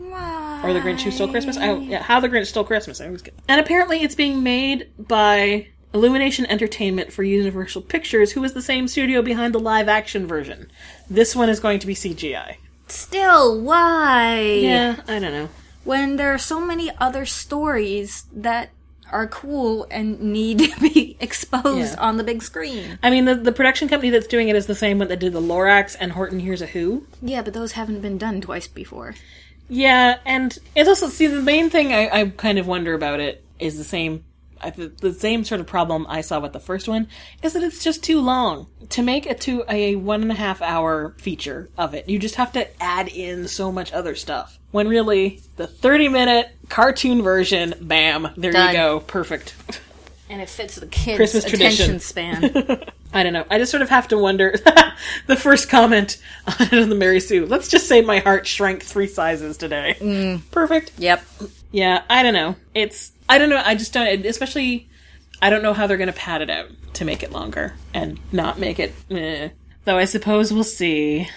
or 0.00 0.72
The 0.72 0.80
Grinch 0.80 1.00
Who 1.02 1.10
Stole 1.10 1.28
Christmas. 1.28 1.56
I, 1.56 1.74
yeah, 1.74 2.02
How 2.02 2.20
the 2.20 2.28
Grinch 2.28 2.46
Stole 2.46 2.64
Christmas. 2.64 3.00
I 3.00 3.06
always 3.06 3.22
get. 3.22 3.34
And 3.48 3.60
apparently, 3.60 4.02
it's 4.02 4.14
being 4.14 4.42
made 4.42 4.88
by 4.98 5.66
Illumination 5.92 6.46
Entertainment 6.46 7.12
for 7.12 7.22
Universal 7.22 7.82
Pictures, 7.82 8.32
who 8.32 8.42
is 8.44 8.52
the 8.52 8.62
same 8.62 8.88
studio 8.88 9.20
behind 9.22 9.54
the 9.54 9.60
live 9.60 9.88
action 9.88 10.26
version. 10.26 10.70
This 11.10 11.36
one 11.36 11.48
is 11.48 11.60
going 11.60 11.78
to 11.80 11.86
be 11.86 11.94
CGI. 11.94 12.56
Still, 12.88 13.60
why? 13.60 14.40
Yeah, 14.40 15.00
I 15.08 15.18
don't 15.18 15.32
know. 15.32 15.48
When 15.84 16.16
there 16.16 16.32
are 16.32 16.38
so 16.38 16.64
many 16.64 16.90
other 16.98 17.26
stories 17.26 18.24
that 18.32 18.70
are 19.12 19.26
cool 19.26 19.86
and 19.90 20.20
need 20.20 20.58
to 20.58 20.80
be 20.80 21.16
exposed 21.20 21.94
Yeah. 21.94 22.00
on 22.00 22.16
the 22.16 22.24
big 22.24 22.42
screen. 22.42 22.98
I 23.02 23.10
mean, 23.10 23.24
the, 23.26 23.34
the 23.34 23.52
production 23.52 23.88
company 23.88 24.10
that's 24.10 24.26
doing 24.26 24.48
it 24.48 24.56
is 24.56 24.66
the 24.66 24.74
same 24.74 24.98
one 24.98 25.08
that 25.08 25.20
did 25.20 25.32
the 25.32 25.40
Lorax 25.40 25.96
and 25.98 26.12
Horton 26.12 26.40
Hears 26.40 26.62
a 26.62 26.66
Who. 26.66 27.06
Yeah, 27.22 27.42
but 27.42 27.54
those 27.54 27.72
haven't 27.72 28.00
been 28.00 28.18
done 28.18 28.40
twice 28.40 28.66
before. 28.66 29.14
Yeah, 29.68 30.18
and 30.26 30.56
it's 30.74 30.88
also 30.88 31.08
see 31.08 31.26
the 31.26 31.40
main 31.40 31.70
thing 31.70 31.92
I, 31.92 32.08
I 32.20 32.28
kind 32.30 32.58
of 32.58 32.66
wonder 32.66 32.92
about 32.94 33.20
it 33.20 33.44
is 33.58 33.78
the 33.78 33.84
same. 33.84 34.24
I, 34.60 34.70
the, 34.70 34.88
the 34.88 35.12
same 35.12 35.44
sort 35.44 35.60
of 35.60 35.66
problem 35.66 36.06
I 36.08 36.20
saw 36.22 36.40
with 36.40 36.52
the 36.54 36.60
first 36.60 36.88
one 36.88 37.08
is 37.42 37.52
that 37.52 37.62
it's 37.62 37.84
just 37.84 38.02
too 38.02 38.20
long 38.20 38.66
to 38.90 39.02
make 39.02 39.26
it 39.26 39.40
to 39.42 39.64
a 39.68 39.96
one 39.96 40.22
and 40.22 40.30
a 40.30 40.34
half 40.36 40.62
hour 40.62 41.14
feature 41.18 41.68
of 41.76 41.92
it. 41.94 42.08
You 42.08 42.18
just 42.18 42.36
have 42.36 42.52
to 42.52 42.68
add 42.82 43.08
in 43.08 43.46
so 43.48 43.70
much 43.70 43.92
other 43.92 44.14
stuff. 44.14 44.58
When 44.74 44.88
really 44.88 45.40
the 45.54 45.68
thirty 45.68 46.08
minute 46.08 46.50
cartoon 46.68 47.22
version, 47.22 47.76
bam, 47.80 48.26
there 48.36 48.50
Done. 48.50 48.70
you 48.70 48.72
go, 48.74 48.98
perfect. 48.98 49.54
And 50.28 50.42
it 50.42 50.48
fits 50.48 50.74
the 50.74 50.88
kids' 50.88 51.16
Christmas 51.16 51.44
attention 51.44 52.00
tradition. 52.00 52.00
span. 52.00 52.82
I 53.12 53.22
don't 53.22 53.32
know. 53.32 53.44
I 53.48 53.58
just 53.58 53.70
sort 53.70 53.82
of 53.82 53.88
have 53.90 54.08
to 54.08 54.18
wonder. 54.18 54.56
the 55.28 55.36
first 55.36 55.68
comment 55.68 56.20
on 56.60 56.88
the 56.88 56.96
Mary 56.96 57.20
Sue. 57.20 57.46
Let's 57.46 57.68
just 57.68 57.86
say 57.86 58.02
my 58.02 58.18
heart 58.18 58.48
shrank 58.48 58.82
three 58.82 59.06
sizes 59.06 59.56
today. 59.56 60.40
Perfect. 60.50 60.90
yep. 60.98 61.22
Yeah, 61.70 62.02
I 62.10 62.24
don't 62.24 62.34
know. 62.34 62.56
It's 62.74 63.12
I 63.28 63.38
don't 63.38 63.50
know. 63.50 63.62
I 63.64 63.76
just 63.76 63.92
don't. 63.92 64.26
Especially, 64.26 64.88
I 65.40 65.50
don't 65.50 65.62
know 65.62 65.72
how 65.72 65.86
they're 65.86 65.98
going 65.98 66.08
to 66.08 66.12
pad 66.12 66.42
it 66.42 66.50
out 66.50 66.70
to 66.94 67.04
make 67.04 67.22
it 67.22 67.30
longer 67.30 67.74
and 67.94 68.18
not 68.32 68.58
make 68.58 68.80
it. 68.80 68.92
Eh. 69.08 69.50
Though 69.84 69.98
I 69.98 70.06
suppose 70.06 70.52
we'll 70.52 70.64
see. 70.64 71.28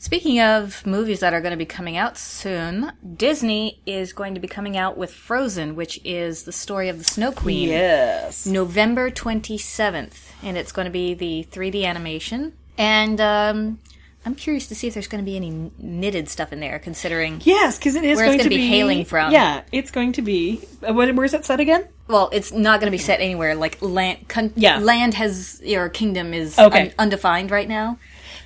Speaking 0.00 0.40
of 0.40 0.86
movies 0.86 1.18
that 1.20 1.34
are 1.34 1.40
going 1.40 1.50
to 1.50 1.56
be 1.56 1.66
coming 1.66 1.96
out 1.96 2.16
soon, 2.16 2.92
Disney 3.16 3.80
is 3.84 4.12
going 4.12 4.34
to 4.34 4.40
be 4.40 4.46
coming 4.46 4.76
out 4.76 4.96
with 4.96 5.12
Frozen, 5.12 5.74
which 5.74 6.00
is 6.04 6.44
the 6.44 6.52
story 6.52 6.88
of 6.88 6.98
the 6.98 7.04
Snow 7.04 7.32
Queen. 7.32 7.68
Yes. 7.70 8.46
November 8.46 9.10
27th, 9.10 10.30
and 10.42 10.56
it's 10.56 10.70
going 10.70 10.84
to 10.86 10.90
be 10.92 11.14
the 11.14 11.48
3D 11.50 11.84
animation. 11.84 12.52
And 12.78 13.20
um, 13.20 13.80
I'm 14.24 14.36
curious 14.36 14.68
to 14.68 14.76
see 14.76 14.86
if 14.86 14.94
there's 14.94 15.08
going 15.08 15.24
to 15.24 15.28
be 15.28 15.34
any 15.34 15.72
knitted 15.78 16.28
stuff 16.28 16.52
in 16.52 16.60
there, 16.60 16.78
considering. 16.78 17.40
Yes, 17.44 17.76
because 17.76 17.96
it 17.96 18.04
is 18.04 18.18
Where 18.18 18.26
it's 18.26 18.30
going 18.36 18.38
gonna 18.38 18.50
to 18.50 18.56
be 18.56 18.68
hailing 18.68 19.04
from. 19.04 19.32
Yeah, 19.32 19.62
it's 19.72 19.90
going 19.90 20.12
to 20.12 20.22
be. 20.22 20.60
uh, 20.88 20.92
where's 20.94 21.34
it 21.34 21.44
set 21.44 21.58
again? 21.58 21.88
Well, 22.06 22.30
it's 22.32 22.52
not 22.52 22.78
going 22.80 22.86
to 22.90 22.96
be 22.96 23.02
set 23.02 23.20
anywhere. 23.20 23.56
Like 23.56 23.82
land, 23.82 24.28
con- 24.28 24.52
Yeah. 24.54 24.78
land 24.78 25.14
has 25.14 25.60
your 25.64 25.88
kingdom 25.88 26.32
is 26.32 26.56
Okay. 26.56 26.82
un- 26.90 26.94
undefined 27.00 27.50
right 27.50 27.68
now. 27.68 27.98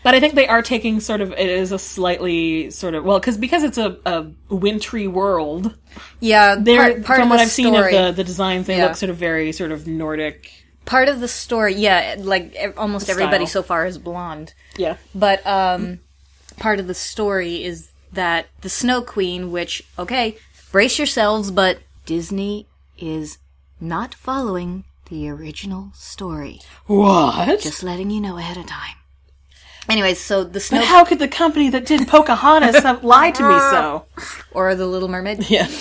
But 0.05 0.15
I 0.15 0.21
think 0.21 0.35
they 0.35 0.49
are 0.49 0.63
taking 0.63 0.99
sort 1.01 1.21
of. 1.21 1.31
It 1.33 1.49
is 1.49 1.71
a 1.73 1.79
slightly 1.79 2.71
sort 2.71 2.95
of 2.95 3.05
well 3.05 3.21
because 3.21 3.37
because 3.37 3.63
it's 3.63 3.79
a, 3.79 3.97
a 4.05 4.27
wintry 4.53 5.07
world. 5.07 5.75
Yeah, 6.21 6.57
They're 6.59 6.93
part, 6.95 7.05
part 7.05 7.19
from 7.21 7.29
of 7.29 7.31
what 7.31 7.41
I've 7.41 7.51
seen 7.51 7.75
of 7.75 7.85
the 7.91 8.13
the 8.13 8.25
designs, 8.25 8.67
they 8.67 8.79
Yeah. 8.79 8.87
look 8.87 8.97
sort 8.97 9.11
of 9.11 9.17
very 9.17 9.53
sort 9.53 9.71
of 9.73 9.87
Nordic. 9.87 10.51
part 10.87 11.09
of 11.09 11.21
the 11.21 11.29
story. 11.29 11.75
Yeah, 11.75 12.17
like 12.19 12.57
almost 12.77 13.09
everybody 13.09 13.47
so 13.47 13.63
far 13.63 13.87
is 13.87 13.99
blonde. 13.99 14.55
Yeah. 14.77 14.97
But 15.15 15.47
um, 15.47 16.01
part 16.57 16.81
of 16.81 16.87
the 16.89 16.95
story 16.95 17.63
is 17.63 17.91
that 18.13 18.47
the 18.63 18.69
Snow 18.69 19.03
Queen, 19.03 19.53
which 19.53 19.85
okay, 19.99 20.37
brace 20.73 20.99
yourselves, 20.99 21.51
but 21.53 21.79
Disney 22.07 22.67
is 22.99 23.39
not 23.81 24.15
following 24.15 24.85
the 25.11 25.29
original 25.29 25.91
story. 25.95 26.61
What? 26.87 27.61
Just 27.61 27.83
letting 27.85 28.11
you 28.11 28.21
know 28.21 28.39
ahead 28.39 28.57
of 28.57 28.67
time. 28.67 28.97
Anyways, 29.89 30.21
so 30.21 30.45
the 30.45 30.61
Snow 30.61 30.79
but 30.79 30.87
how 30.87 31.05
could 31.05 31.19
the 31.19 31.29
company 31.29 31.69
that 31.71 31.87
did 31.87 32.07
Pocahontas 32.07 32.83
have 32.83 33.03
lied 33.05 33.35
to 33.37 33.49
me 33.49 33.59
so? 33.59 34.07
or 34.53 34.75
the 34.75 34.87
Little 34.87 35.09
Mermaid. 35.09 35.51
Yeah. 35.51 35.69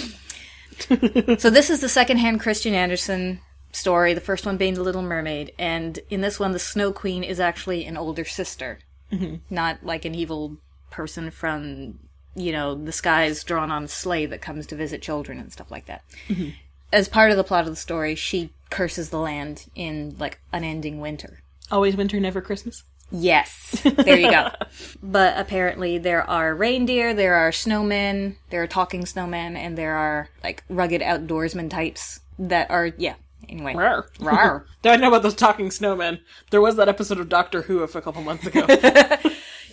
So 1.38 1.52
this 1.52 1.70
is 1.70 1.80
the 1.80 1.88
second 1.88 2.18
Hans 2.18 2.42
Christian 2.42 2.74
Andersen 2.74 3.40
story. 3.72 4.16
The 4.16 4.20
first 4.20 4.48
one 4.48 4.58
being 4.58 4.74
the 4.74 4.84
Little 4.84 5.04
Mermaid, 5.04 5.54
and 5.60 6.00
in 6.10 6.22
this 6.22 6.40
one, 6.40 6.54
the 6.54 6.60
Snow 6.60 6.92
Queen 6.92 7.24
is 7.24 7.40
actually 7.40 7.86
an 7.86 7.98
older 7.98 8.26
sister, 8.26 8.80
mm-hmm. 9.12 9.36
not 9.50 9.86
like 9.86 10.06
an 10.06 10.16
evil 10.16 10.58
person 10.90 11.30
from 11.30 12.00
you 12.36 12.52
know 12.52 12.76
the 12.76 12.92
skies 12.92 13.44
drawn 13.44 13.70
on 13.70 13.84
a 13.84 13.88
sleigh 13.88 14.26
that 14.26 14.42
comes 14.42 14.66
to 14.68 14.76
visit 14.76 15.04
children 15.04 15.40
and 15.40 15.54
stuff 15.54 15.70
like 15.70 15.86
that. 15.86 16.04
Mm-hmm. 16.28 16.50
As 16.92 17.08
part 17.08 17.30
of 17.30 17.38
the 17.38 17.44
plot 17.44 17.66
of 17.66 17.70
the 17.70 17.76
story, 17.76 18.16
she 18.16 18.52
curses 18.72 19.12
the 19.12 19.20
land 19.20 19.68
in 19.76 20.16
like 20.18 20.40
unending 20.52 21.00
winter. 21.00 21.42
Always 21.70 21.96
winter, 21.96 22.20
never 22.20 22.42
Christmas. 22.42 22.84
Yes, 23.12 23.82
there 23.84 24.18
you 24.18 24.32
go. 24.32 24.50
but 25.04 25.38
apparently, 25.38 25.98
there 25.98 26.28
are 26.30 26.56
reindeer, 26.56 27.14
there 27.14 27.36
are 27.36 27.52
snowmen, 27.52 28.36
there 28.50 28.64
are 28.64 28.68
talking 28.68 29.02
snowmen, 29.04 29.56
and 29.56 29.78
there 29.78 29.96
are 29.96 30.30
like 30.44 30.64
rugged 30.70 31.02
outdoorsman 31.02 31.70
types 31.70 32.22
that 32.40 32.70
are 32.72 32.88
yeah. 32.98 33.16
Anyway, 33.50 33.74
Rawr. 33.74 34.06
Rawr. 34.20 34.64
Don't 34.82 34.94
I 34.94 34.96
know 34.96 35.10
about 35.10 35.24
those 35.24 35.36
talking 35.36 35.70
snowmen? 35.70 36.22
There 36.52 36.62
was 36.62 36.78
that 36.78 36.88
episode 36.88 37.20
of 37.20 37.28
Doctor 37.28 37.64
Who 37.64 37.84
a 37.84 37.88
couple 38.02 38.22
months 38.22 38.48
ago. 38.48 38.66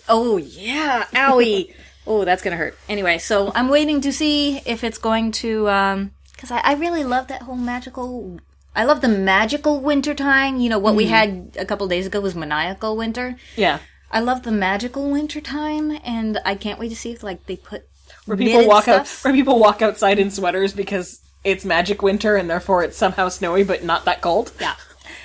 Oh 0.08 0.38
yeah, 0.38 1.04
owie. 1.12 1.74
oh, 2.06 2.24
that's 2.24 2.42
gonna 2.42 2.56
hurt. 2.56 2.76
Anyway, 2.88 3.18
so 3.18 3.52
I'm 3.54 3.68
waiting 3.68 4.00
to 4.00 4.12
see 4.12 4.62
if 4.64 4.82
it's 4.82 4.98
going 4.98 5.32
to 5.32 5.68
um 5.68 6.12
because 6.32 6.50
I, 6.50 6.60
I 6.60 6.74
really 6.74 7.04
love 7.04 7.28
that 7.28 7.42
whole 7.42 7.56
magical. 7.56 8.40
I 8.74 8.84
love 8.84 9.00
the 9.00 9.08
magical 9.08 9.80
winter 9.80 10.14
time. 10.14 10.58
You 10.60 10.70
know 10.70 10.78
what 10.78 10.94
we 10.94 11.06
mm. 11.06 11.10
had 11.10 11.56
a 11.58 11.64
couple 11.64 11.88
days 11.88 12.06
ago 12.06 12.20
was 12.20 12.34
maniacal 12.34 12.96
winter. 12.96 13.36
yeah. 13.56 13.78
I 14.10 14.20
love 14.20 14.42
the 14.42 14.52
magical 14.52 15.10
winter 15.10 15.40
time, 15.40 15.98
and 16.02 16.38
I 16.44 16.54
can't 16.54 16.78
wait 16.78 16.88
to 16.88 16.96
see 16.96 17.12
if 17.12 17.22
like 17.22 17.44
they 17.44 17.56
put 17.56 17.86
Where 18.24 18.38
people 18.38 18.66
walk 18.66 18.88
out 18.88 19.06
where 19.06 19.34
people 19.34 19.58
walk 19.58 19.82
outside 19.82 20.18
in 20.18 20.30
sweaters 20.30 20.72
because 20.72 21.20
it's 21.44 21.64
magic 21.64 22.02
winter 22.02 22.36
and 22.36 22.48
therefore 22.48 22.82
it's 22.82 22.96
somehow 22.96 23.28
snowy 23.28 23.64
but 23.64 23.84
not 23.84 24.04
that 24.06 24.20
cold. 24.20 24.52
Yeah. 24.60 24.74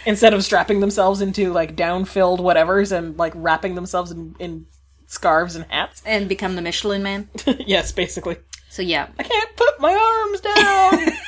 Instead 0.06 0.34
of 0.34 0.44
strapping 0.44 0.80
themselves 0.80 1.22
into 1.22 1.54
like 1.54 1.76
down 1.76 2.06
filled 2.06 2.40
whatevers 2.40 2.92
and 2.92 3.18
like 3.18 3.34
wrapping 3.36 3.76
themselves 3.76 4.12
in, 4.12 4.36
in 4.40 4.66
scarves 5.08 5.56
and 5.56 5.66
hats. 5.70 6.02
and 6.06 6.28
become 6.28 6.56
the 6.56 6.62
Michelin 6.62 7.04
Man. 7.04 7.30
yes, 7.66 7.92
basically. 7.92 8.38
So 8.70 8.82
yeah. 8.82 9.08
I 9.18 9.24
can't 9.24 9.56
put 9.56 9.80
my 9.80 9.94
arms 9.94 10.42
down. 10.42 11.18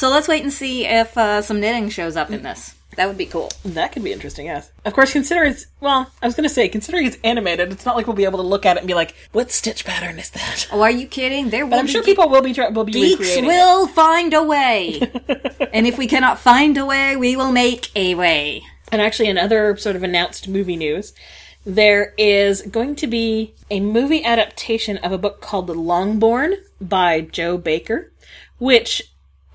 So 0.00 0.08
let's 0.08 0.28
wait 0.28 0.42
and 0.42 0.50
see 0.50 0.86
if 0.86 1.18
uh, 1.18 1.42
some 1.42 1.60
knitting 1.60 1.90
shows 1.90 2.16
up 2.16 2.30
in 2.30 2.42
this. 2.42 2.74
That 2.96 3.06
would 3.06 3.18
be 3.18 3.26
cool. 3.26 3.50
that 3.66 3.92
could 3.92 4.02
be 4.02 4.14
interesting, 4.14 4.46
yes. 4.46 4.72
Of 4.86 4.94
course, 4.94 5.12
consider 5.12 5.44
it's 5.44 5.66
well, 5.78 6.10
I 6.22 6.26
was 6.26 6.34
gonna 6.34 6.48
say, 6.48 6.70
considering 6.70 7.04
it's 7.04 7.18
animated, 7.22 7.70
it's 7.70 7.84
not 7.84 7.96
like 7.96 8.06
we'll 8.06 8.16
be 8.16 8.24
able 8.24 8.38
to 8.38 8.46
look 8.46 8.64
at 8.64 8.78
it 8.78 8.80
and 8.80 8.88
be 8.88 8.94
like, 8.94 9.14
what 9.32 9.50
stitch 9.50 9.84
pattern 9.84 10.18
is 10.18 10.30
that? 10.30 10.68
Oh, 10.72 10.80
are 10.80 10.90
you 10.90 11.06
kidding? 11.06 11.50
There 11.50 11.66
will 11.66 11.72
But 11.72 11.80
I'm 11.80 11.84
be 11.84 11.92
sure 11.92 12.02
people 12.02 12.30
will 12.30 12.40
be 12.40 12.54
try- 12.54 12.70
will 12.70 12.84
be 12.84 12.92
geeks 12.92 13.20
recreating. 13.20 13.44
will 13.44 13.88
find 13.88 14.32
a 14.32 14.42
way. 14.42 15.00
and 15.74 15.86
if 15.86 15.98
we 15.98 16.06
cannot 16.06 16.38
find 16.38 16.78
a 16.78 16.86
way, 16.86 17.14
we 17.16 17.36
will 17.36 17.52
make 17.52 17.94
a 17.94 18.14
way. 18.14 18.62
And 18.90 19.02
actually, 19.02 19.28
another 19.28 19.76
sort 19.76 19.96
of 19.96 20.02
announced 20.02 20.48
movie 20.48 20.76
news, 20.76 21.12
there 21.66 22.14
is 22.16 22.62
going 22.62 22.96
to 22.96 23.06
be 23.06 23.52
a 23.70 23.80
movie 23.80 24.24
adaptation 24.24 24.96
of 24.96 25.12
a 25.12 25.18
book 25.18 25.42
called 25.42 25.66
The 25.66 25.74
Longbourn 25.74 26.54
by 26.80 27.20
Jo 27.20 27.58
Baker, 27.58 28.10
which 28.58 29.09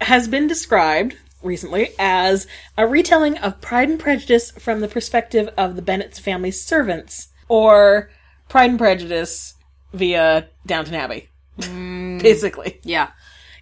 has 0.06 0.28
been 0.28 0.48
described 0.48 1.16
recently 1.44 1.90
as 2.00 2.48
a 2.78 2.88
retelling 2.88 3.38
of 3.40 3.62
Pride 3.62 3.90
and 3.90 4.00
Prejudice 4.00 4.52
from 4.52 4.80
the 4.82 4.88
perspective 4.88 5.50
of 5.58 5.76
the 5.76 5.82
Bennet's 5.82 6.20
family 6.20 6.52
servants, 6.52 7.28
or 7.48 8.10
Pride 8.50 8.70
and 8.72 8.80
Prejudice 8.80 9.54
via 9.94 10.48
Downton 10.66 10.96
Abbey, 10.96 11.30
mm. 11.60 12.22
basically 12.24 12.80
Yeah. 12.84 13.10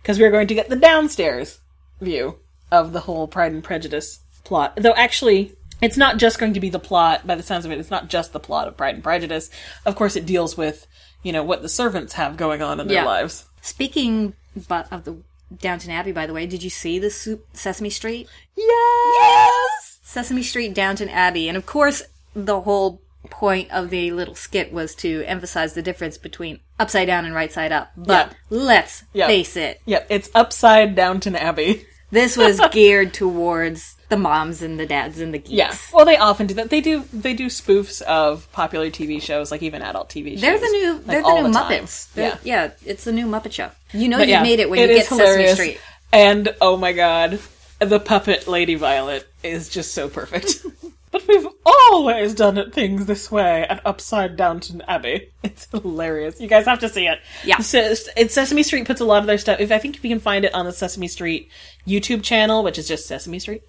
because 0.01 0.19
we're 0.19 0.32
going 0.32 0.47
to 0.47 0.56
get 0.56 0.69
the 0.69 0.75
downstairs 0.75 1.60
view 2.02 2.39
of 2.71 2.91
the 2.94 3.02
whole 3.02 3.27
Pride 3.27 3.52
and 3.52 3.63
Prejudice 3.63 4.19
plot. 4.44 4.73
Though 4.77 4.94
actually, 4.96 5.54
it's 5.81 5.98
not 5.98 6.17
just 6.17 6.39
going 6.39 6.54
to 6.54 6.60
be 6.60 6.69
the 6.69 6.79
plot. 6.79 7.25
By 7.27 7.35
the 7.35 7.44
sounds 7.44 7.65
of 7.65 7.71
it, 7.71 7.79
it's 7.79 7.91
not 7.91 8.08
just 8.10 8.33
the 8.33 8.39
plot 8.39 8.67
of 8.67 8.77
Pride 8.77 8.96
and 8.96 9.04
Prejudice. 9.04 9.50
Of 9.85 9.96
course, 9.96 10.15
it 10.15 10.25
deals 10.25 10.58
with 10.58 10.87
you 11.23 11.31
know 11.31 11.44
what 11.44 11.62
the 11.62 11.69
servants 11.69 12.13
have 12.13 12.35
going 12.35 12.62
on 12.62 12.79
in 12.81 12.87
their 12.87 12.98
Yeah. 12.98 13.06
lives. 13.06 13.46
Speaking 13.62 14.33
but 14.67 14.91
of 14.91 15.04
the 15.06 15.17
Downton 15.60 15.91
Abbey, 15.91 16.12
by 16.12 16.25
the 16.25 16.33
way, 16.33 16.46
did 16.48 16.63
you 16.63 16.69
see 16.69 17.00
the 17.00 17.10
Sesame 17.54 17.89
Street? 17.89 18.27
Yes. 18.56 20.00
Sesame 20.04 20.44
Street, 20.44 20.73
Downton 20.73 21.10
Abbey, 21.10 21.48
and 21.48 21.58
of 21.58 21.65
course, 21.65 22.04
the 22.35 22.62
whole 22.62 23.02
point 23.29 23.71
of 23.71 23.89
the 23.89 24.12
little 24.12 24.35
skit 24.35 24.73
was 24.73 24.94
to 24.96 25.23
emphasize 25.25 25.73
the 25.73 25.81
difference 25.81 26.17
between 26.17 26.60
upside 26.79 27.08
down 27.08 27.25
and 27.25 27.33
right 27.33 27.52
side 27.54 27.71
up. 27.71 27.91
But 27.96 28.29
Yeah. 28.29 28.33
let's 28.50 29.04
Yeah. 29.13 29.27
face 29.27 29.56
it, 29.56 29.79
Yep, 29.85 30.08
it's 30.10 30.29
upside 30.35 30.96
Downton 30.96 31.35
Abbey. 31.35 31.85
This 32.14 32.38
was 32.38 32.62
geared 32.72 33.14
towards 33.14 33.96
the 34.10 34.18
moms 34.18 34.62
and 34.62 34.80
the 34.80 34.86
dads 34.86 35.20
and 35.20 35.34
the 35.34 35.40
geeks. 35.40 35.50
Yeah. 35.50 35.76
Well, 35.92 36.06
they 36.06 36.16
often 36.16 36.46
do 36.46 36.54
that. 36.54 36.70
They 36.70 36.80
do 36.80 37.04
they 37.12 37.34
do 37.34 37.48
spoofs 37.48 38.04
of 38.04 38.50
popular 38.52 38.92
TV 38.92 39.20
shows, 39.20 39.50
like 39.50 39.64
even 39.64 39.82
adult 39.82 40.10
TV 40.10 40.34
shows. 40.34 40.42
They're 40.42 40.60
the 40.60 40.68
new 40.68 40.94
like, 40.94 41.06
they're 41.06 41.24
the 41.24 41.42
new 41.42 41.52
time. 41.52 41.72
Muppets. 41.72 42.16
Yeah. 42.16 42.38
yeah, 42.44 42.72
it's 42.86 43.04
the 43.06 43.12
new 43.12 43.26
Muppet 43.26 43.52
Show. 43.52 43.72
You 43.92 44.08
know 44.10 44.20
But 44.20 44.28
you 44.28 44.34
yeah, 44.34 44.44
made 44.44 44.60
it 44.60 44.70
when 44.70 44.78
it 44.80 44.90
you 44.90 44.96
get 44.98 45.08
Sesame. 45.08 45.48
Street. 45.48 45.82
And 46.12 46.56
oh 46.62 46.78
my 46.78 46.94
god, 46.94 47.40
the 47.80 48.00
puppet 48.00 48.48
Lady 48.48 48.76
Violet 48.76 49.28
is 49.42 49.68
just 49.70 49.94
so 49.96 50.08
perfect. 50.08 50.64
but 51.14 51.26
we've 51.28 51.48
always 51.66 52.34
done 52.34 52.58
it 52.58 52.74
things 52.74 53.06
this 53.06 53.32
way 53.32 53.62
at 53.64 53.86
Upside 53.86 54.36
Downton 54.36 54.82
Abbey. 54.88 55.30
It's 55.44 55.68
hilarious. 55.72 56.40
You 56.40 56.48
guys 56.48 56.66
have 56.66 56.80
to 56.80 56.90
see 56.90 57.06
it. 57.06 57.20
Yeah. 57.44 57.58
So, 57.58 57.94
it's 58.16 58.34
Sesame 58.34 58.64
Street 58.64 58.88
puts 58.88 59.02
a 59.02 59.06
lot 59.06 59.20
of 59.20 59.28
their 59.28 59.38
stuff. 59.38 59.60
If 59.60 59.74
I 59.74 59.78
think 59.78 59.98
if 59.98 60.04
you 60.04 60.10
can 60.10 60.22
find 60.22 60.46
it 60.46 60.54
on 60.54 60.66
the 60.66 60.72
Sesame 60.72 61.10
Street 61.10 61.50
YouTube 61.86 62.24
channel, 62.24 62.64
which 62.64 62.78
is 62.78 62.88
just 62.88 63.08
Sesame 63.08 63.40
Street. 63.40 63.62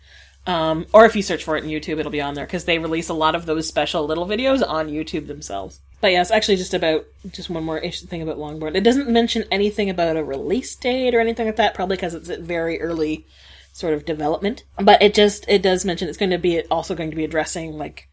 Um, 0.47 0.87
or 0.93 1.05
if 1.05 1.17
you 1.17 1.23
search 1.23 1.43
for 1.43 1.57
it 1.57 1.65
in 1.65 1.71
YouTube, 1.71 1.99
it'll 1.99 2.13
be 2.13 2.21
on 2.21 2.35
there 2.35 2.47
because 2.47 2.65
they 2.65 2.79
release 2.79 3.09
a 3.09 3.15
lot 3.15 3.35
of 3.35 3.45
those 3.45 3.67
special 3.67 4.07
little 4.07 4.27
videos 4.27 4.67
on 4.67 4.89
YouTube 4.89 5.27
themselves. 5.27 5.81
But 6.01 6.13
yeah, 6.13 6.21
it's 6.21 6.31
actually 6.31 6.57
just 6.57 6.75
about 6.75 7.07
just 7.31 7.51
one 7.51 7.65
more 7.65 7.79
ish 7.79 8.03
thing 8.03 8.23
about 8.23 8.39
Longbourn. 8.39 8.77
It 8.77 8.85
doesn't 8.85 9.09
mention 9.09 9.45
anything 9.51 9.91
about 9.91 10.17
a 10.17 10.25
release 10.25 10.77
date 10.77 11.15
or 11.15 11.21
anything 11.21 11.47
like 11.47 11.57
that, 11.57 11.75
probably 11.75 11.97
because 11.97 12.15
it's 12.15 12.31
at 12.31 12.41
very 12.41 12.81
early 12.81 13.27
sort 13.75 13.93
of 13.93 14.07
development. 14.07 14.65
But 14.79 15.03
it 15.03 15.13
just 15.13 15.45
it 15.49 15.61
does 15.61 15.85
mention 15.85 16.09
it's 16.09 16.17
going 16.17 16.31
to 16.31 16.39
be 16.39 16.63
also 16.71 16.95
going 16.95 17.11
to 17.11 17.17
be 17.17 17.25
addressing 17.25 17.77
like 17.77 18.09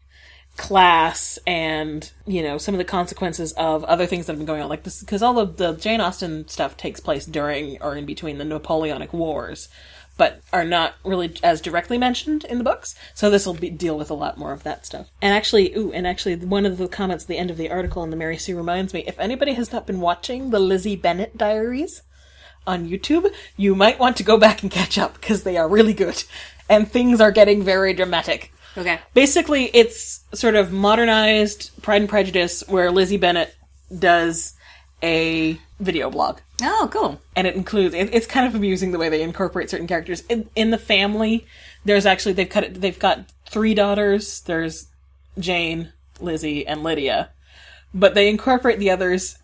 class 0.58 1.38
and 1.46 2.12
you 2.26 2.42
know 2.42 2.58
some 2.58 2.74
of 2.74 2.78
the 2.78 2.84
consequences 2.84 3.52
of 3.52 3.82
other 3.84 4.04
things 4.04 4.26
that 4.26 4.32
have 4.32 4.38
been 4.38 4.46
going 4.46 4.60
on. 4.60 4.68
Like 4.68 4.82
this 4.82 5.00
because 5.00 5.22
all 5.22 5.38
of 5.38 5.56
the 5.56 5.72
jane 5.72 6.02
austen 6.02 6.46
stuff 6.48 6.76
takes 6.76 7.00
place 7.00 7.24
during 7.24 7.80
or 7.80 7.96
in 7.96 8.04
between 8.04 8.36
the 8.36 8.44
napoleonic 8.44 9.14
wars 9.14 9.68
but 10.18 10.42
are 10.52 10.64
not 10.64 10.94
really 11.04 11.34
as 11.42 11.62
directly 11.62 11.96
mentioned 11.96 12.44
in 12.44 12.58
the 12.58 12.64
books. 12.64 12.94
So 13.14 13.30
this 13.30 13.46
will 13.46 13.54
be, 13.54 13.70
deal 13.70 13.96
with 13.96 14.10
a 14.10 14.14
lot 14.14 14.36
more 14.36 14.52
of 14.52 14.62
that 14.64 14.84
stuff. 14.84 15.08
And 15.22 15.34
actually 15.34 15.74
ooh 15.74 15.92
and 15.92 16.06
actually 16.06 16.36
one 16.36 16.66
of 16.66 16.76
the 16.76 16.88
comments 16.88 17.24
at 17.24 17.28
the 17.28 17.38
end 17.38 17.50
of 17.50 17.56
the 17.56 17.70
article 17.70 18.02
in 18.02 18.10
the 18.10 18.16
mary 18.16 18.36
sue 18.36 18.56
reminds 18.56 18.92
me 18.92 19.04
if 19.06 19.18
anybody 19.18 19.54
has 19.54 19.72
not 19.72 19.86
been 19.86 20.00
watching 20.00 20.50
the 20.50 20.58
lizzie 20.58 20.96
bennet 20.96 21.38
diaries 21.38 22.02
on 22.66 22.88
YouTube, 22.88 23.32
you 23.56 23.74
might 23.74 23.98
want 23.98 24.16
to 24.18 24.22
go 24.22 24.38
back 24.38 24.62
and 24.62 24.70
catch 24.70 24.98
up 24.98 25.14
because 25.14 25.42
they 25.42 25.56
are 25.56 25.68
really 25.68 25.94
good. 25.94 26.22
And 26.68 26.90
things 26.90 27.20
are 27.20 27.32
getting 27.32 27.62
very 27.62 27.92
dramatic. 27.92 28.52
Okay. 28.76 29.00
Basically, 29.14 29.64
it's 29.74 30.24
sort 30.32 30.54
of 30.54 30.72
modernized 30.72 31.70
Pride 31.82 32.02
and 32.02 32.08
Prejudice 32.08 32.64
where 32.68 32.90
Lizzie 32.90 33.18
Bennet 33.18 33.54
does 33.96 34.54
a 35.02 35.58
video 35.80 36.10
blog. 36.10 36.38
Oh, 36.62 36.88
cool. 36.92 37.20
And 37.36 37.46
it 37.46 37.56
includes, 37.56 37.94
it, 37.94 38.14
it's 38.14 38.26
kind 38.26 38.46
of 38.46 38.54
amusing 38.54 38.92
the 38.92 38.98
way 38.98 39.08
they 39.08 39.22
incorporate 39.22 39.68
certain 39.68 39.88
characters. 39.88 40.22
In, 40.28 40.48
in 40.54 40.70
the 40.70 40.78
family, 40.78 41.46
there's 41.84 42.06
actually, 42.06 42.34
they've 42.34 42.48
cut 42.48 42.64
it, 42.64 42.80
they've 42.80 42.98
got 42.98 43.24
three 43.46 43.74
daughters. 43.74 44.40
There's 44.42 44.86
Jane, 45.38 45.92
Lizzie, 46.20 46.66
and 46.66 46.82
Lydia. 46.82 47.30
But 47.92 48.14
they 48.14 48.30
incorporate 48.30 48.78
the 48.78 48.90
others 48.90 49.36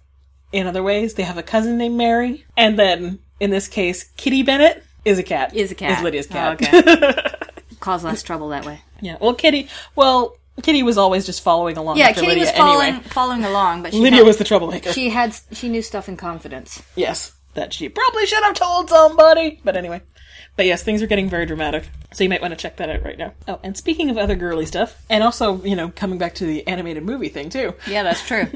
in 0.53 0.67
other 0.67 0.83
ways. 0.83 1.15
They 1.15 1.23
have 1.25 1.39
a 1.39 1.43
cousin 1.43 1.77
named 1.79 1.97
Mary, 1.97 2.45
and 2.57 2.79
then 2.79 3.19
in 3.41 3.51
this 3.51 3.69
case, 3.69 4.05
Kitty 4.17 4.43
Bennet 4.43 4.83
is 5.05 5.19
a 5.19 5.23
cat. 5.23 5.55
Is 5.55 5.71
a 5.71 5.75
cat. 5.75 5.99
Is 5.99 6.05
Lydia's 6.05 6.27
Oh, 6.31 6.57
cat. 6.57 6.63
okay. 6.63 7.35
Cause 7.81 8.03
less 8.05 8.23
trouble 8.23 8.49
that 8.49 8.65
way. 8.67 8.81
yeah. 9.01 9.17
Well, 9.21 9.35
Kitty. 9.35 9.69
Well, 9.95 10.37
Kitty 10.63 10.83
was 10.83 10.99
always 10.99 11.25
just 11.25 11.43
following 11.43 11.77
along. 11.77 11.97
Yeah, 11.99 12.13
Kitty 12.13 12.27
Lydia 12.27 12.43
was 12.45 12.51
following 12.51 12.89
anyway. 12.89 13.05
following 13.09 13.45
along, 13.45 13.83
but 13.85 13.93
she 13.93 14.01
Lydia 14.01 14.19
had, 14.19 14.27
was 14.27 14.37
the 14.39 14.45
troublemaker. 14.45 14.93
she 14.93 15.11
had 15.11 15.37
she 15.53 15.69
knew 15.69 15.83
stuff 15.83 16.09
in 16.09 16.17
confidence. 16.17 16.83
yes, 16.97 17.33
that 17.55 17.73
she 17.73 17.89
probably 17.89 18.27
should 18.27 18.43
have 18.43 18.55
told 18.55 18.89
somebody. 18.91 19.61
But 19.65 19.77
anyway. 19.77 20.03
But 20.57 20.67
yes, 20.67 20.83
things 20.83 21.01
are 21.03 21.07
getting 21.07 21.29
very 21.31 21.47
dramatic. 21.47 21.89
So 22.13 22.25
you 22.25 22.31
might 22.31 22.43
want 22.43 22.51
to 22.51 22.57
check 22.57 22.79
that 22.79 22.91
out 22.91 23.05
right 23.05 23.17
now. 23.17 23.33
Oh, 23.47 23.61
and 23.63 23.77
speaking 23.77 24.11
of 24.11 24.19
other 24.19 24.35
girly 24.35 24.67
stuff, 24.67 25.01
and 25.09 25.23
also, 25.23 25.63
you 25.63 25.77
know, 25.77 25.91
coming 25.95 26.19
back 26.19 26.35
to 26.37 26.45
the 26.47 26.67
animated 26.67 27.05
movie 27.05 27.29
thing 27.29 27.49
too. 27.49 27.75
Yeah, 27.87 28.03
that's 28.03 28.27
true. 28.27 28.49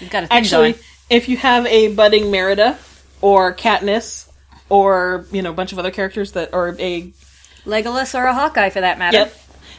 You've 0.00 0.08
got 0.08 0.20
to 0.22 0.32
Actually, 0.32 0.72
going. 0.72 0.84
If 1.10 1.28
you 1.28 1.36
have 1.36 1.66
a 1.66 1.92
budding 1.94 2.30
Merida 2.30 2.78
or 3.20 3.52
Katniss 3.54 4.30
or, 4.68 5.26
you 5.32 5.42
know, 5.42 5.50
a 5.50 5.54
bunch 5.54 5.72
of 5.72 5.78
other 5.78 5.90
characters 5.90 6.32
that 6.32 6.54
are 6.54 6.74
a 6.78 7.12
Legolas 7.64 8.18
or 8.18 8.24
a 8.24 8.34
Hawkeye 8.34 8.70
for 8.70 8.80
that 8.80 8.98
matter. 8.98 9.18
Yep. 9.18 9.36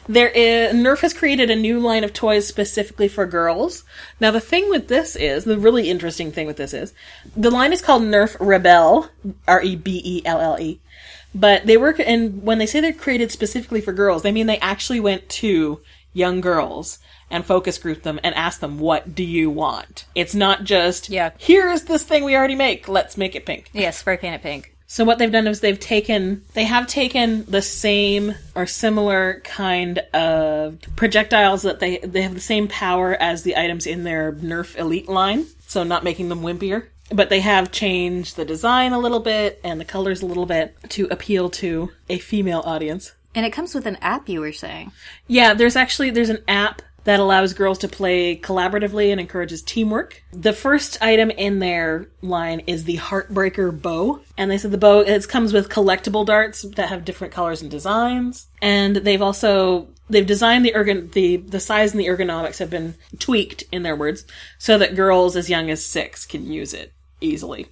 There 0.08 0.30
is 0.30 0.74
Nerf 0.74 1.00
has 1.02 1.14
created 1.14 1.50
a 1.50 1.56
new 1.56 1.80
line 1.80 2.04
of 2.04 2.12
toys 2.12 2.48
specifically 2.48 3.08
for 3.08 3.26
girls. 3.26 3.84
Now 4.20 4.32
the 4.32 4.40
thing 4.40 4.70
with 4.70 4.88
this 4.88 5.16
is 5.16 5.46
the 5.46 5.60
really 5.60 5.90
interesting 5.90 6.32
thing 6.32 6.48
with 6.48 6.58
this 6.58 6.74
is 6.74 6.94
the 7.38 7.52
line 7.52 7.72
is 7.72 7.82
called 7.82 8.04
Nerf 8.04 8.36
Rebelle, 8.38 9.10
R 9.48 9.62
E 9.62 9.76
B 9.76 10.02
E 10.04 10.22
L 10.26 10.42
L 10.42 10.60
E. 10.60 10.80
But 11.34 11.66
they 11.66 11.78
work 11.78 12.00
and 12.00 12.44
when 12.44 12.58
they 12.58 12.66
say 12.66 12.82
they're 12.82 12.94
created 12.94 13.32
specifically 13.32 13.80
for 13.80 13.94
girls, 13.94 14.24
they 14.24 14.32
mean 14.32 14.48
they 14.48 14.58
actually 14.58 15.00
went 15.00 15.30
to 15.30 15.80
young 16.14 16.42
girls 16.42 17.00
and 17.32 17.46
focus 17.46 17.78
group 17.78 18.04
them 18.04 18.20
and 18.24 18.36
ask 18.36 18.60
them 18.60 18.80
what 18.80 19.16
do 19.16 19.24
you 19.24 19.50
want. 19.50 20.06
It's 20.16 20.36
not 20.36 20.64
just 20.64 21.10
Yeah. 21.10 21.32
here's 21.38 21.84
this 21.84 22.04
thing 22.04 22.24
we 22.24 22.36
already 22.36 22.56
make, 22.56 22.88
let's 22.88 23.18
make 23.18 23.36
it 23.36 23.46
pink. 23.46 23.70
Yeah, 23.74 23.92
spray 23.92 24.18
paint 24.18 24.36
it 24.36 24.44
pink. 24.44 24.76
So 24.88 25.06
what 25.06 25.20
they've 25.20 25.32
done 25.32 25.48
is 25.48 25.62
they've 25.62 25.80
taken 25.80 26.44
they 26.54 26.66
have 26.66 26.86
taken 26.86 27.46
the 27.46 27.62
same 27.62 28.36
or 28.56 28.66
similar 28.68 29.42
kind 29.46 30.00
of 30.14 30.80
projectiles 30.98 31.62
that 31.62 31.80
they 31.80 32.00
they 32.00 32.22
have 32.24 32.34
the 32.34 32.42
same 32.42 32.68
power 32.68 33.14
as 33.14 33.44
the 33.44 33.56
items 33.56 33.88
in 33.88 34.04
their 34.04 34.34
Nerf 34.34 34.76
Elite 34.78 35.08
line, 35.08 35.46
so 35.66 35.84
not 35.84 36.04
making 36.04 36.28
them 36.28 36.42
wimpier. 36.42 36.88
But 37.10 37.30
they 37.30 37.40
have 37.40 37.72
changed 37.72 38.36
the 38.36 38.44
design 38.46 38.92
a 38.92 39.00
little 39.00 39.20
bit 39.22 39.62
and 39.64 39.80
the 39.80 39.86
colors 39.86 40.22
a 40.22 40.26
little 40.26 40.46
bit 40.46 40.76
to 40.90 41.08
appeal 41.12 41.50
to 41.52 41.92
a 42.10 42.18
female 42.20 42.62
audience. 42.66 43.14
And 43.34 43.46
it 43.46 43.52
comes 43.52 43.74
with 43.74 43.86
an 43.86 43.98
app 44.02 44.28
you 44.28 44.42
were 44.42 44.52
saying. 44.52 44.92
Yeah, 45.28 45.54
there's 45.54 45.78
actually 45.78 46.10
there's 46.10 46.30
an 46.30 46.44
app 46.50 46.82
that 47.04 47.20
allows 47.20 47.54
girls 47.54 47.80
to 47.80 47.88
play 47.88 48.38
collaboratively 48.38 49.12
and 49.12 49.20
encourages 49.20 49.62
teamwork. 49.62 50.24
The 50.32 50.54
first 50.54 51.02
item 51.02 51.32
in 51.32 51.60
their 51.60 52.08
line 52.22 52.62
is 52.68 52.84
the 52.84 52.98
Heartbreaker 52.98 53.82
bow, 53.82 54.22
and 54.38 54.50
they 54.50 54.58
said 54.58 54.72
the 54.72 54.78
bow 54.78 55.00
it 55.00 55.28
comes 55.28 55.54
with 55.54 55.70
collectible 55.70 56.26
darts 56.26 56.62
that 56.62 56.90
have 56.90 57.06
different 57.06 57.34
colors 57.34 57.62
and 57.62 57.72
designs. 57.72 58.48
And 58.62 58.98
they've 58.98 59.22
also 59.22 59.88
they've 60.10 60.26
designed 60.26 60.66
the 60.66 60.74
ergon 60.74 61.12
the 61.14 61.38
the 61.38 61.60
size 61.60 61.92
and 61.92 62.00
the 62.00 62.08
ergonomics 62.08 62.60
have 62.60 62.70
been 62.70 62.96
tweaked 63.20 63.64
in 63.72 63.84
their 63.84 63.96
words 63.96 64.26
so 64.58 64.78
that 64.78 64.96
girls 64.96 65.36
as 65.36 65.50
young 65.50 65.70
as 65.70 65.86
6 65.86 66.26
can 66.26 66.46
use 66.52 66.74
it 66.74 66.94
easily 67.22 67.68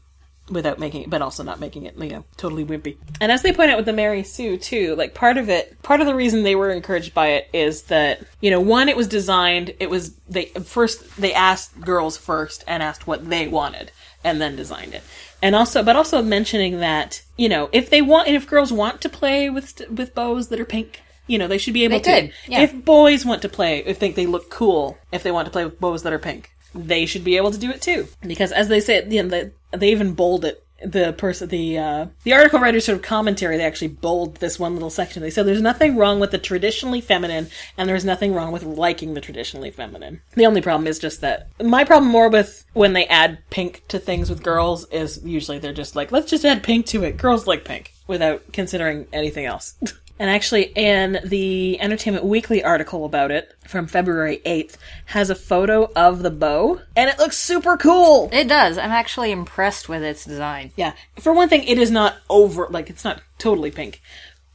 without 0.49 0.79
making 0.79 1.03
it, 1.03 1.09
but 1.09 1.21
also 1.21 1.43
not 1.43 1.59
making 1.59 1.85
it, 1.85 1.95
you 1.97 2.09
know, 2.09 2.25
totally 2.37 2.65
wimpy. 2.65 2.97
And 3.21 3.31
as 3.31 3.41
they 3.41 3.53
point 3.53 3.71
out 3.71 3.77
with 3.77 3.85
the 3.85 3.93
Mary 3.93 4.23
Sue 4.23 4.57
too, 4.57 4.95
like 4.95 5.13
part 5.13 5.37
of 5.37 5.49
it, 5.49 5.81
part 5.81 6.01
of 6.01 6.07
the 6.07 6.15
reason 6.15 6.43
they 6.43 6.55
were 6.55 6.71
encouraged 6.71 7.13
by 7.13 7.27
it 7.29 7.49
is 7.53 7.83
that, 7.83 8.21
you 8.41 8.51
know, 8.51 8.59
one, 8.59 8.89
it 8.89 8.97
was 8.97 9.07
designed, 9.07 9.73
it 9.79 9.89
was, 9.89 10.15
they, 10.27 10.45
first, 10.45 11.17
they 11.17 11.33
asked 11.33 11.79
girls 11.79 12.17
first 12.17 12.63
and 12.67 12.83
asked 12.83 13.07
what 13.07 13.29
they 13.29 13.47
wanted 13.47 13.91
and 14.23 14.41
then 14.41 14.55
designed 14.55 14.93
it. 14.93 15.03
And 15.41 15.55
also, 15.55 15.83
but 15.83 15.95
also 15.95 16.21
mentioning 16.21 16.79
that, 16.79 17.21
you 17.37 17.47
know, 17.47 17.69
if 17.71 17.89
they 17.89 18.01
want, 18.01 18.27
if 18.27 18.47
girls 18.47 18.73
want 18.73 19.01
to 19.01 19.09
play 19.09 19.49
with, 19.49 19.81
with 19.89 20.13
bows 20.13 20.49
that 20.49 20.59
are 20.59 20.65
pink, 20.65 21.01
you 21.27 21.37
know, 21.37 21.47
they 21.47 21.59
should 21.59 21.73
be 21.75 21.83
able 21.83 21.99
They 21.99 22.03
to. 22.03 22.33
yeah. 22.47 22.61
If 22.61 22.83
boys 22.83 23.25
want 23.25 23.43
to 23.43 23.49
play, 23.49 23.79
if 23.85 23.97
think 23.97 24.15
they 24.15 24.25
look 24.25 24.49
cool, 24.49 24.97
if 25.11 25.23
they 25.23 25.31
want 25.31 25.45
to 25.45 25.51
play 25.51 25.63
with 25.63 25.79
bows 25.79 26.03
that 26.03 26.11
are 26.11 26.19
pink, 26.19 26.51
they 26.73 27.05
should 27.05 27.23
be 27.23 27.37
able 27.37 27.51
to 27.51 27.57
do 27.57 27.69
it 27.71 27.81
too. 27.81 28.07
Because 28.25 28.51
as 28.51 28.67
they 28.67 28.79
say, 28.79 29.07
you 29.07 29.23
know, 29.23 29.29
they, 29.29 29.51
they 29.77 29.91
even 29.91 30.13
bold 30.13 30.45
it. 30.45 30.63
The 30.81 31.11
person, 31.11 31.49
the 31.49 31.77
uh, 31.77 32.05
the 32.23 32.31
article 32.31 32.57
writer 32.57 32.79
sort 32.79 32.95
of 32.95 33.01
commentary, 33.01 33.57
they 33.57 33.65
actually 33.65 33.89
bold 33.89 34.37
this 34.37 34.57
one 34.57 34.75
little 34.75 34.89
section. 34.89 35.21
They 35.21 35.29
said 35.29 35.45
there's 35.45 35.61
nothing 35.61 35.97
wrong 35.97 36.21
with 36.21 36.31
the 36.31 36.37
traditionally 36.37 37.01
feminine, 37.01 37.49
and 37.77 37.89
there's 37.89 38.05
nothing 38.05 38.33
wrong 38.33 38.53
with 38.53 38.63
liking 38.63 39.13
the 39.13 39.19
traditionally 39.19 39.71
feminine. 39.71 40.21
The 40.35 40.45
only 40.45 40.61
problem 40.61 40.87
is 40.87 40.97
just 40.97 41.19
that 41.19 41.49
my 41.61 41.83
problem 41.83 42.09
more 42.09 42.29
with 42.29 42.65
when 42.71 42.93
they 42.93 43.05
add 43.07 43.39
pink 43.49 43.83
to 43.89 43.99
things 43.99 44.29
with 44.29 44.41
girls 44.41 44.87
is 44.87 45.19
usually 45.25 45.59
they're 45.59 45.73
just 45.73 45.97
like, 45.97 46.13
let's 46.13 46.31
just 46.31 46.45
add 46.45 46.63
pink 46.63 46.85
to 46.85 47.03
it. 47.03 47.17
Girls 47.17 47.45
like 47.45 47.65
pink 47.65 47.93
without 48.07 48.53
considering 48.53 49.05
anything 49.11 49.43
else. 49.43 49.75
And 50.19 50.29
actually, 50.29 50.63
in 50.75 51.19
the 51.23 51.79
Entertainment 51.79 52.25
Weekly 52.25 52.61
article 52.61 53.05
about 53.05 53.31
it 53.31 53.55
from 53.69 53.87
February 53.87 54.41
8th, 54.45 54.75
has 55.05 55.29
a 55.29 55.35
photo 55.35 55.91
of 55.95 56.23
the 56.23 56.31
bow, 56.31 56.81
and 56.95 57.09
it 57.09 57.19
looks 57.19 57.37
super 57.37 57.77
cool. 57.77 58.29
It 58.33 58.47
does. 58.47 58.77
I'm 58.77 58.91
actually 58.91 59.31
impressed 59.31 59.87
with 59.87 60.03
its 60.03 60.25
design. 60.25 60.71
Yeah. 60.75 60.93
For 61.19 61.31
one 61.33 61.49
thing, 61.49 61.63
it 61.63 61.77
is 61.77 61.91
not 61.91 62.15
over, 62.29 62.67
like, 62.69 62.89
it's 62.89 63.03
not 63.05 63.21
totally 63.37 63.71
pink. 63.71 64.01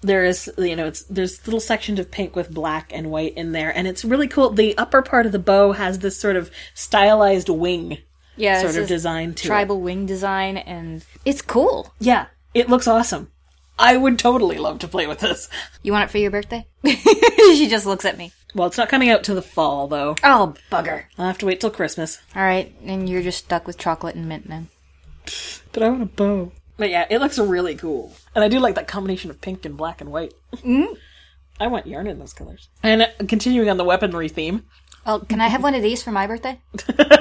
There 0.02 0.24
is, 0.24 0.50
you 0.58 0.76
know, 0.76 0.86
it's, 0.86 1.02
there's 1.04 1.46
little 1.46 1.60
sections 1.60 1.98
of 1.98 2.10
pink 2.10 2.36
with 2.36 2.52
black 2.52 2.90
and 2.92 3.10
white 3.10 3.34
in 3.36 3.52
there, 3.52 3.70
and 3.74 3.86
it's 3.88 4.04
really 4.04 4.28
cool. 4.28 4.50
The 4.50 4.76
upper 4.76 5.00
part 5.00 5.26
of 5.26 5.32
the 5.32 5.38
bow 5.38 5.72
has 5.72 6.00
this 6.00 6.18
sort 6.18 6.36
of 6.36 6.50
stylized 6.74 7.48
wing 7.48 7.98
Yeah, 8.36 8.60
sort 8.60 8.76
of 8.76 8.88
design 8.88 9.34
to 9.34 9.44
it. 9.44 9.46
tribal 9.46 9.80
wing 9.80 10.04
design, 10.06 10.56
and 10.58 11.04
it's 11.24 11.40
cool. 11.40 11.94
Yeah. 12.00 12.26
It 12.52 12.68
looks 12.68 12.86
awesome. 12.88 13.30
I 13.78 13.96
would 13.96 14.18
totally 14.18 14.58
love 14.58 14.78
to 14.80 14.88
play 14.88 15.06
with 15.06 15.20
this. 15.20 15.48
You 15.82 15.92
want 15.92 16.04
it 16.04 16.10
for 16.10 16.18
your 16.18 16.30
birthday? 16.30 16.66
she 16.86 17.66
just 17.68 17.86
looks 17.86 18.04
at 18.04 18.18
me. 18.18 18.30
Well, 18.54 18.68
it's 18.68 18.78
not 18.78 18.88
coming 18.88 19.10
out 19.10 19.24
to 19.24 19.34
the 19.34 19.42
fall, 19.42 19.88
though. 19.88 20.14
Oh, 20.22 20.54
bugger. 20.70 21.04
I'll 21.18 21.26
have 21.26 21.38
to 21.38 21.46
wait 21.46 21.60
till 21.60 21.70
Christmas. 21.70 22.20
All 22.36 22.42
right, 22.42 22.72
and 22.84 23.08
you're 23.08 23.22
just 23.22 23.44
stuck 23.44 23.66
with 23.66 23.78
chocolate 23.78 24.14
and 24.14 24.28
mint 24.28 24.48
then. 24.48 24.68
But 25.72 25.82
I 25.82 25.88
want 25.88 26.02
a 26.02 26.06
bow. 26.06 26.52
But 26.76 26.90
yeah, 26.90 27.04
it 27.10 27.18
looks 27.18 27.36
really 27.36 27.74
cool. 27.74 28.14
And 28.32 28.44
I 28.44 28.48
do 28.48 28.60
like 28.60 28.76
that 28.76 28.86
combination 28.86 29.28
of 29.28 29.40
pink 29.40 29.64
and 29.64 29.76
black 29.76 30.00
and 30.00 30.12
white. 30.12 30.32
Mm-hmm. 30.52 30.94
I 31.58 31.66
want 31.66 31.88
yarn 31.88 32.06
in 32.06 32.20
those 32.20 32.32
colors. 32.32 32.68
And 32.80 33.02
uh, 33.02 33.06
continuing 33.26 33.68
on 33.68 33.76
the 33.76 33.84
weaponry 33.84 34.28
theme, 34.28 34.64
Well, 35.04 35.20
can 35.20 35.40
I 35.40 35.48
have 35.48 35.64
one 35.64 35.74
of 35.74 35.82
these 35.82 36.00
for 36.00 36.12
my 36.12 36.28
birthday? 36.28 36.60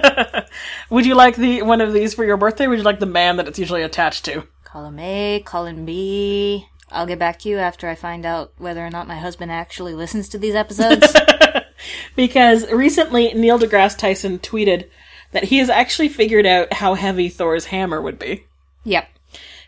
would 0.91 1.05
you 1.07 1.15
like 1.15 1.36
the 1.36 1.63
one 1.63 1.81
of 1.81 1.93
these 1.93 2.13
for 2.13 2.23
your 2.25 2.38
birthday? 2.38 2.65
Or 2.65 2.69
would 2.69 2.77
you 2.79 2.86
like 2.86 2.99
the 2.99 3.07
man 3.07 3.38
that 3.38 3.47
it's 3.47 3.57
usually 3.57 3.81
attached 3.81 4.25
to? 4.25 4.43
Column 4.63 4.99
A, 4.99 5.41
column 5.45 5.86
B. 5.86 6.67
I'll 6.93 7.05
get 7.05 7.19
back 7.19 7.39
to 7.39 7.49
you 7.49 7.57
after 7.57 7.89
I 7.89 7.95
find 7.95 8.25
out 8.25 8.53
whether 8.57 8.85
or 8.85 8.89
not 8.89 9.07
my 9.07 9.17
husband 9.17 9.51
actually 9.51 9.93
listens 9.93 10.29
to 10.29 10.37
these 10.37 10.55
episodes. 10.55 11.13
Because 12.15 12.69
recently 12.71 13.33
Neil 13.33 13.59
deGrasse 13.59 13.97
Tyson 13.97 14.39
tweeted 14.39 14.87
that 15.31 15.45
he 15.45 15.57
has 15.57 15.69
actually 15.69 16.09
figured 16.09 16.45
out 16.45 16.73
how 16.73 16.93
heavy 16.93 17.29
Thor's 17.29 17.65
hammer 17.65 18.01
would 18.01 18.19
be. 18.19 18.45
yep. 18.83 19.09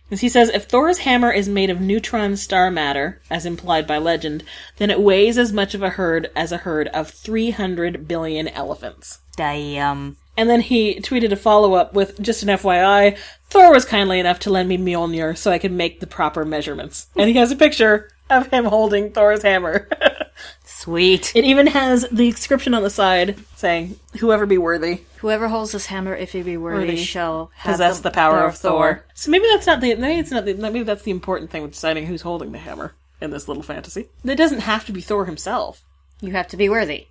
Because 0.07 0.21
he 0.21 0.29
says 0.29 0.49
if 0.49 0.65
Thor's 0.65 0.99
hammer 0.99 1.31
is 1.31 1.49
made 1.49 1.71
of 1.71 1.81
neutron 1.81 2.37
star 2.37 2.69
matter, 2.69 3.21
as 3.29 3.45
implied 3.45 3.87
by 3.87 3.97
legend, 3.97 4.43
then 4.77 4.91
it 4.91 5.01
weighs 5.01 5.37
as 5.37 5.51
much 5.51 5.73
of 5.73 5.81
a 5.81 5.89
herd 5.89 6.29
as 6.35 6.51
a 6.51 6.57
herd 6.57 6.87
of 6.89 7.09
300 7.09 8.07
billion 8.07 8.47
elephants. 8.49 9.19
Damn. 9.35 10.17
And 10.37 10.49
then 10.49 10.61
he 10.61 10.95
tweeted 10.99 11.31
a 11.31 11.35
follow 11.35 11.73
up 11.75 11.93
with 11.93 12.21
just 12.21 12.43
an 12.43 12.49
FYI, 12.49 13.17
Thor 13.49 13.71
was 13.71 13.85
kindly 13.85 14.19
enough 14.19 14.39
to 14.39 14.49
lend 14.49 14.67
me 14.67 14.77
Mjolnir 14.77 15.37
so 15.37 15.51
I 15.51 15.59
could 15.59 15.71
make 15.71 15.99
the 16.01 16.07
proper 16.07 16.43
measurements. 16.43 17.07
And 17.15 17.29
he 17.29 17.35
has 17.35 17.51
a 17.51 17.55
picture 17.55 18.11
of 18.29 18.47
him 18.47 18.65
holding 18.65 19.11
Thor's 19.11 19.43
hammer. 19.43 19.87
Sweet. 20.65 21.31
it 21.35 21.45
even 21.45 21.67
has 21.67 22.05
the 22.11 22.27
inscription 22.27 22.73
on 22.73 22.83
the 22.83 22.89
side 22.89 23.37
saying, 23.55 23.97
Whoever 24.19 24.45
be 24.45 24.57
worthy, 24.57 25.01
Whoever 25.17 25.47
holds 25.47 25.71
this 25.71 25.85
hammer, 25.87 26.13
if 26.15 26.33
he 26.33 26.43
be 26.43 26.57
worthy, 26.57 26.79
Worthy. 26.87 26.97
shall 26.97 27.51
have 27.55 27.73
possess 27.73 28.01
the 28.01 28.11
power 28.11 28.45
of 28.45 28.57
Thor. 28.57 29.05
So 29.13 29.31
maybe 29.31 29.45
that's 29.51 29.65
not 29.65 29.81
the 29.81 29.95
maybe 29.95 30.19
it's 30.19 30.31
not 30.31 30.45
the, 30.45 30.53
maybe 30.53 30.83
that's 30.83 31.03
the 31.03 31.11
important 31.11 31.49
thing 31.49 31.61
with 31.63 31.71
deciding 31.71 32.05
who's 32.07 32.21
holding 32.21 32.51
the 32.51 32.57
hammer 32.57 32.93
in 33.21 33.31
this 33.31 33.47
little 33.47 33.63
fantasy. 33.63 34.09
It 34.23 34.35
doesn't 34.35 34.59
have 34.61 34.85
to 34.85 34.91
be 34.91 35.01
Thor 35.01 35.25
himself. 35.25 35.81
You 36.21 36.31
have 36.33 36.47
to 36.49 36.57
be 36.57 36.69
worthy. 36.69 37.07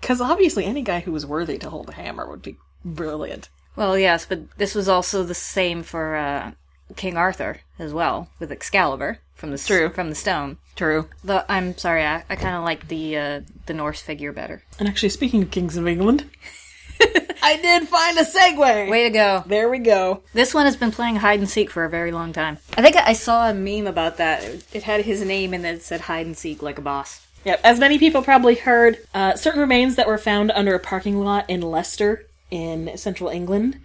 Because 0.00 0.20
obviously 0.20 0.64
any 0.64 0.82
guy 0.82 1.00
who 1.00 1.12
was 1.12 1.26
worthy 1.26 1.58
to 1.58 1.70
hold 1.70 1.88
a 1.90 1.94
hammer 1.94 2.28
would 2.28 2.42
be 2.42 2.56
brilliant. 2.84 3.48
Well, 3.76 3.96
yes, 3.98 4.26
but 4.26 4.50
this 4.58 4.74
was 4.74 4.88
also 4.88 5.22
the 5.22 5.34
same 5.34 5.82
for 5.82 6.16
uh, 6.16 6.52
King 6.96 7.16
Arthur 7.16 7.60
as 7.78 7.92
well, 7.92 8.28
with 8.38 8.50
Excalibur 8.50 9.18
from 9.34 9.50
the 9.52 9.58
True. 9.58 9.90
from 9.90 10.08
the 10.08 10.14
stone. 10.14 10.58
True. 10.76 11.08
Though 11.22 11.44
I'm 11.48 11.76
sorry, 11.78 12.04
I, 12.04 12.24
I 12.28 12.36
kind 12.36 12.56
of 12.56 12.64
like 12.64 12.88
the 12.88 13.16
uh, 13.16 13.40
the 13.66 13.74
Norse 13.74 14.00
figure 14.00 14.32
better. 14.32 14.62
And 14.78 14.88
actually, 14.88 15.10
speaking 15.10 15.42
of 15.42 15.50
kings 15.50 15.76
of 15.76 15.86
England, 15.86 16.24
I 17.42 17.56
did 17.56 17.88
find 17.88 18.18
a 18.18 18.24
segue. 18.24 18.90
Way 18.90 19.04
to 19.04 19.10
go! 19.10 19.44
There 19.46 19.68
we 19.70 19.78
go. 19.78 20.22
This 20.34 20.52
one 20.52 20.66
has 20.66 20.76
been 20.76 20.90
playing 20.92 21.16
hide 21.16 21.38
and 21.38 21.48
seek 21.48 21.70
for 21.70 21.84
a 21.84 21.90
very 21.90 22.12
long 22.12 22.32
time. 22.32 22.58
I 22.76 22.82
think 22.82 22.96
I 22.96 23.12
saw 23.14 23.48
a 23.48 23.54
meme 23.54 23.86
about 23.86 24.16
that. 24.18 24.42
It- 24.44 24.64
It 24.72 24.82
had 24.82 25.04
his 25.04 25.22
name 25.24 25.54
and 25.54 25.64
then 25.64 25.76
it 25.76 25.82
said 25.82 26.02
hide 26.02 26.26
and 26.26 26.36
seek 26.36 26.62
like 26.62 26.78
a 26.78 26.82
boss. 26.82 27.26
Yep. 27.44 27.60
As 27.64 27.78
many 27.78 27.98
people 27.98 28.22
probably 28.22 28.54
heard, 28.54 28.98
uh, 29.14 29.34
certain 29.34 29.60
remains 29.60 29.96
that 29.96 30.06
were 30.06 30.18
found 30.18 30.50
under 30.50 30.74
a 30.74 30.78
parking 30.80 31.20
lot 31.20 31.48
in 31.48 31.62
Leicester, 31.62 32.26
in 32.50 32.96
central 32.98 33.30
England, 33.30 33.78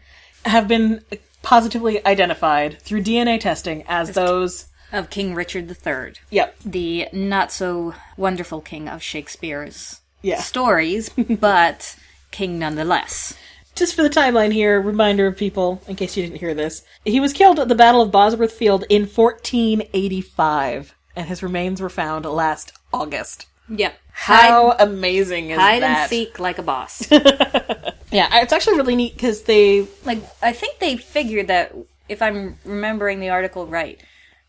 have 0.45 0.67
been 0.67 1.01
positively 1.41 2.05
identified 2.05 2.81
through 2.81 3.01
DNA 3.03 3.39
testing 3.39 3.83
as 3.87 4.11
those. 4.11 4.65
Of 4.91 5.09
King 5.09 5.33
Richard 5.35 5.69
III, 5.69 6.13
Yep. 6.31 6.55
the 6.65 7.07
not 7.11 7.51
so 7.51 7.93
wonderful 8.17 8.61
king 8.61 8.87
of 8.87 9.01
Shakespeare's 9.01 9.99
Yeah. 10.21 10.39
stories, 10.41 11.09
but 11.29 11.95
king 12.31 12.59
nonetheless. 12.59 13.33
Just 13.75 13.93
for 13.95 14.03
the 14.03 14.09
timeline 14.09 14.53
here, 14.53 14.79
reminder 14.79 15.27
of 15.27 15.35
people, 15.35 15.81
in 15.87 15.95
case 15.97 16.15
you 16.15 16.23
didn't 16.23 16.39
hear 16.39 16.53
this. 16.53 16.83
He 17.03 17.19
was 17.19 17.33
killed 17.33 17.59
at 17.59 17.67
the 17.67 17.75
Battle 17.75 18.01
of 18.01 18.11
Bosworth 18.11 18.53
Field 18.53 18.85
in 18.89 19.05
1485, 19.05 20.95
and 21.15 21.27
his 21.27 21.43
remains 21.43 21.81
were 21.81 21.89
found 21.89 22.25
last 22.25 22.71
August. 22.95 23.47
Yep. 23.69 23.97
How 24.11 24.71
Hide, 24.71 24.81
amazing 24.87 25.49
is 25.49 25.57
that 25.57 25.63
hide 25.63 25.81
that? 25.83 25.97
and 26.01 26.09
seek 26.09 26.39
like 26.39 26.59
a 26.59 26.63
boss. 26.63 27.07
Yeah, 28.15 28.29
it's 28.41 28.53
actually 28.53 28.77
really 28.77 28.95
neat 28.95 29.13
because 29.13 29.43
they. 29.43 29.87
like 30.05 30.19
I 30.41 30.53
think 30.53 30.79
they 30.79 30.95
figured 30.95 31.47
that 31.47 31.75
if 32.07 32.21
I'm 32.21 32.57
remembering 32.63 33.19
the 33.19 33.29
article 33.29 33.67
right, 33.67 33.99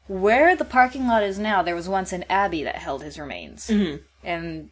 where 0.07 0.55
the 0.55 0.65
parking 0.65 1.09
lot 1.09 1.25
is 1.25 1.39
now, 1.39 1.63
there 1.63 1.75
was 1.75 1.89
once 1.89 2.13
an 2.13 2.25
abbey 2.31 2.63
that 2.65 2.77
held 2.77 3.03
his 3.03 3.19
remains, 3.19 3.67
mm-hmm. 3.67 3.97
and 4.23 4.71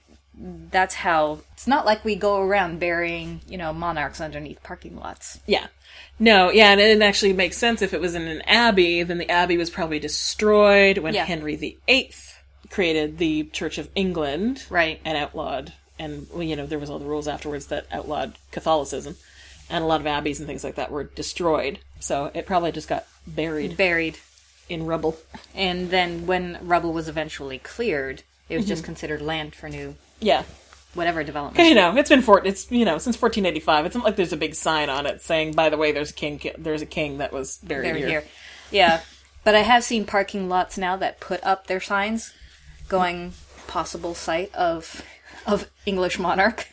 that's 0.71 0.95
how. 0.95 1.41
It's 1.55 1.67
not 1.67 1.87
like 1.87 2.05
we 2.05 2.15
go 2.15 2.41
around 2.41 2.79
burying, 2.79 3.41
you 3.49 3.59
know, 3.59 3.73
monarchs 3.73 4.21
underneath 4.21 4.63
parking 4.63 4.97
lots. 4.97 5.41
Yeah. 5.47 5.67
No, 6.21 6.51
yeah, 6.51 6.71
and 6.71 6.81
it 6.81 7.03
actually 7.03 7.33
makes 7.33 7.57
sense 7.57 7.83
if 7.83 7.95
it 7.95 8.01
was 8.01 8.15
in 8.15 8.23
an 8.23 8.43
abbey, 8.43 9.03
then 9.03 9.19
the 9.19 9.31
abbey 9.31 9.57
was 9.57 9.71
probably 9.71 9.99
destroyed 9.99 10.99
when 10.99 11.15
Yeah. 11.15 11.25
Henry 11.25 11.57
VIII 11.57 12.13
created 12.71 13.19
the 13.19 13.45
Church 13.45 13.79
of 13.79 13.89
England. 13.95 14.65
Right. 14.71 15.01
And 15.05 15.17
outlawed. 15.17 15.73
And, 15.99 16.27
well, 16.33 16.43
you 16.43 16.57
know, 16.57 16.67
there 16.67 16.79
was 16.79 16.91
all 16.91 16.99
the 16.99 17.05
rules 17.05 17.29
afterwards 17.29 17.67
that 17.67 17.87
outlawed 17.93 18.35
Catholicism. 18.51 19.17
And 19.71 19.83
a 19.83 19.87
lot 19.87 20.01
of 20.01 20.07
abbeys 20.07 20.39
and 20.41 20.47
things 20.47 20.65
like 20.65 20.75
that 20.75 20.91
were 20.91 21.05
destroyed. 21.05 21.79
So 22.01 22.31
it 22.35 22.47
probably 22.47 22.73
just 22.73 22.89
got 22.89 23.07
buried 23.27 23.77
Buried, 23.77 24.19
in 24.69 24.85
rubble. 24.87 25.17
and 25.55 25.91
then 25.91 26.27
when 26.27 26.59
rubble 26.61 26.93
was 26.93 27.09
eventually 27.09 27.59
cleared, 27.59 28.23
it 28.49 28.57
was 28.57 28.67
just 28.67 28.83
mm-hmm. 28.83 28.87
considered 28.87 29.23
land 29.23 29.55
for 29.55 29.71
new 29.71 29.95
Yeah. 30.21 30.43
whatever 30.93 31.25
development. 31.25 31.57
Because, 31.57 31.69
you 31.71 31.75
know, 31.75 31.97
it's 31.97 32.11
been 32.11 32.21
for, 32.21 32.45
it's, 32.45 32.71
you 32.71 32.85
know, 32.85 32.99
since 32.99 33.17
1485. 33.21 33.87
It's 33.87 33.95
not 33.95 34.05
like 34.05 34.17
there's 34.17 34.35
a 34.35 34.37
big 34.37 34.55
sign 34.55 34.91
on 34.91 35.07
it 35.07 35.23
saying, 35.23 35.53
by 35.53 35.71
the 35.71 35.79
way, 35.79 35.93
there's 35.93 36.11
a 36.11 36.15
king, 36.15 36.41
there's 36.59 36.83
a 36.83 36.87
king 36.87 37.19
that 37.19 37.33
was 37.33 37.57
buried, 37.59 37.85
Buried 37.85 38.01
here. 38.01 38.09
here, 38.21 38.25
yeah. 38.71 39.01
But 39.45 39.55
I 39.55 39.61
have 39.61 39.83
seen 39.85 40.05
parking 40.05 40.49
lots 40.49 40.77
now 40.77 40.97
that 40.97 41.21
put 41.21 41.43
up 41.43 41.67
their 41.69 41.81
signs, 41.81 42.33
going 42.89 43.33
possible 43.67 44.15
site 44.15 44.55
of 44.55 45.03
of 45.47 45.69
English 45.87 46.19
monarch. 46.19 46.69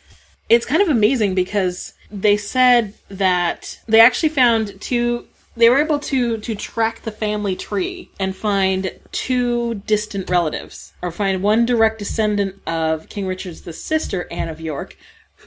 it's 0.48 0.66
kind 0.66 0.82
of 0.82 0.88
amazing 0.88 1.34
because 1.34 1.94
they 2.10 2.36
said 2.36 2.94
that 3.08 3.78
they 3.88 4.00
actually 4.00 4.28
found 4.28 4.80
two 4.80 5.26
they 5.56 5.68
were 5.68 5.78
able 5.78 5.98
to 5.98 6.38
to 6.38 6.54
track 6.54 7.02
the 7.02 7.10
family 7.10 7.54
tree 7.56 8.10
and 8.18 8.34
find 8.36 8.92
two 9.12 9.74
distant 9.86 10.28
relatives 10.30 10.92
or 11.02 11.10
find 11.10 11.42
one 11.42 11.66
direct 11.66 11.98
descendant 11.98 12.56
of 12.66 13.08
king 13.08 13.26
richard's 13.26 13.62
the 13.62 13.72
sister 13.72 14.26
anne 14.30 14.48
of 14.48 14.60
york 14.60 14.96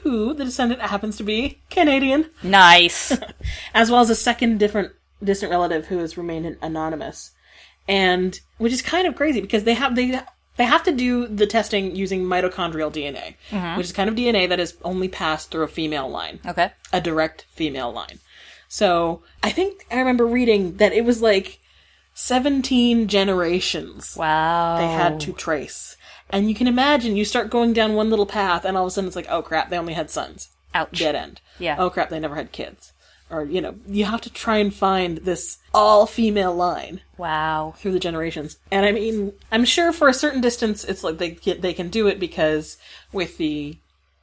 who 0.02 0.34
the 0.34 0.44
descendant 0.44 0.80
happens 0.80 1.16
to 1.16 1.24
be 1.24 1.58
canadian 1.70 2.28
Nice. 2.42 3.12
as 3.74 3.90
well 3.90 4.00
as 4.00 4.10
a 4.10 4.14
second 4.14 4.58
different 4.58 4.92
distant 5.22 5.50
relative 5.50 5.86
who 5.86 5.98
has 5.98 6.18
remained 6.18 6.56
anonymous 6.62 7.32
and 7.88 8.40
which 8.58 8.72
is 8.72 8.82
kind 8.82 9.06
of 9.06 9.16
crazy 9.16 9.40
because 9.40 9.64
they 9.64 9.74
have 9.74 9.94
they 9.96 10.20
they 10.56 10.64
have 10.64 10.82
to 10.84 10.92
do 10.92 11.26
the 11.26 11.46
testing 11.46 11.94
using 11.94 12.24
mitochondrial 12.24 12.92
DNA, 12.92 13.34
mm-hmm. 13.50 13.76
which 13.76 13.86
is 13.86 13.92
kind 13.92 14.08
of 14.08 14.16
DNA 14.16 14.48
that 14.48 14.60
is 14.60 14.76
only 14.82 15.08
passed 15.08 15.50
through 15.50 15.64
a 15.64 15.68
female 15.68 16.08
line, 16.08 16.40
okay. 16.46 16.72
a 16.92 17.00
direct 17.00 17.46
female 17.50 17.92
line. 17.92 18.18
So 18.68 19.22
I 19.42 19.50
think 19.50 19.86
I 19.90 19.98
remember 19.98 20.26
reading 20.26 20.76
that 20.78 20.92
it 20.92 21.04
was 21.04 21.22
like 21.22 21.60
seventeen 22.14 23.06
generations 23.08 24.16
Wow. 24.16 24.78
they 24.78 24.88
had 24.88 25.20
to 25.20 25.32
trace, 25.32 25.96
and 26.30 26.48
you 26.48 26.54
can 26.54 26.66
imagine 26.66 27.16
you 27.16 27.24
start 27.24 27.50
going 27.50 27.72
down 27.72 27.94
one 27.94 28.10
little 28.10 28.26
path, 28.26 28.64
and 28.64 28.76
all 28.76 28.84
of 28.84 28.88
a 28.88 28.90
sudden 28.90 29.08
it's 29.08 29.16
like, 29.16 29.30
oh 29.30 29.42
crap, 29.42 29.70
they 29.70 29.78
only 29.78 29.94
had 29.94 30.10
sons 30.10 30.50
Ouch. 30.74 30.98
dead 30.98 31.14
end. 31.14 31.40
Yeah. 31.58 31.76
Oh 31.78 31.90
crap, 31.90 32.10
they 32.10 32.18
never 32.18 32.34
had 32.34 32.52
kids. 32.52 32.92
Or, 33.28 33.44
you 33.44 33.60
know, 33.60 33.74
you 33.88 34.04
have 34.04 34.20
to 34.22 34.30
try 34.32 34.58
and 34.58 34.72
find 34.72 35.18
this 35.18 35.58
all 35.74 36.06
female 36.06 36.54
line 36.54 37.00
Wow. 37.18 37.74
through 37.76 37.92
the 37.92 37.98
generations. 37.98 38.56
And 38.70 38.86
I 38.86 38.92
mean, 38.92 39.32
I'm 39.50 39.64
sure 39.64 39.92
for 39.92 40.08
a 40.08 40.14
certain 40.14 40.40
distance 40.40 40.84
it's 40.84 41.02
like 41.02 41.18
they 41.18 41.30
get, 41.30 41.60
they 41.60 41.72
can 41.74 41.88
do 41.88 42.06
it 42.06 42.20
because 42.20 42.78
with 43.12 43.36
the 43.38 43.78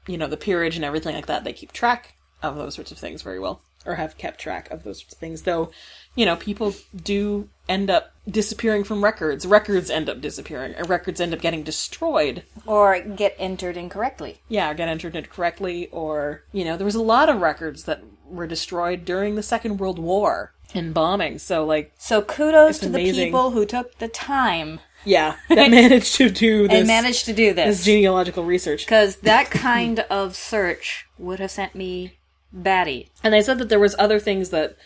you 0.07 0.17
know, 0.17 0.27
the 0.27 0.35
peerage 0.37 0.75
and 0.75 0.83
everything 0.83 1.15
like 1.15 1.27
that, 1.27 1.43
they 1.45 1.53
keep 1.53 1.71
track 1.71 2.15
of 2.41 2.57
those 2.57 2.75
sorts 2.75 2.91
of 2.91 2.97
things 2.97 3.21
very 3.21 3.39
well. 3.39 3.61
Or 3.85 3.95
have 3.95 4.17
kept 4.17 4.39
track 4.39 4.69
of 4.71 4.83
those 4.83 4.99
sorts 4.99 5.13
of 5.13 5.19
things. 5.19 5.41
Though, 5.43 5.71
you 6.15 6.25
know, 6.25 6.35
people 6.37 6.73
do 6.95 7.49
end 7.69 7.89
up 7.89 8.13
disappearing 8.29 8.83
from 8.85 9.03
records. 9.03 9.45
Records 9.45 9.89
end 9.89 10.09
up 10.09 10.19
disappearing. 10.21 10.75
Or 10.77 10.83
records 10.85 11.19
end 11.21 11.33
up 11.33 11.39
getting 11.41 11.63
destroyed 11.63 12.43
Or 12.65 12.99
get 13.01 13.35
entered 13.39 13.75
incorrectly. 13.77 14.39
yeah, 14.49 14.73
get 14.73 14.87
entered 14.89 15.15
incorrectly, 15.17 15.87
or 15.91 16.43
you 16.53 16.63
know, 16.65 16.75
there 16.77 16.85
was 16.85 16.95
a 16.95 17.01
lot 17.01 17.27
of 17.29 17.39
records 17.41 17.83
that 17.85 18.01
were 18.25 18.47
destroyed 18.47 19.05
during 19.05 19.35
the 19.35 19.43
Second 19.43 19.77
World 19.79 19.99
War 19.99 20.53
in 20.73 20.91
bombing. 20.93 21.39
So, 21.39 21.65
like, 21.65 21.93
So 21.97 22.21
kudos 22.21 22.79
to 22.79 22.89
the 22.89 23.11
people 23.11 23.51
who 23.51 23.65
took 23.65 23.97
the 23.99 24.07
time 24.07 24.79
yeah, 25.05 25.35
that 25.49 25.69
managed 25.71 26.15
to 26.15 26.29
do 26.29 26.67
this, 26.67 26.79
and 26.79 26.87
managed 26.87 27.25
to 27.25 27.33
do 27.33 27.53
this 27.53 27.77
this. 27.77 27.85
genealogical 27.85 28.43
research. 28.43 28.85
Because 28.85 29.17
that 29.17 29.51
kind 29.51 29.99
of 30.09 30.35
search 30.35 31.07
would 31.17 31.39
have 31.39 31.51
sent 31.51 31.75
me 31.75 32.19
batty. 32.51 33.09
And 33.23 33.33
they 33.33 33.41
said 33.41 33.57
that 33.59 33.69
there 33.69 33.79
was 33.79 33.95
other 33.99 34.19
things 34.19 34.49
that 34.49 34.77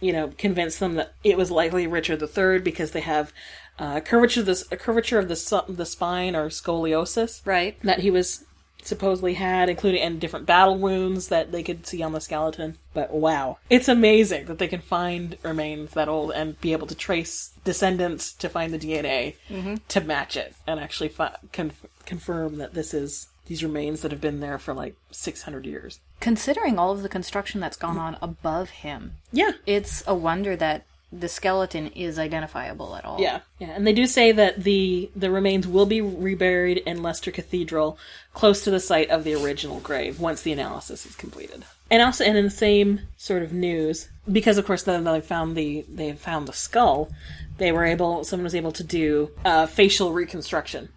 you 0.00 0.12
know 0.12 0.32
convinced 0.38 0.80
them 0.80 0.94
that 0.94 1.14
it 1.22 1.36
was 1.36 1.50
likely 1.50 1.86
Richard 1.86 2.22
III 2.22 2.60
because 2.60 2.92
they 2.92 3.00
have 3.00 3.32
uh, 3.78 4.00
curvature 4.00 4.40
of 4.40 4.46
the 4.46 4.64
a 4.70 4.76
curvature 4.76 5.18
of 5.18 5.28
the 5.28 5.64
the 5.68 5.86
spine 5.86 6.34
or 6.34 6.48
scoliosis, 6.48 7.44
Right. 7.44 7.80
That 7.82 8.00
he 8.00 8.10
was 8.10 8.44
supposedly 8.86 9.34
had, 9.34 9.68
including 9.68 10.02
and 10.02 10.20
different 10.20 10.46
battle 10.46 10.78
wounds 10.78 11.28
that 11.28 11.52
they 11.52 11.62
could 11.62 11.86
see 11.86 12.02
on 12.02 12.12
the 12.12 12.20
skeleton. 12.20 12.78
But 12.94 13.12
wow, 13.12 13.58
it's 13.70 13.88
amazing 13.88 14.46
that 14.46 14.58
they 14.58 14.68
can 14.68 14.80
find 14.80 15.36
remains 15.42 15.92
that 15.92 16.08
old 16.08 16.32
and 16.32 16.60
be 16.60 16.72
able 16.72 16.86
to 16.88 16.94
trace 16.94 17.52
descendants 17.64 18.32
to 18.34 18.48
find 18.48 18.72
the 18.72 18.78
DNA 18.78 19.36
mm-hmm. 19.48 19.76
to 19.88 20.00
match 20.00 20.36
it 20.36 20.54
and 20.66 20.80
actually 20.80 21.08
fi- 21.08 21.36
con- 21.52 21.72
confirm 22.04 22.58
that 22.58 22.74
this 22.74 22.92
is 22.92 23.28
these 23.46 23.64
remains 23.64 24.02
that 24.02 24.12
have 24.12 24.20
been 24.20 24.40
there 24.40 24.58
for 24.58 24.72
like 24.72 24.96
600 25.10 25.66
years. 25.66 26.00
Considering 26.20 26.78
all 26.78 26.92
of 26.92 27.02
the 27.02 27.08
construction 27.08 27.60
that's 27.60 27.76
gone 27.76 27.96
mm. 27.96 28.00
on 28.00 28.16
above 28.22 28.70
him, 28.70 29.14
Yeah. 29.32 29.52
it's 29.66 30.04
a 30.06 30.14
wonder 30.14 30.54
that 30.56 30.86
the 31.12 31.28
skeleton 31.28 31.88
is 31.88 32.18
identifiable 32.18 32.96
at 32.96 33.04
all. 33.04 33.20
Yeah, 33.20 33.40
yeah, 33.58 33.68
and 33.68 33.86
they 33.86 33.92
do 33.92 34.06
say 34.06 34.32
that 34.32 34.64
the 34.64 35.10
the 35.14 35.30
remains 35.30 35.66
will 35.66 35.86
be 35.86 36.00
reburied 36.00 36.78
in 36.78 37.02
Leicester 37.02 37.30
Cathedral, 37.30 37.98
close 38.32 38.64
to 38.64 38.70
the 38.70 38.80
site 38.80 39.10
of 39.10 39.24
the 39.24 39.34
original 39.34 39.80
grave, 39.80 40.18
once 40.18 40.42
the 40.42 40.52
analysis 40.52 41.04
is 41.04 41.14
completed. 41.14 41.64
And 41.90 42.00
also, 42.00 42.24
and 42.24 42.38
in 42.38 42.44
the 42.44 42.50
same 42.50 43.00
sort 43.18 43.42
of 43.42 43.52
news, 43.52 44.08
because 44.30 44.56
of 44.56 44.64
course 44.64 44.82
then 44.82 45.04
they 45.04 45.20
found 45.20 45.54
the 45.54 45.84
they 45.88 46.12
found 46.12 46.48
the 46.48 46.54
skull, 46.54 47.10
they 47.58 47.70
were 47.72 47.84
able 47.84 48.24
someone 48.24 48.44
was 48.44 48.54
able 48.54 48.72
to 48.72 48.84
do 48.84 49.30
uh, 49.44 49.66
facial 49.66 50.12
reconstruction 50.12 50.88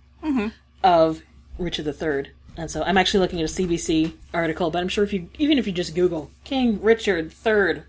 of 0.83 1.21
Richard 1.57 1.87
III. 1.87 2.31
And 2.57 2.71
so 2.71 2.83
I'm 2.83 2.97
actually 2.97 3.19
looking 3.19 3.41
at 3.41 3.49
a 3.49 3.53
CBC 3.53 4.13
article, 4.33 4.71
but 4.71 4.79
I'm 4.79 4.87
sure 4.87 5.03
if 5.03 5.11
you 5.11 5.29
even 5.37 5.57
if 5.57 5.67
you 5.67 5.73
just 5.73 5.93
Google 5.93 6.31
King 6.45 6.81
Richard 6.81 7.33
III 7.45 7.83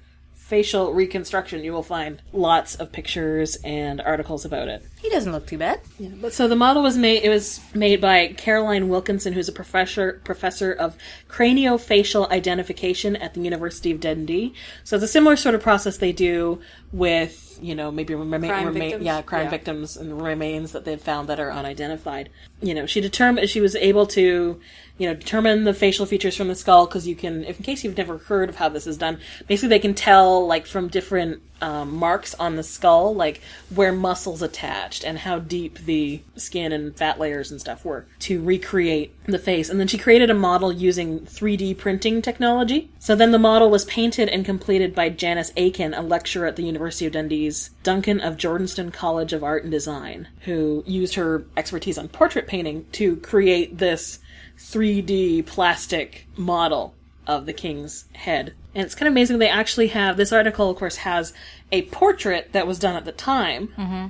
facial 0.47 0.95
reconstruction, 0.95 1.65
you 1.65 1.73
will 1.73 1.83
find 1.83 2.23
lots 2.33 2.77
of 2.77 2.93
pictures 2.93 3.57
and 3.65 4.01
articles 4.01 4.45
about 4.45 4.69
it. 4.69 4.85
He 4.99 5.11
doesn't 5.11 5.31
look 5.31 5.47
too 5.47 5.59
bad. 5.59 5.81
Yeah, 5.99 6.09
But 6.21 6.33
so 6.33 6.49
the 6.49 6.57
model 6.57 6.83
was 6.83 6.97
made. 6.97 7.23
It 7.23 7.29
was 7.29 7.61
made 7.75 8.01
by 8.01 8.29
Caroline 8.29 8.89
Wilkinson, 8.89 9.33
who's 9.35 9.49
a 9.49 9.53
professor 9.53 10.21
professor 10.25 10.73
of 10.73 10.97
craniofacial 11.29 12.29
identification 12.31 13.15
at 13.17 13.35
the 13.35 13.41
University 13.41 13.91
of 13.93 14.01
Dundee. 14.01 14.55
So 14.85 14.97
it's 14.97 15.05
a 15.05 15.09
similar 15.09 15.37
sort 15.37 15.55
of 15.55 15.63
process 15.63 15.99
they 15.99 16.13
do 16.13 16.61
with 16.93 17.59
you 17.63 17.75
know 17.75 17.91
maybe 17.91 18.15
rema- 18.15 18.39
Crime 18.49 18.67
rema- 18.67 18.79
victims? 18.79 19.05
yeah 19.05 19.23
crime 19.23 19.45
Yeah. 19.45 19.51
victims 19.51 19.97
and 19.97 20.21
remains 20.21 20.73
that 20.73 20.85
they've 20.85 21.01
found 21.01 21.29
that 21.29 21.41
are 21.41 21.51
unidentified. 21.53 22.29
You 22.61 22.75
know 22.75 22.87
she 22.87 23.01
determined 23.01 23.49
she 23.49 23.61
was 23.61 23.77
able 23.77 24.07
to 24.09 24.61
you 24.99 25.07
know 25.09 25.15
determine 25.15 25.65
the 25.65 25.73
facial 25.75 26.05
features 26.07 26.37
from 26.37 26.49
the 26.49 26.55
skull 26.55 26.87
because 26.87 27.07
you 27.07 27.15
can 27.15 27.45
if 27.45 27.59
in 27.59 27.65
case 27.65 27.85
you've 27.85 27.97
never 27.97 28.19
heard 28.19 28.49
of 28.49 28.57
how 28.57 28.69
this 28.69 28.87
is 28.87 28.97
done 28.99 29.19
basically 29.47 29.69
they 29.71 29.79
can 29.79 29.95
tell 29.95 30.47
like 30.47 30.67
from 30.67 30.89
different 30.89 31.43
um, 31.61 31.97
marks 31.97 32.35
on 32.35 32.57
the 32.57 32.63
skull 32.63 33.15
like 33.15 33.41
where 33.75 33.93
muscles 33.93 34.43
attached 34.43 35.05
and 35.05 35.19
how 35.19 35.39
deep 35.39 35.79
the 35.81 36.21
skin 36.37 36.73
and 36.73 36.97
fat 36.97 37.19
layers 37.19 37.51
and 37.51 37.61
stuff 37.61 37.85
were 37.85 38.07
to 38.21 38.43
recreate 38.43 39.15
the 39.27 39.39
face. 39.39 39.69
And 39.69 39.81
then 39.81 39.89
she 39.89 39.99
created 39.99 40.31
a 40.31 40.35
model 40.35 40.73
using 40.73 41.21
3d 41.21 41.79
printing 41.79 42.23
technology. 42.23 42.91
So 42.99 43.15
then 43.15 43.33
the 43.33 43.39
model 43.39 43.71
was 43.71 43.85
painted 43.85 44.29
and 44.29 44.45
completed 44.45 44.95
by 44.95 45.09
janice 45.09 45.53
aitken 45.57 45.95
a 45.95 46.03
lecturer 46.03 46.47
at 46.47 46.57
the 46.57 46.63
university 46.63 47.07
of 47.07 47.13
dundee's 47.13 47.71
duncan 47.83 48.21
of 48.21 48.37
jordanstone 48.37 48.93
college 48.93 49.33
of 49.33 49.45
art 49.45 49.63
and 49.63 49.73
design 49.73 50.29
who 50.41 50.83
used 50.87 51.15
her 51.15 51.45
expertise 51.57 51.99
on 51.99 52.09
portrait 52.09 52.47
painting 52.47 52.85
to 52.93 53.17
create 53.17 53.79
this 53.79 54.19
3D 54.59 55.45
plastic 55.47 56.27
model 56.37 56.95
of 57.27 57.47
the 57.47 57.53
king's 57.53 58.05
head. 58.13 58.55
And 58.75 58.85
it's 58.85 58.95
kind 58.95 59.09
of 59.09 59.13
amazing 59.13 59.39
they 59.39 59.49
actually 59.49 59.89
have 59.89 60.17
this 60.17 60.33
article, 60.33 60.71
of 60.71 60.77
course, 60.77 60.97
has 60.97 61.33
a 61.73 61.83
portrait 61.83 62.53
that 62.53 62.67
was 62.67 62.79
done 62.79 62.97
at 62.97 63.05
the 63.05 63.13
time, 63.13 63.69
mm-hmm. 63.77 64.07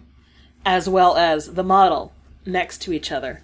as 0.65 0.89
well 0.89 1.17
as 1.17 1.55
the 1.55 1.65
model 1.65 2.13
next 2.45 2.83
to 2.83 2.93
each 2.93 3.11
other. 3.11 3.43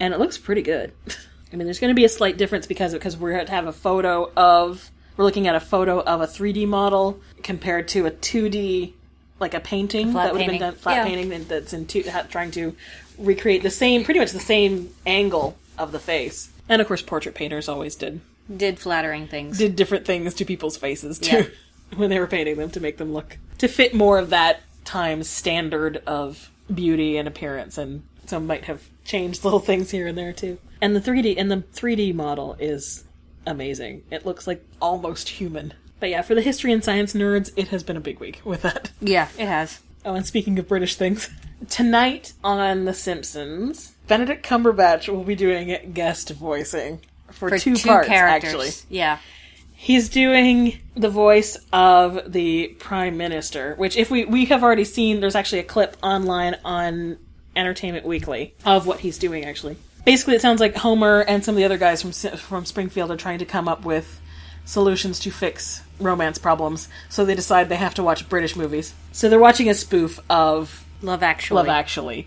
And 0.00 0.14
it 0.14 0.20
looks 0.20 0.38
pretty 0.38 0.62
good. 0.62 0.92
I 1.52 1.56
mean, 1.56 1.66
there's 1.66 1.78
going 1.78 1.92
to 1.92 1.94
be 1.94 2.04
a 2.04 2.08
slight 2.08 2.36
difference 2.36 2.66
because 2.66 2.92
because 2.92 3.16
we're 3.16 3.32
going 3.32 3.46
to 3.46 3.52
have 3.52 3.66
a 3.66 3.72
photo 3.72 4.30
of 4.36 4.90
we're 5.16 5.24
looking 5.24 5.46
at 5.46 5.54
a 5.54 5.60
photo 5.60 6.00
of 6.00 6.20
a 6.20 6.26
3D 6.26 6.66
model 6.66 7.20
compared 7.42 7.86
to 7.88 8.06
a 8.06 8.10
2D 8.10 8.94
like 9.38 9.54
a 9.54 9.60
painting 9.60 10.12
flat 10.12 10.24
that 10.24 10.32
would 10.32 10.42
have 10.42 10.50
been 10.50 10.60
done 10.60 10.74
flat 10.74 10.96
Yeah. 10.96 11.04
painting 11.04 11.44
that's 11.46 11.72
in 11.72 11.86
two, 11.86 12.04
trying 12.30 12.50
to 12.52 12.74
recreate 13.18 13.62
the 13.62 13.70
same 13.70 14.02
pretty 14.02 14.18
much 14.18 14.32
the 14.32 14.40
same 14.40 14.90
angle 15.06 15.56
of 15.78 15.92
the 15.92 16.00
face. 16.00 16.50
And 16.68 16.80
of 16.80 16.88
course, 16.88 17.02
portrait 17.02 17.34
painters 17.34 17.68
always 17.68 17.94
did 17.94 18.20
Did 18.54 18.78
flattering 18.78 19.26
things. 19.26 19.58
did 19.58 19.76
different 19.76 20.06
things 20.06 20.34
to 20.34 20.44
people's 20.44 20.76
faces 20.76 21.18
too 21.18 21.50
when 21.96 22.10
they 22.10 22.18
were 22.18 22.26
painting 22.26 22.56
them 22.56 22.70
to 22.70 22.80
make 22.80 22.98
them 22.98 23.12
look 23.12 23.38
to 23.58 23.68
fit 23.68 23.94
more 23.94 24.18
of 24.18 24.30
that 24.30 24.60
time's 24.84 25.28
standard 25.28 26.02
of 26.06 26.50
beauty 26.72 27.16
and 27.16 27.26
appearance 27.28 27.78
and 27.78 28.02
some 28.26 28.46
might 28.46 28.64
have 28.64 28.88
changed 29.04 29.44
little 29.44 29.60
things 29.60 29.90
here 29.90 30.06
and 30.06 30.16
there 30.16 30.32
too. 30.32 30.58
And 30.80 30.96
the 30.96 31.00
3D 31.00 31.34
and 31.36 31.50
the 31.50 31.58
3D 31.74 32.14
model 32.14 32.56
is 32.58 33.04
amazing. 33.46 34.02
It 34.10 34.26
looks 34.26 34.46
like 34.46 34.64
almost 34.80 35.28
human. 35.28 35.74
But 36.00 36.10
yeah, 36.10 36.22
for 36.22 36.34
the 36.34 36.42
history 36.42 36.72
and 36.72 36.82
science 36.82 37.12
nerds, 37.14 37.50
it 37.56 37.68
has 37.68 37.82
been 37.82 37.96
a 37.96 38.00
big 38.00 38.20
week 38.20 38.40
with 38.44 38.62
that. 38.62 38.90
yeah, 39.00 39.28
it 39.38 39.46
has. 39.46 39.80
Oh, 40.04 40.14
and 40.14 40.26
speaking 40.26 40.58
of 40.58 40.68
British 40.68 40.96
things, 40.96 41.30
tonight 41.68 42.34
on 42.42 42.84
The 42.84 42.92
Simpsons, 42.92 43.94
Benedict 44.06 44.44
Cumberbatch 44.44 45.08
will 45.08 45.24
be 45.24 45.34
doing 45.34 45.92
guest 45.94 46.30
voicing 46.30 47.00
for, 47.34 47.48
For 47.50 47.58
two, 47.58 47.76
two, 47.76 47.88
parts. 47.88 48.08
characters. 48.08 48.52
Actually, 48.54 48.70
Yeah. 48.88 49.18
he's 49.74 50.08
doing 50.08 50.78
the 50.96 51.08
voice 51.08 51.56
of 51.72 52.32
the 52.32 52.68
Prime 52.78 53.16
Minister, 53.16 53.74
which 53.76 53.96
if 53.96 54.10
we 54.10 54.24
we 54.24 54.44
have 54.46 54.62
already 54.62 54.84
seen, 54.84 55.20
there's 55.20 55.34
actually 55.36 55.58
a 55.60 55.64
clip 55.64 55.96
online 56.02 56.56
on 56.64 57.18
Entertainment 57.56 58.04
Weekly 58.06 58.54
of 58.64 58.86
what 58.86 59.00
he's 59.00 59.18
doing. 59.18 59.44
Actually, 59.44 59.76
basically, 60.04 60.34
it 60.34 60.40
sounds 60.40 60.60
like 60.60 60.74
Homer 60.76 61.20
and 61.20 61.44
some 61.44 61.54
of 61.54 61.56
the 61.58 61.64
other 61.64 61.78
guys 61.78 62.02
from 62.02 62.12
from 62.12 62.64
Springfield 62.64 63.10
are 63.10 63.16
trying 63.16 63.38
to 63.40 63.44
come 63.44 63.68
up 63.68 63.84
with 63.84 64.20
solutions 64.64 65.18
to 65.20 65.30
fix 65.30 65.82
romance 66.00 66.38
problems. 66.38 66.88
So 67.10 67.24
they 67.24 67.34
decide 67.34 67.68
they 67.68 67.76
have 67.76 67.94
to 67.94 68.02
watch 68.02 68.28
British 68.28 68.56
movies. 68.56 68.94
So 69.12 69.28
they're 69.28 69.38
watching 69.38 69.68
a 69.68 69.74
spoof 69.74 70.18
of 70.30 70.84
Love 71.02 71.22
Actually. 71.22 71.56
Love 71.56 71.68
Actually. 71.68 72.26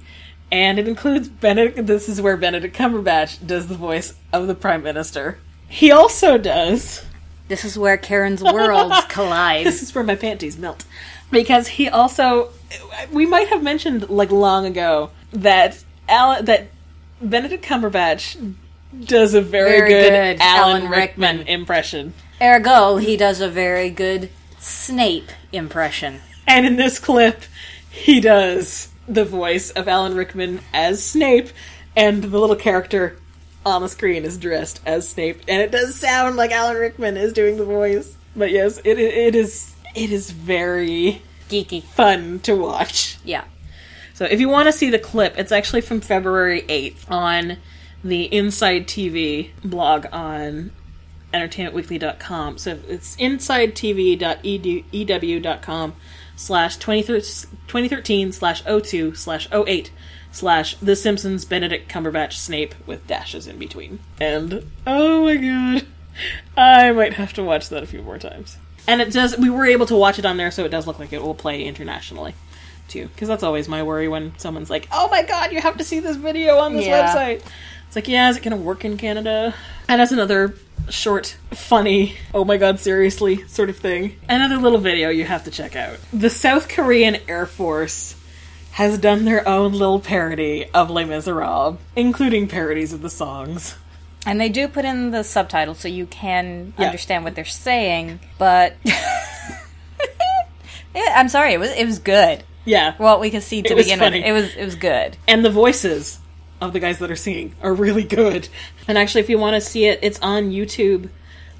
And 0.51 0.79
it 0.79 0.87
includes 0.87 1.27
Benedict. 1.27 1.85
This 1.87 2.07
is 2.07 2.21
where 2.21 2.37
Benedict 2.37 2.75
Cumberbatch 2.75 3.45
does 3.45 3.67
the 3.67 3.75
voice 3.75 4.13
of 4.31 4.47
the 4.47 4.55
Prime 4.55 4.81
Minister. 4.83 5.39
He 5.67 5.91
also 5.91 6.37
does. 6.37 7.05
This 7.49 7.65
is 7.65 7.77
where 7.77 7.97
Karen's 7.97 8.41
worlds 8.43 8.95
collide. 9.09 9.65
This 9.65 9.83
is 9.83 9.93
where 9.93 10.03
my 10.03 10.15
panties 10.15 10.57
melt. 10.57 10.85
Because 11.31 11.67
he 11.67 11.89
also. 11.89 12.51
We 13.11 13.25
might 13.25 13.49
have 13.49 13.61
mentioned, 13.63 14.09
like, 14.09 14.31
long 14.31 14.65
ago, 14.65 15.11
that 15.33 15.83
Alan, 16.07 16.45
that 16.45 16.67
Benedict 17.21 17.63
Cumberbatch 17.65 18.55
does 19.03 19.33
a 19.33 19.41
very, 19.41 19.79
Very 19.79 19.89
good, 19.89 20.09
good 20.09 20.37
Alan, 20.41 20.81
Alan 20.83 20.91
Rickman, 20.91 21.37
Rickman. 21.39 21.47
impression. 21.47 22.13
Ergo, 22.41 22.97
he 22.97 23.17
does 23.17 23.41
a 23.41 23.49
very 23.49 23.89
good 23.89 24.29
Snape 24.59 25.29
impression. 25.51 26.21
And 26.45 26.65
in 26.65 26.75
this 26.77 26.99
clip, 26.99 27.41
he 27.89 28.19
does 28.21 28.89
the 29.07 29.25
voice 29.25 29.71
of 29.71 29.87
Alan 29.87 30.15
Rickman 30.15 30.59
as 30.73 31.03
Snape, 31.03 31.49
and 31.95 32.23
the 32.23 32.39
little 32.39 32.55
character 32.55 33.17
on 33.65 33.81
the 33.81 33.89
screen 33.89 34.23
is 34.23 34.37
dressed 34.37 34.79
as 34.85 35.09
Snape, 35.09 35.41
and 35.47 35.61
it 35.61 35.71
does 35.71 35.95
sound 35.95 36.35
like 36.35 36.51
Alan 36.51 36.77
Rickman 36.77 37.17
is 37.17 37.33
doing 37.33 37.57
the 37.57 37.65
voice. 37.65 38.15
But 38.35 38.51
yes, 38.51 38.79
it 38.83 38.99
it 38.99 39.35
is 39.35 39.75
it 39.95 40.11
is 40.11 40.31
very 40.31 41.21
Geeky. 41.49 41.83
fun 41.83 42.39
to 42.41 42.55
watch. 42.55 43.17
Yeah. 43.23 43.45
So 44.13 44.25
if 44.25 44.39
you 44.39 44.49
want 44.49 44.67
to 44.67 44.71
see 44.71 44.89
the 44.89 44.99
clip, 44.99 45.37
it's 45.37 45.51
actually 45.51 45.81
from 45.81 46.01
February 46.01 46.63
8th 46.63 47.11
on 47.11 47.57
the 48.03 48.23
Inside 48.23 48.87
TV 48.87 49.51
blog 49.63 50.07
on 50.11 50.71
entertainmentweekly.com. 51.33 52.57
So 52.57 52.79
it's 52.87 53.15
insidetv.ew.com 53.17 55.95
slash 56.37 56.77
2013 56.77 58.31
slash 58.31 58.63
02 58.63 59.15
slash 59.15 59.47
08 59.51 59.91
slash 60.31 60.75
The 60.75 60.95
Simpsons 60.95 61.43
Benedict 61.45 61.89
Cumberbatch 61.91 62.33
Snape 62.33 62.75
with 62.85 63.05
dashes 63.07 63.47
in 63.47 63.57
between. 63.57 63.99
And 64.21 64.69
oh 64.85 65.23
my 65.25 65.35
god, 65.35 65.85
I 66.55 66.91
might 66.91 67.13
have 67.13 67.33
to 67.33 67.43
watch 67.43 67.69
that 67.69 67.83
a 67.83 67.87
few 67.87 68.01
more 68.01 68.17
times. 68.17 68.57
And 68.87 69.01
it 69.01 69.11
does, 69.11 69.37
we 69.37 69.49
were 69.49 69.65
able 69.65 69.85
to 69.87 69.95
watch 69.95 70.17
it 70.19 70.25
on 70.25 70.37
there, 70.37 70.51
so 70.51 70.63
it 70.63 70.69
does 70.69 70.87
look 70.87 70.99
like 70.99 71.11
it 71.11 71.21
will 71.21 71.35
play 71.35 71.63
internationally 71.63 72.35
too. 72.87 73.07
Because 73.07 73.27
that's 73.27 73.43
always 73.43 73.67
my 73.67 73.83
worry 73.83 74.07
when 74.07 74.37
someone's 74.37 74.69
like, 74.69 74.87
oh 74.91 75.09
my 75.09 75.23
god, 75.23 75.51
you 75.51 75.59
have 75.59 75.77
to 75.77 75.83
see 75.83 75.99
this 75.99 76.15
video 76.15 76.57
on 76.59 76.73
this 76.75 76.85
Yeah. 76.85 77.13
website. 77.13 77.43
It's 77.87 77.95
like, 77.95 78.07
yeah, 78.07 78.29
is 78.29 78.37
it 78.37 78.43
going 78.43 78.57
to 78.57 78.63
work 78.63 78.85
in 78.85 78.97
Canada? 78.97 79.53
And 79.87 79.99
that's 80.01 80.11
another 80.11 80.55
short, 80.89 81.37
funny, 81.51 82.15
oh 82.33 82.43
my 82.45 82.57
god, 82.57 82.79
seriously 82.79 83.45
sort 83.47 83.69
of 83.69 83.77
thing. 83.77 84.17
Another 84.29 84.57
little 84.57 84.77
video 84.79 85.09
you 85.09 85.23
have 85.25 85.43
to 85.45 85.51
check 85.51 85.75
out. 85.75 85.97
The 86.13 86.29
South 86.29 86.67
Korean 86.69 87.17
Air 87.27 87.45
Force 87.45 88.15
has 88.71 88.97
done 88.97 89.25
their 89.25 89.47
own 89.47 89.71
little 89.73 89.99
parody 89.99 90.65
of 90.73 90.89
Les 90.89 91.05
Miserables, 91.05 91.77
including 91.95 92.47
parodies 92.47 92.93
of 92.93 93.01
the 93.01 93.09
songs. 93.09 93.75
And 94.25 94.39
they 94.39 94.49
do 94.49 94.67
put 94.67 94.83
in 94.85 95.11
the 95.11 95.23
subtitles 95.23 95.79
so 95.79 95.87
you 95.87 96.05
can 96.05 96.73
Yeah. 96.77 96.85
understand 96.87 97.23
what 97.23 97.33
they're 97.35 97.45
saying, 97.45 98.19
but 98.37 98.75
I'm 100.95 101.29
sorry, 101.29 101.53
it 101.53 101.59
was 101.59 101.71
it 101.71 101.85
was 101.85 101.99
good. 101.99 102.43
Yeah. 102.65 102.95
What 102.97 103.19
we 103.21 103.29
could 103.29 103.43
see 103.43 103.61
to 103.61 103.75
begin 103.75 103.99
funny. 103.99 104.19
with, 104.19 104.27
it 104.27 104.31
was 104.33 104.55
it 104.55 104.65
was 104.65 104.75
good. 104.75 105.15
and 105.27 105.43
the 105.45 105.49
voices 105.49 106.19
of 106.59 106.73
the 106.73 106.79
guys 106.79 106.99
that 106.99 107.11
are 107.11 107.15
singing 107.15 107.55
are 107.61 107.73
really 107.73 108.03
good. 108.03 108.49
And 108.87 108.97
actually, 108.97 109.21
if 109.21 109.29
you 109.29 109.37
want 109.37 109.55
to 109.55 109.61
see 109.61 109.85
it, 109.85 109.99
it's 110.01 110.19
on 110.21 110.51
YouTube. 110.51 111.09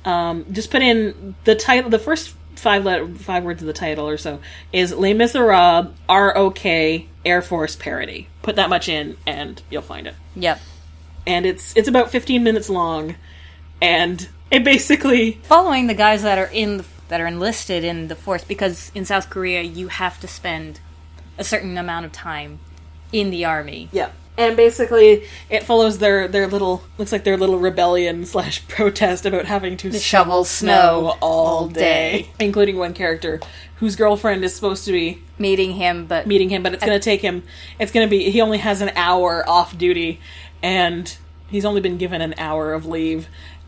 Um, 0.05 0.45
just 0.51 0.71
put 0.71 0.81
in 0.81 1.35
the 1.43 1.55
title, 1.55 1.89
the 1.89 1.99
first 1.99 2.33
five 2.55 2.85
letter, 2.85 3.07
five 3.07 3.43
words 3.43 3.61
of 3.61 3.67
the 3.67 3.73
title 3.73 4.07
or 4.07 4.17
so 4.17 4.39
is 4.73 4.93
Les 4.93 5.13
Miserables 5.13 5.93
ROK 6.09 6.65
Air 7.25 7.41
Force 7.41 7.75
parody. 7.75 8.27
Put 8.41 8.55
that 8.55 8.69
much 8.69 8.89
in, 8.89 9.17
and 9.25 9.61
you'll 9.69 9.81
find 9.81 10.07
it. 10.07 10.15
Yep. 10.35 10.59
And 11.25 11.45
it's 11.45 11.75
it's 11.75 11.87
about 11.87 12.09
15 12.09 12.43
minutes 12.43 12.69
long, 12.69 13.15
and 13.81 14.27
it 14.49 14.63
basically 14.63 15.33
Following 15.43 15.87
the 15.87 15.93
guys 15.93 16.23
that 16.23 16.37
are 16.37 16.49
in 16.51 16.77
the, 16.77 16.85
that 17.09 17.19
are 17.19 17.27
enlisted 17.27 17.83
in 17.83 18.07
the 18.07 18.15
force 18.15 18.43
because 18.43 18.91
in 18.95 19.05
South 19.05 19.29
Korea 19.29 19.61
you 19.61 19.89
have 19.89 20.19
to 20.21 20.27
spend 20.27 20.79
a 21.37 21.43
certain 21.43 21.77
amount 21.77 22.05
of 22.05 22.11
time 22.11 22.59
in 23.11 23.29
the 23.29 23.45
army. 23.45 23.89
Yeah. 23.91 24.11
And 24.37 24.55
basically, 24.55 25.25
it 25.49 25.63
follows 25.63 25.97
their 25.97 26.27
their 26.27 26.47
little 26.47 26.83
looks 26.97 27.11
like 27.11 27.23
their 27.23 27.37
little 27.37 27.57
rebellion 27.57 28.25
slash 28.25 28.67
protest 28.67 29.25
about 29.25 29.45
having 29.45 29.77
to 29.77 29.91
shovel 29.99 30.45
snow 30.45 31.17
all 31.21 31.67
day. 31.67 32.29
including 32.39 32.77
one 32.77 32.93
character 32.93 33.39
whose 33.77 33.95
girlfriend 33.95 34.43
is 34.43 34.55
supposed 34.55 34.85
to 34.85 34.91
be 34.91 35.21
Meeting 35.39 35.73
him, 35.73 36.07
but 36.07 36.25
meeting 36.25 36.49
him, 36.49 36.63
but 36.63 36.73
it's 36.73 36.83
going 36.83 36.99
to 36.99 37.03
take 37.03 37.21
him. 37.21 37.43
It's 37.79 37.91
going 37.91 38.07
to 38.07 38.09
be 38.09 38.31
he 38.31 38.41
only 38.41 38.57
has 38.57 38.81
an 38.81 38.89
hour 38.95 39.47
off 39.47 39.77
duty, 39.77 40.19
and 40.63 41.15
he's 41.47 41.63
only 41.63 41.79
been 41.79 41.99
given 41.99 42.21
an 42.21 42.33
hour 42.39 42.73
of 42.73 42.87
leave, 42.87 43.27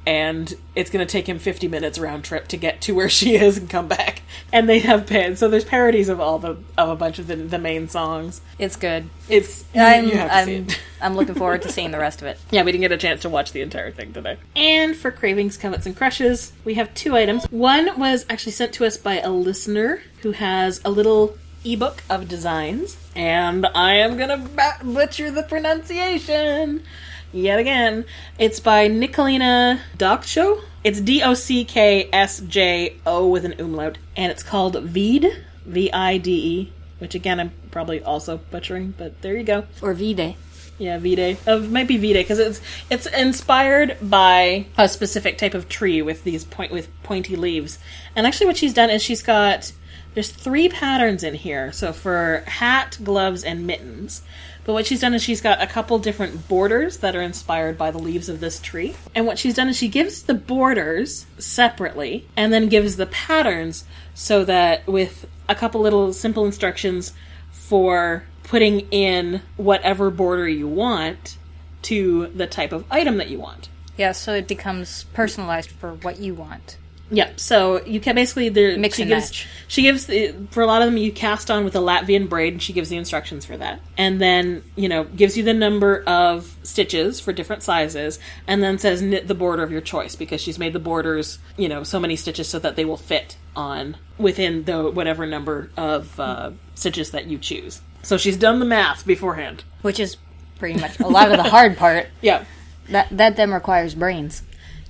and 0.09 0.55
it's 0.73 0.89
going 0.89 1.05
to 1.05 1.11
take 1.11 1.29
him 1.29 1.37
fifty 1.37 1.67
minutes 1.67 1.99
round 1.99 2.23
trip 2.23 2.47
to 2.47 2.57
get 2.57 2.81
to 2.81 2.95
where 2.95 3.09
she 3.19 3.35
is 3.35 3.57
and 3.57 3.69
come 3.69 3.87
back. 3.87 4.23
And 4.51 4.67
they 4.67 4.79
have 4.79 5.05
pan 5.05 5.35
so 5.35 5.47
there's 5.47 5.63
parodies 5.63 6.09
of 6.09 6.19
all 6.19 6.39
the 6.39 6.57
of 6.77 6.89
a 6.89 6.95
bunch 6.95 7.19
of 7.19 7.27
the, 7.27 7.35
the 7.35 7.59
main 7.59 7.87
songs. 7.87 8.41
it's 8.57 8.75
good. 8.75 9.07
It's 9.29 9.65
I'm 9.75 10.07
you 10.07 10.17
have 10.17 10.45
to 10.45 10.55
I'm. 10.55 10.67
I'm 11.01 11.15
looking 11.15 11.35
forward 11.35 11.61
to 11.61 11.71
seeing 11.71 11.91
the 11.91 11.99
rest 11.99 12.21
of 12.21 12.27
it. 12.27 12.39
Yeah, 12.49 12.63
we 12.63 12.71
didn't 12.71 12.81
get 12.81 12.91
a 12.91 12.97
chance 12.97 13.21
to 13.21 13.29
watch 13.29 13.53
the 13.53 13.61
entire 13.61 13.91
thing 13.91 14.11
today. 14.11 14.37
And 14.55 14.97
for 14.97 15.11
cravings, 15.11 15.55
covets, 15.55 15.85
and 15.85 15.95
crushes, 15.95 16.51
we 16.65 16.73
have 16.73 16.93
two 16.93 17.15
items. 17.15 17.45
One 17.45 17.97
was 17.97 18.25
actually 18.29 18.51
sent 18.53 18.73
to 18.73 18.85
us 18.85 18.97
by 18.97 19.19
a 19.19 19.29
listener 19.29 20.01
who 20.23 20.31
has 20.31 20.81
a 20.83 20.89
little 20.89 21.37
ebook 21.63 22.03
of 22.09 22.27
designs, 22.27 22.97
and 23.15 23.65
I 23.67 23.93
am 23.93 24.17
gonna 24.17 24.49
butcher 24.83 25.31
the 25.31 25.43
pronunciation 25.43 26.83
yet 27.31 27.59
again. 27.59 28.05
It's 28.37 28.59
by 28.59 28.87
Nicolina 28.87 29.79
Doksho. 29.97 30.63
It's 30.83 31.01
D 31.01 31.21
O 31.23 31.33
C 31.33 31.65
K 31.65 32.09
S 32.11 32.39
J 32.39 32.95
O 33.05 33.27
with 33.27 33.45
an 33.45 33.59
umlaut, 33.59 33.97
and 34.15 34.31
it's 34.31 34.43
called 34.43 34.81
Vide, 34.81 35.45
V 35.65 35.91
I 35.91 36.17
D 36.17 36.31
E. 36.31 36.73
Which 36.99 37.15
again, 37.15 37.39
I'm 37.39 37.51
probably 37.71 38.03
also 38.03 38.37
butchering, 38.51 38.93
but 38.97 39.21
there 39.21 39.37
you 39.37 39.43
go. 39.43 39.65
Or 39.81 39.93
V-Day. 39.93 40.35
Yeah, 40.77 40.97
Vide. 40.97 41.37
Uh, 41.47 41.61
it 41.61 41.71
might 41.71 41.87
be 41.87 41.97
Vide 41.97 42.23
because 42.23 42.39
it's 42.39 42.61
it's 42.89 43.05
inspired 43.05 43.97
by 44.01 44.65
a 44.77 44.87
specific 44.87 45.37
type 45.37 45.53
of 45.53 45.69
tree 45.69 46.01
with 46.01 46.23
these 46.23 46.43
point 46.45 46.71
with 46.71 46.89
pointy 47.03 47.35
leaves. 47.35 47.79
And 48.15 48.25
actually, 48.25 48.47
what 48.47 48.57
she's 48.57 48.73
done 48.73 48.89
is 48.89 49.01
she's 49.01 49.21
got 49.21 49.71
there's 50.13 50.31
three 50.31 50.69
patterns 50.69 51.23
in 51.23 51.33
here. 51.33 51.71
So 51.71 51.93
for 51.93 52.43
hat, 52.47 52.97
gloves, 53.03 53.43
and 53.43 53.65
mittens. 53.67 54.21
But 54.65 54.73
what 54.73 54.85
she's 54.85 55.01
done 55.01 55.13
is 55.13 55.23
she's 55.23 55.41
got 55.41 55.61
a 55.61 55.67
couple 55.67 55.97
different 55.99 56.47
borders 56.47 56.97
that 56.97 57.15
are 57.15 57.21
inspired 57.21 57.77
by 57.77 57.91
the 57.91 57.97
leaves 57.97 58.29
of 58.29 58.39
this 58.39 58.59
tree. 58.59 58.95
And 59.15 59.25
what 59.25 59.39
she's 59.39 59.55
done 59.55 59.69
is 59.69 59.77
she 59.77 59.87
gives 59.87 60.23
the 60.23 60.33
borders 60.33 61.25
separately 61.37 62.27
and 62.35 62.51
then 62.53 62.69
gives 62.69 62.97
the 62.97 63.07
patterns 63.07 63.85
so 64.13 64.43
that 64.45 64.85
with 64.85 65.27
a 65.47 65.55
couple 65.55 65.81
little 65.81 66.13
simple 66.13 66.45
instructions 66.45 67.13
for 67.51 68.23
putting 68.43 68.81
in 68.91 69.41
whatever 69.57 70.09
border 70.09 70.47
you 70.47 70.67
want 70.67 71.37
to 71.83 72.27
the 72.27 72.47
type 72.47 72.71
of 72.71 72.83
item 72.91 73.17
that 73.17 73.29
you 73.29 73.39
want. 73.39 73.69
Yeah, 73.97 74.11
so 74.11 74.33
it 74.33 74.47
becomes 74.47 75.03
personalized 75.13 75.71
for 75.71 75.93
what 75.93 76.19
you 76.19 76.33
want. 76.33 76.77
Yep. 77.11 77.39
So 77.39 77.83
you 77.85 77.99
can 77.99 78.15
basically 78.15 78.49
there 78.49 78.77
Mix 78.77 78.95
she 78.97 79.03
and 79.03 79.09
gives 79.09 79.29
match. 79.29 79.47
she 79.67 79.81
gives 79.81 80.05
the, 80.05 80.33
for 80.51 80.61
a 80.61 80.65
lot 80.65 80.81
of 80.81 80.87
them 80.87 80.97
you 80.97 81.11
cast 81.11 81.49
on 81.49 81.63
with 81.63 81.75
a 81.75 81.79
Latvian 81.79 82.29
braid 82.29 82.53
and 82.53 82.61
she 82.61 82.73
gives 82.73 82.89
the 82.89 82.97
instructions 82.97 83.45
for 83.45 83.57
that. 83.57 83.81
And 83.97 84.21
then, 84.21 84.63
you 84.75 84.89
know, 84.89 85.03
gives 85.05 85.35
you 85.35 85.43
the 85.43 85.53
number 85.53 86.03
of 86.05 86.55
stitches 86.63 87.19
for 87.19 87.33
different 87.33 87.63
sizes 87.63 88.19
and 88.47 88.61
then 88.61 88.77
says 88.77 89.01
knit 89.01 89.27
the 89.27 89.35
border 89.35 89.63
of 89.63 89.71
your 89.71 89.81
choice 89.81 90.15
because 90.15 90.39
she's 90.41 90.59
made 90.59 90.73
the 90.73 90.79
borders, 90.79 91.39
you 91.57 91.67
know, 91.67 91.83
so 91.83 91.99
many 91.99 92.15
stitches 92.15 92.47
so 92.47 92.59
that 92.59 92.75
they 92.75 92.85
will 92.85 92.97
fit 92.97 93.37
on 93.55 93.97
within 94.17 94.65
the 94.65 94.89
whatever 94.91 95.25
number 95.25 95.71
of 95.77 96.19
uh, 96.19 96.51
stitches 96.75 97.11
that 97.11 97.25
you 97.25 97.37
choose. 97.37 97.81
So 98.03 98.17
she's 98.17 98.37
done 98.37 98.59
the 98.59 98.65
math 98.65 99.05
beforehand. 99.05 99.63
Which 99.81 99.99
is 99.99 100.17
pretty 100.59 100.79
much 100.79 100.99
a 100.99 101.07
lot 101.07 101.31
of 101.31 101.37
the 101.37 101.49
hard 101.49 101.77
part. 101.77 102.07
Yeah. 102.21 102.45
That 102.89 103.07
that 103.11 103.35
then 103.35 103.51
requires 103.51 103.93
brains. 103.93 104.41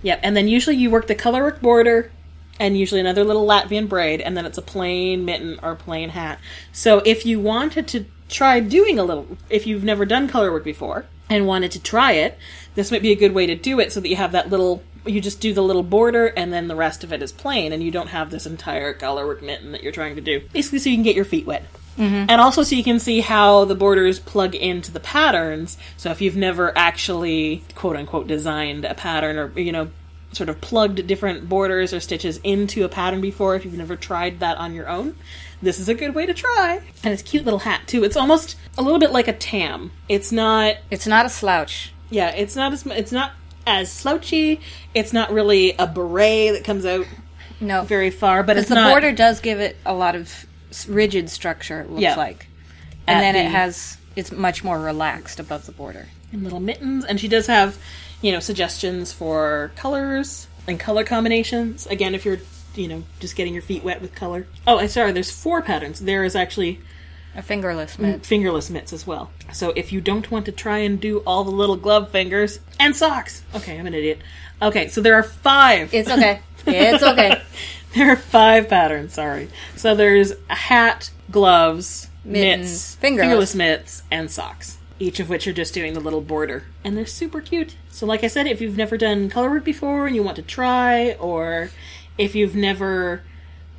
Yep, 0.02 0.20
and 0.24 0.36
then 0.36 0.48
usually 0.48 0.78
you 0.78 0.90
work 0.90 1.08
the 1.08 1.16
colorwork 1.16 1.62
border 1.62 2.12
and 2.60 2.78
usually 2.78 3.00
another 3.00 3.24
little 3.24 3.48
Latvian 3.48 3.88
braid, 3.88 4.20
and 4.22 4.36
then 4.36 4.46
it's 4.46 4.58
a 4.58 4.62
plain 4.62 5.24
mitten 5.24 5.60
or 5.64 5.76
plain 5.76 6.10
hat. 6.10 6.40
So 6.74 7.02
if 7.06 7.26
you 7.26 7.40
wanted 7.40 7.88
to 7.90 8.06
try 8.28 8.60
doing 8.60 9.00
a 9.00 9.04
little, 9.04 9.38
if 9.50 9.66
you've 9.66 9.84
never 9.84 10.06
done 10.06 10.28
colorwork 10.28 10.64
before 10.64 11.06
and 11.30 11.48
wanted 11.48 11.72
to 11.72 11.82
try 11.82 12.14
it, 12.14 12.38
this 12.76 12.92
might 12.92 13.02
be 13.02 13.12
a 13.12 13.16
good 13.16 13.34
way 13.34 13.46
to 13.46 13.56
do 13.56 13.80
it 13.80 13.94
so 13.94 14.00
that 14.00 14.10
you 14.10 14.18
have 14.18 14.34
that 14.34 14.50
little, 14.50 14.84
you 15.06 15.22
just 15.22 15.40
do 15.40 15.54
the 15.54 15.64
little 15.64 15.84
border 15.84 16.28
and 16.28 16.52
then 16.52 16.68
the 16.68 16.76
rest 16.76 17.04
of 17.04 17.14
it 17.14 17.22
is 17.22 17.32
plain, 17.32 17.72
and 17.72 17.82
you 17.82 17.92
don't 17.92 18.10
have 18.10 18.30
this 18.30 18.46
entire 18.46 18.94
colorwork 18.94 19.42
mitten 19.42 19.72
that 19.72 19.82
you're 19.82 19.94
trying 19.94 20.16
to 20.16 20.22
do. 20.22 20.42
Basically, 20.52 20.80
so 20.80 20.90
you 20.90 20.98
can 20.98 21.04
get 21.04 21.16
your 21.16 21.26
feet 21.26 21.46
wet. 21.46 21.64
Mm-hmm. 22.00 22.26
And 22.30 22.42
also 22.42 22.64
so 22.64 22.76
you 22.76 22.84
can 22.84 22.98
see 23.00 23.20
how 23.20 23.66
the 23.66 23.76
borders 23.76 24.20
plug 24.20 24.56
into 24.56 24.92
the 24.92 25.00
patterns. 25.02 25.78
So 25.98 26.10
if 26.12 26.22
you've 26.22 26.38
never 26.38 26.76
actually 26.78 27.64
quote 27.76 27.96
unquote 27.98 28.26
designed 28.28 28.86
a 28.86 28.96
pattern 28.96 29.38
or 29.38 29.60
you 29.60 29.72
know 29.72 29.90
sort 30.32 30.48
of 30.48 30.62
plugged 30.62 31.06
different 31.08 31.50
borders 31.50 31.92
or 31.92 32.00
stitches 32.00 32.40
into 32.44 32.84
a 32.86 32.90
pattern 32.90 33.20
before 33.20 33.56
if 33.56 33.66
you've 33.66 33.74
never 33.78 33.96
tried 33.96 34.40
that 34.40 34.58
on 34.58 34.74
your 34.76 34.88
own, 34.88 35.16
this 35.62 35.80
is 35.80 35.90
a 35.90 35.94
good 35.96 36.14
way 36.16 36.26
to 36.26 36.34
try. 36.34 36.80
And 37.04 37.12
it's 37.12 37.22
a 37.22 37.26
cute 37.26 37.44
little 37.46 37.60
hat 37.60 37.82
too. 37.88 38.04
It's 38.04 38.16
almost 38.16 38.56
a 38.78 38.82
little 38.82 39.00
bit 39.00 39.12
like 39.12 39.28
a 39.28 39.34
tam. 39.34 39.92
It's 40.08 40.32
not 40.32 40.76
It's 40.90 41.06
not 41.08 41.26
a 41.26 41.30
slouch. 41.30 41.92
yeah, 42.10 42.30
it's 42.30 42.56
not 42.56 42.72
as 42.74 42.86
it's 42.86 43.12
not 43.12 43.32
as 43.68 43.92
slouchy. 43.92 44.62
It's 44.94 45.12
not 45.14 45.32
really 45.34 45.74
a 45.78 45.86
beret 45.86 46.54
that 46.54 46.64
comes 46.64 46.86
out 46.86 47.06
No, 47.60 47.82
very 47.84 48.10
far, 48.12 48.42
but 48.44 48.56
it's 48.56 48.70
the 48.70 48.76
not 48.76 48.92
border 48.92 49.12
does 49.12 49.40
give 49.42 49.60
it 49.60 49.76
a 49.86 49.94
lot 49.94 50.16
of 50.16 50.46
rigid 50.88 51.30
structure. 51.30 51.82
It 51.82 51.90
looks 51.90 52.02
Yeah. 52.02 52.16
like, 52.16 52.48
and 53.08 53.18
At 53.18 53.22
then 53.22 53.34
the- 53.36 53.42
it 53.50 53.52
has 53.52 53.98
it's 54.16 54.32
much 54.32 54.64
more 54.64 54.80
relaxed 54.80 55.40
above 55.40 55.66
the 55.66 55.72
border. 55.72 56.08
and 56.32 56.44
little 56.44 56.60
mittens 56.60 57.04
and 57.06 57.20
she 57.20 57.28
does 57.28 57.48
have 57.48 57.78
you 58.22 58.32
know 58.32 58.40
suggestions 58.40 59.12
for 59.12 59.72
colors 59.76 60.46
and 60.68 60.80
color 60.80 61.04
combinations 61.04 61.88
again 61.88 62.14
if 62.14 62.24
you're 62.24 62.38
you 62.76 62.88
know 62.88 63.04
just 63.20 63.36
getting 63.36 63.52
your 63.54 63.64
feet 63.64 63.84
wet 63.84 64.00
with 64.00 64.14
color 64.14 64.46
oh 64.68 64.78
i'm 64.78 64.88
sorry 64.88 65.12
there's 65.12 65.32
four 65.32 65.60
patterns 65.64 66.02
there 66.02 66.24
is 66.24 66.36
actually 66.36 66.80
A 67.36 67.42
fingerless 67.42 67.98
mitt. 67.98 68.24
fingerless 68.28 68.70
mitts 68.70 68.94
as 68.94 69.08
well 69.08 69.32
so 69.52 69.72
if 69.76 69.92
you 69.92 70.02
don't 70.02 70.30
want 70.30 70.46
to 70.46 70.52
try 70.52 70.78
and 70.80 71.02
do 71.02 71.20
all 71.26 71.44
the 71.44 71.50
little 71.50 71.78
glove 71.78 72.12
fingers 72.12 72.60
and 72.80 72.96
socks 72.96 73.42
okay 73.56 73.80
i'm 73.80 73.88
an 73.88 73.96
idiot 73.96 74.20
okay 74.62 74.88
so 74.88 75.02
there 75.02 75.16
are 75.16 75.24
five 75.24 75.92
It's 75.96 76.12
okay. 76.12 76.42
It's 76.68 77.02
okay. 77.04 77.42
there 77.96 78.12
are 78.12 78.16
five 78.16 78.70
patterns 78.70 79.14
sorry. 79.14 79.50
So 79.76 79.96
there's 79.96 80.34
a 80.50 80.56
hat 80.56 81.12
gloves 81.32 82.10
Mittens, 82.24 82.70
mitts 82.70 82.96
fingerless. 82.96 83.56
mitts 83.56 84.04
and 84.12 84.30
socks 84.30 84.78
each 85.00 85.20
of 85.20 85.30
which 85.30 85.48
are 85.48 85.54
just 85.54 85.74
doing 85.74 85.94
the 85.94 86.02
little 86.02 86.20
border. 86.22 86.66
And 86.84 86.98
they're 86.98 87.06
super 87.06 87.40
cute. 87.40 87.76
So 87.90 88.06
like 88.06 88.24
i 88.24 88.28
said 88.28 88.48
if 88.48 88.62
you've 88.62 88.78
never 88.78 88.98
done 88.98 89.30
colorwork 89.30 89.64
before 89.64 90.08
and 90.08 90.16
you 90.16 90.24
want 90.24 90.36
to 90.36 90.42
try 90.42 91.14
or 91.14 91.70
if 92.18 92.36
you've 92.36 92.56
never 92.56 93.24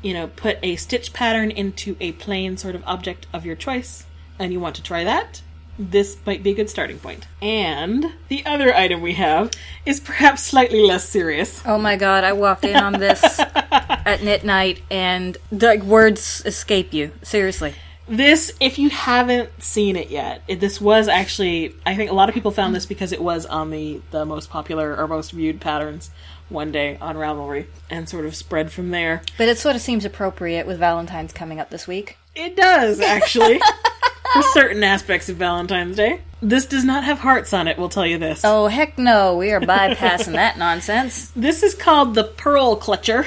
you 0.03 0.15
know 0.15 0.29
put 0.29 0.59
a 0.63 0.77
stitch 0.77 1.13
pattern 1.13 1.51
into 1.51 1.97
a 2.01 2.13
plain 2.13 2.57
sort 2.57 2.75
of 2.75 2.83
object 2.87 3.27
of 3.33 3.45
your 3.45 3.57
choice 3.57 4.07
and 4.39 4.53
you 4.53 4.59
want 4.61 4.75
to 4.77 4.83
try 4.83 5.05
that 5.05 5.43
this 5.81 6.18
might 6.26 6.43
be 6.43 6.51
a 6.51 6.55
good 6.55 6.68
starting 6.68 6.99
point 6.99 7.26
and 7.41 8.12
the 8.28 8.45
other 8.45 8.74
item 8.74 9.01
we 9.01 9.14
have 9.14 9.51
is 9.87 9.99
perhaps 9.99 10.43
slightly 10.43 10.83
less 10.83 11.09
serious 11.09 11.62
Oh 11.64 11.78
my 11.78 11.97
god, 11.97 12.24
I 12.24 12.33
walked 12.33 12.64
in 12.64 12.76
on 12.76 12.95
this 12.95 13.22
at 13.70 14.22
knit 14.22 14.45
night 14.45 14.83
and 14.91 15.37
like 15.51 15.83
words 15.83 16.43
escape 16.45 16.93
you. 16.93 17.12
Seriously. 17.22 17.74
This, 18.09 18.53
if 18.59 18.78
you 18.78 18.91
haven't 18.91 19.62
seen 19.62 19.95
it 19.95 20.11
yet, 20.11 20.43
it, 20.49 20.59
this 20.59 20.81
was 20.81 21.07
actually, 21.07 21.76
I 21.87 21.95
think 21.95 22.11
a 22.11 22.14
lot 22.14 22.28
of 22.28 22.35
people 22.35 22.51
found 22.51 22.74
this 22.74 22.85
because 22.87 23.12
it 23.12 23.22
was 23.22 23.47
on 23.47 23.70
the, 23.70 24.01
the 24.11 24.24
most 24.24 24.51
popular 24.51 24.97
or 24.97 25.07
most 25.07 25.31
viewed 25.31 25.61
patterns 25.61 26.11
one 26.49 26.72
day 26.72 26.99
on 27.01 27.14
Ravelry 27.14 27.66
and 27.89 28.09
sort 28.09 28.26
of 28.26 28.35
spread 28.35 28.72
from 28.72 28.91
there. 28.91 29.22
But 29.39 29.49
it 29.49 29.59
sort 29.59 29.76
of 29.76 29.83
seems 29.83 30.05
appropriate 30.05 30.66
with 30.66 30.78
Valentine's 30.78 31.33
coming 31.33 31.61
up 31.61 31.70
this 31.70 31.87
week. 31.87 32.18
It 32.35 32.57
does, 32.57 32.99
actually, 33.01 33.61
for 34.33 34.43
certain 34.53 34.83
aspects 34.85 35.28
of 35.28 35.37
Valentine's 35.37 35.97
Day. 35.97 36.20
This 36.43 36.66
does 36.66 36.85
not 36.85 37.05
have 37.05 37.18
hearts 37.18 37.53
on 37.53 37.68
it, 37.68 37.76
we'll 37.78 37.89
tell 37.91 38.07
you 38.07 38.16
this. 38.18 38.41
Oh 38.45 38.66
heck 38.68 38.97
no, 38.99 39.37
we 39.37 39.51
are 39.53 39.61
bypassing 39.61 40.33
that 40.33 40.57
nonsense. 40.59 41.31
This 41.37 41.62
is 41.62 41.74
called 41.74 42.14
the 42.14 42.24
Pearl 42.24 42.78
Clutcher 42.78 43.26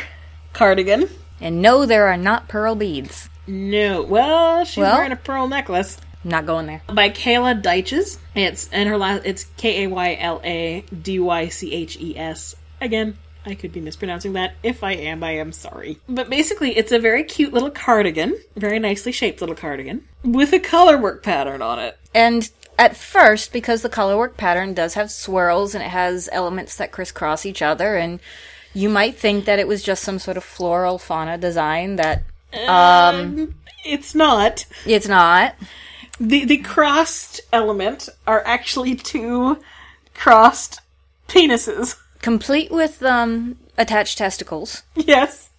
cardigan. 0.54 1.10
And 1.42 1.62
no, 1.62 1.86
there 1.86 2.08
are 2.08 2.18
not 2.18 2.48
pearl 2.48 2.76
beads. 2.76 3.30
No, 3.46 4.02
well, 4.04 4.64
she's 4.66 4.78
Well- 4.82 4.96
wearing 4.96 5.12
a 5.12 5.16
pearl 5.18 5.48
necklace. 5.48 5.98
Not 6.26 6.46
going 6.46 6.68
there. 6.68 6.82
by 6.88 7.10
Kayla 7.10 7.62
Dyches. 7.62 8.18
It's 8.34 8.70
and 8.72 8.88
her 8.88 8.98
last 8.98 9.24
it's 9.26 9.44
K 9.58 9.84
A 9.84 9.88
Y 9.90 10.18
L 10.22 10.40
A 10.46 10.86
D 11.02 11.20
Y 11.20 11.50
C 11.50 11.74
H 11.74 11.98
E 12.00 12.18
S. 12.18 12.56
Again, 12.80 13.18
I 13.46 13.56
could 13.56 13.74
be 13.74 13.82
mispronouncing 13.82 14.34
that. 14.34 14.56
If 14.64 14.84
I 14.84 14.94
am, 14.94 15.24
I 15.24 15.32
am 15.32 15.52
sorry. 15.52 16.00
But 16.08 16.30
basically, 16.30 16.78
it's 16.78 16.92
a 16.92 17.00
very 17.00 17.24
cute 17.24 17.54
little 17.54 17.72
cardigan, 17.72 18.38
very 18.56 18.80
nicely 18.80 19.12
shaped 19.12 19.42
little 19.42 19.56
cardigan 19.56 20.08
with 20.24 20.54
a 20.54 20.60
color 20.60 20.98
work 20.98 21.24
pattern 21.24 21.62
on 21.62 21.80
it. 21.80 21.98
And 22.16 22.50
at 22.78 22.96
first, 22.96 23.52
because 23.54 23.82
the 23.82 23.90
colorwork 23.90 24.38
pattern 24.38 24.74
does 24.74 24.94
have 24.94 25.12
swirls 25.12 25.76
and 25.76 25.84
it 25.84 25.90
has 25.90 26.30
elements 26.32 26.76
that 26.78 26.92
crisscross 26.92 27.46
each 27.46 27.62
other, 27.62 27.96
and 27.98 28.20
you 28.74 28.90
might 28.90 29.16
think 29.16 29.46
that 29.46 29.60
it 29.60 29.68
was 29.68 29.84
just 29.84 30.04
some 30.04 30.20
sort 30.20 30.38
of 30.38 30.44
floral 30.44 30.98
fauna 30.98 31.38
design 31.38 31.98
that 31.98 32.24
um 32.68 33.56
It's 33.86 34.16
not. 34.16 34.66
it's 34.86 35.08
not. 35.08 35.56
The 36.20 36.46
the 36.46 36.58
crossed 36.58 37.42
element 37.52 38.08
are 38.26 38.42
actually 38.46 38.96
two 38.96 39.60
crossed 40.14 40.80
penises. 41.28 41.98
Complete 42.24 42.72
with 42.72 43.04
um, 43.04 43.58
attached 43.78 44.18
testicles. 44.18 44.82
Yes. 44.96 45.52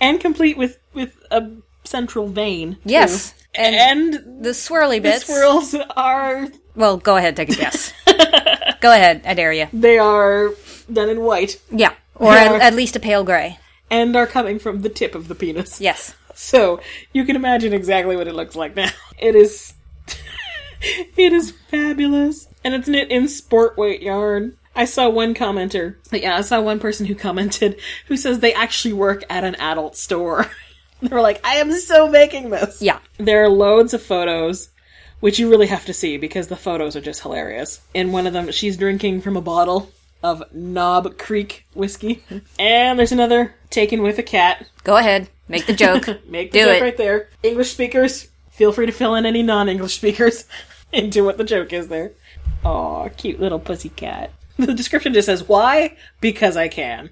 And 0.00 0.18
complete 0.20 0.56
with 0.56 0.78
with 0.94 1.22
a 1.30 1.50
central 1.84 2.28
vein. 2.28 2.78
Yes. 2.84 3.32
too. 3.32 3.36
And, 3.56 3.74
And 3.76 4.44
the 4.44 4.50
swirly 4.50 5.00
bits. 5.02 5.26
the 5.26 5.32
swirls 5.32 5.74
are 5.96 6.48
Well, 6.74 6.96
go 6.96 7.16
ahead, 7.16 7.36
take 7.36 7.50
a 7.50 7.54
guess. 7.54 7.92
go 8.80 8.90
ahead, 8.92 9.22
I 9.26 9.34
dare 9.34 9.52
you. 9.52 9.66
they 9.72 9.98
are 9.98 10.50
done 10.92 11.08
in 11.08 11.20
white 11.20 11.60
Yeah. 11.70 11.92
Or 12.16 12.32
at, 12.32 12.60
at 12.60 12.74
least 12.74 12.96
a 12.96 13.00
pale 13.00 13.22
gray. 13.24 13.58
and 13.90 14.16
are 14.16 14.26
coming 14.26 14.58
from 14.58 14.82
the 14.82 14.88
tip 14.88 15.14
of 15.14 15.28
the 15.28 15.34
penis. 15.36 15.80
Yes. 15.80 16.14
So 16.34 16.80
you 17.12 17.24
can 17.24 17.36
imagine 17.36 17.72
exactly 17.72 18.16
what 18.16 18.26
it 18.28 18.34
looks 18.34 18.56
like 18.56 18.74
now. 18.76 18.90
It 19.18 19.36
is 19.36 19.74
it 21.16 21.32
is 21.32 21.52
fabulous. 21.70 22.48
And 22.64 22.74
it's 22.74 22.88
knit 22.88 23.10
in 23.10 23.28
sport 23.28 23.76
weight 23.78 24.02
yarn. 24.02 24.56
I 24.76 24.84
saw 24.86 25.08
one 25.08 25.34
commenter. 25.34 25.96
Yeah, 26.12 26.36
I 26.36 26.40
saw 26.40 26.60
one 26.60 26.80
person 26.80 27.06
who 27.06 27.14
commented 27.14 27.78
who 28.06 28.16
says 28.16 28.40
they 28.40 28.54
actually 28.54 28.94
work 28.94 29.22
at 29.30 29.44
an 29.44 29.54
adult 29.56 29.96
store. 29.96 30.50
they 31.00 31.08
were 31.08 31.20
like, 31.20 31.40
I 31.46 31.56
am 31.56 31.72
so 31.72 32.08
making 32.08 32.50
this. 32.50 32.82
Yeah. 32.82 32.98
There 33.18 33.44
are 33.44 33.48
loads 33.48 33.94
of 33.94 34.02
photos, 34.02 34.70
which 35.20 35.38
you 35.38 35.48
really 35.50 35.68
have 35.68 35.84
to 35.86 35.94
see 35.94 36.16
because 36.16 36.48
the 36.48 36.56
photos 36.56 36.96
are 36.96 37.00
just 37.00 37.22
hilarious. 37.22 37.80
In 37.94 38.12
one 38.12 38.26
of 38.26 38.32
them, 38.32 38.50
she's 38.50 38.76
drinking 38.76 39.20
from 39.20 39.36
a 39.36 39.40
bottle 39.42 39.90
of 40.22 40.42
Knob 40.54 41.18
Creek 41.18 41.66
whiskey. 41.74 42.24
And 42.58 42.98
there's 42.98 43.12
another 43.12 43.54
taken 43.70 44.02
with 44.02 44.18
a 44.18 44.22
cat. 44.22 44.66
Go 44.82 44.96
ahead. 44.96 45.28
Make 45.48 45.66
the 45.66 45.74
joke. 45.74 46.06
Make 46.26 46.52
the 46.52 46.58
Do 46.60 46.64
joke 46.64 46.76
it. 46.78 46.82
right 46.82 46.96
there. 46.96 47.28
English 47.42 47.72
speakers, 47.72 48.28
feel 48.50 48.72
free 48.72 48.86
to 48.86 48.92
fill 48.92 49.14
in 49.14 49.26
any 49.26 49.42
non-English 49.42 49.96
speakers 49.96 50.46
into 50.92 51.24
what 51.24 51.36
the 51.36 51.44
joke 51.44 51.72
is 51.74 51.88
there. 51.88 52.12
Aw, 52.64 53.08
cute 53.10 53.38
little 53.38 53.58
pussy 53.58 53.90
cat. 53.90 54.30
The 54.66 54.72
description 54.72 55.12
just 55.12 55.26
says, 55.26 55.48
why? 55.48 55.96
Because 56.20 56.56
I 56.56 56.68
can. 56.68 57.10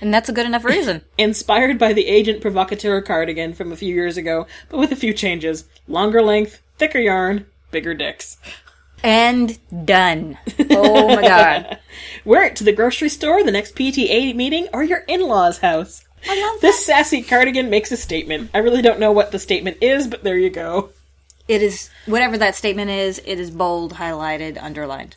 And 0.00 0.14
that's 0.14 0.28
a 0.28 0.32
good 0.32 0.46
enough 0.46 0.64
reason. 0.64 1.02
Inspired 1.18 1.78
by 1.78 1.92
the 1.92 2.06
Agent 2.06 2.40
Provocateur 2.40 3.00
cardigan 3.02 3.54
from 3.54 3.72
a 3.72 3.76
few 3.76 3.94
years 3.94 4.16
ago, 4.16 4.46
but 4.68 4.78
with 4.78 4.92
a 4.92 4.96
few 4.96 5.12
changes. 5.12 5.64
Longer 5.88 6.22
length, 6.22 6.62
thicker 6.78 7.00
yarn, 7.00 7.46
bigger 7.70 7.94
dicks. 7.94 8.36
And 9.02 9.58
done. 9.84 10.38
Oh 10.70 11.08
my 11.08 11.22
god. 11.22 11.78
Wear 12.24 12.44
it 12.44 12.56
to 12.56 12.64
the 12.64 12.72
grocery 12.72 13.08
store, 13.08 13.42
the 13.42 13.52
next 13.52 13.74
PTA 13.74 14.34
meeting, 14.34 14.68
or 14.72 14.82
your 14.82 15.04
in-laws' 15.08 15.58
house. 15.58 16.04
I 16.28 16.40
love 16.40 16.60
This 16.60 16.84
sassy 16.84 17.22
cardigan 17.22 17.70
makes 17.70 17.92
a 17.92 17.96
statement. 17.96 18.50
I 18.52 18.58
really 18.58 18.82
don't 18.82 19.00
know 19.00 19.12
what 19.12 19.32
the 19.32 19.38
statement 19.38 19.78
is, 19.80 20.06
but 20.08 20.24
there 20.24 20.38
you 20.38 20.50
go. 20.50 20.90
It 21.46 21.62
is 21.62 21.90
whatever 22.06 22.36
that 22.38 22.56
statement 22.56 22.90
is, 22.90 23.20
it 23.24 23.38
is 23.38 23.50
bold, 23.50 23.94
highlighted, 23.94 24.60
underlined. 24.60 25.16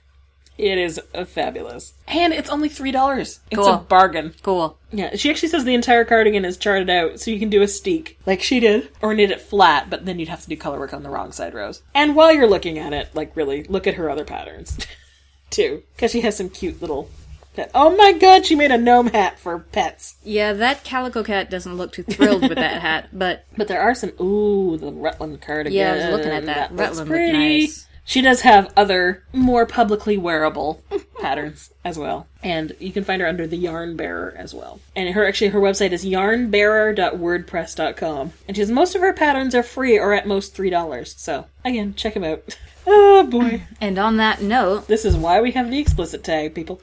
It 0.59 0.77
is 0.77 0.99
fabulous. 1.27 1.93
And 2.05 2.33
it's 2.33 2.49
only 2.49 2.67
$3. 2.69 3.19
It's 3.19 3.39
Cool. 3.55 3.65
a 3.67 3.77
bargain. 3.77 4.33
Cool. 4.43 4.77
Yeah, 4.91 5.15
she 5.15 5.29
actually 5.29 5.47
says 5.47 5.63
the 5.63 5.73
entire 5.73 6.03
cardigan 6.03 6.43
is 6.43 6.57
charted 6.57 6.89
out, 6.89 7.21
so 7.21 7.31
you 7.31 7.39
can 7.39 7.49
do 7.49 7.61
a 7.61 7.67
steek, 7.67 8.17
like 8.25 8.41
she 8.41 8.59
did, 8.59 8.89
or 9.01 9.13
knit 9.13 9.31
it 9.31 9.39
flat, 9.39 9.89
but 9.89 10.05
then 10.05 10.19
you'd 10.19 10.27
have 10.27 10.41
to 10.41 10.49
do 10.49 10.57
color 10.57 10.77
work 10.77 10.93
on 10.93 11.03
the 11.03 11.09
wrong 11.09 11.31
side 11.31 11.53
rows. 11.53 11.81
And 11.95 12.13
while 12.13 12.33
you're 12.33 12.45
looking 12.49 12.77
at 12.77 12.91
it, 12.91 13.07
like 13.15 13.35
really, 13.37 13.63
look 13.63 13.87
at 13.87 13.93
her 13.93 14.09
other 14.09 14.25
patterns, 14.25 14.77
too. 15.49 15.83
Because 15.95 16.11
she 16.11 16.21
has 16.21 16.35
some 16.35 16.49
cute 16.49 16.81
little... 16.81 17.09
Pet- 17.55 17.71
oh 17.73 17.95
my 17.95 18.11
god, 18.11 18.45
she 18.45 18.55
made 18.55 18.71
a 18.71 18.77
gnome 18.77 19.07
hat 19.07 19.39
for 19.39 19.59
pets. 19.59 20.15
Yeah, 20.23 20.51
that 20.53 20.83
calico 20.83 21.23
cat 21.23 21.49
doesn't 21.49 21.77
look 21.77 21.93
too 21.93 22.03
thrilled 22.03 22.41
with 22.41 22.57
that 22.57 22.81
hat, 22.81 23.09
but 23.13 23.45
But 23.57 23.67
there 23.69 23.81
are 23.81 23.95
some... 23.95 24.11
Ooh, 24.21 24.75
the 24.77 24.91
Rutland 24.91 25.41
cardigan. 25.41 25.77
Yeah, 25.77 25.93
I 25.93 25.95
was 25.95 26.17
looking 26.17 26.31
at 26.31 26.45
that. 26.47 26.71
looks 26.75 26.81
Rutland 26.89 27.09
looked 27.09 27.09
pretty. 27.09 27.59
nice. 27.61 27.85
She 28.09 28.21
does 28.21 28.41
have 28.41 28.73
other, 28.75 29.23
more 29.33 29.65
publicly 29.67 30.17
wearable 30.17 30.81
patterns 31.21 31.69
as 31.85 31.99
well. 31.99 32.25
And 32.41 32.75
you 32.79 32.91
can 32.91 33.03
find 33.03 33.21
her 33.21 33.27
under 33.27 33.45
the 33.45 33.55
Yarn 33.55 33.95
Bearer 33.95 34.33
as 34.35 34.51
well. 34.51 34.79
And 34.95 35.13
her 35.13 35.27
actually 35.27 35.49
her 35.49 35.59
website 35.59 35.91
is 35.91 36.03
yarnbearer.wordpress.com. 36.03 38.33
And 38.47 38.57
she 38.57 38.63
says 38.63 38.71
most 38.71 38.95
of 38.95 39.01
her 39.01 39.13
patterns 39.13 39.53
are 39.53 39.61
free 39.61 39.99
or 39.99 40.15
at 40.15 40.25
most 40.25 40.55
three 40.55 40.71
dollars. 40.71 41.13
So 41.19 41.45
again, 41.63 41.93
check 41.93 42.15
them 42.15 42.23
out. 42.23 42.57
oh 42.87 43.27
boy. 43.27 43.61
and 43.79 43.99
on 43.99 44.17
that 44.17 44.41
note, 44.41 44.87
This 44.87 45.05
is 45.05 45.15
why 45.15 45.39
we 45.39 45.51
have 45.51 45.69
the 45.69 45.77
explicit 45.77 46.23
tag, 46.23 46.55
people. 46.55 46.81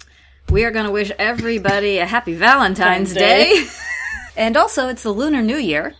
we 0.49 0.64
are 0.64 0.70
going 0.70 0.87
to 0.87 0.93
wish 0.93 1.11
everybody 1.18 1.99
a 1.99 2.07
happy 2.07 2.35
Valentine's 2.35 3.12
Day. 3.12 3.64
Day. 3.64 3.66
and 4.37 4.57
also, 4.57 4.87
it's 4.87 5.03
the 5.03 5.11
Lunar 5.11 5.43
New 5.43 5.59
Year. 5.59 5.95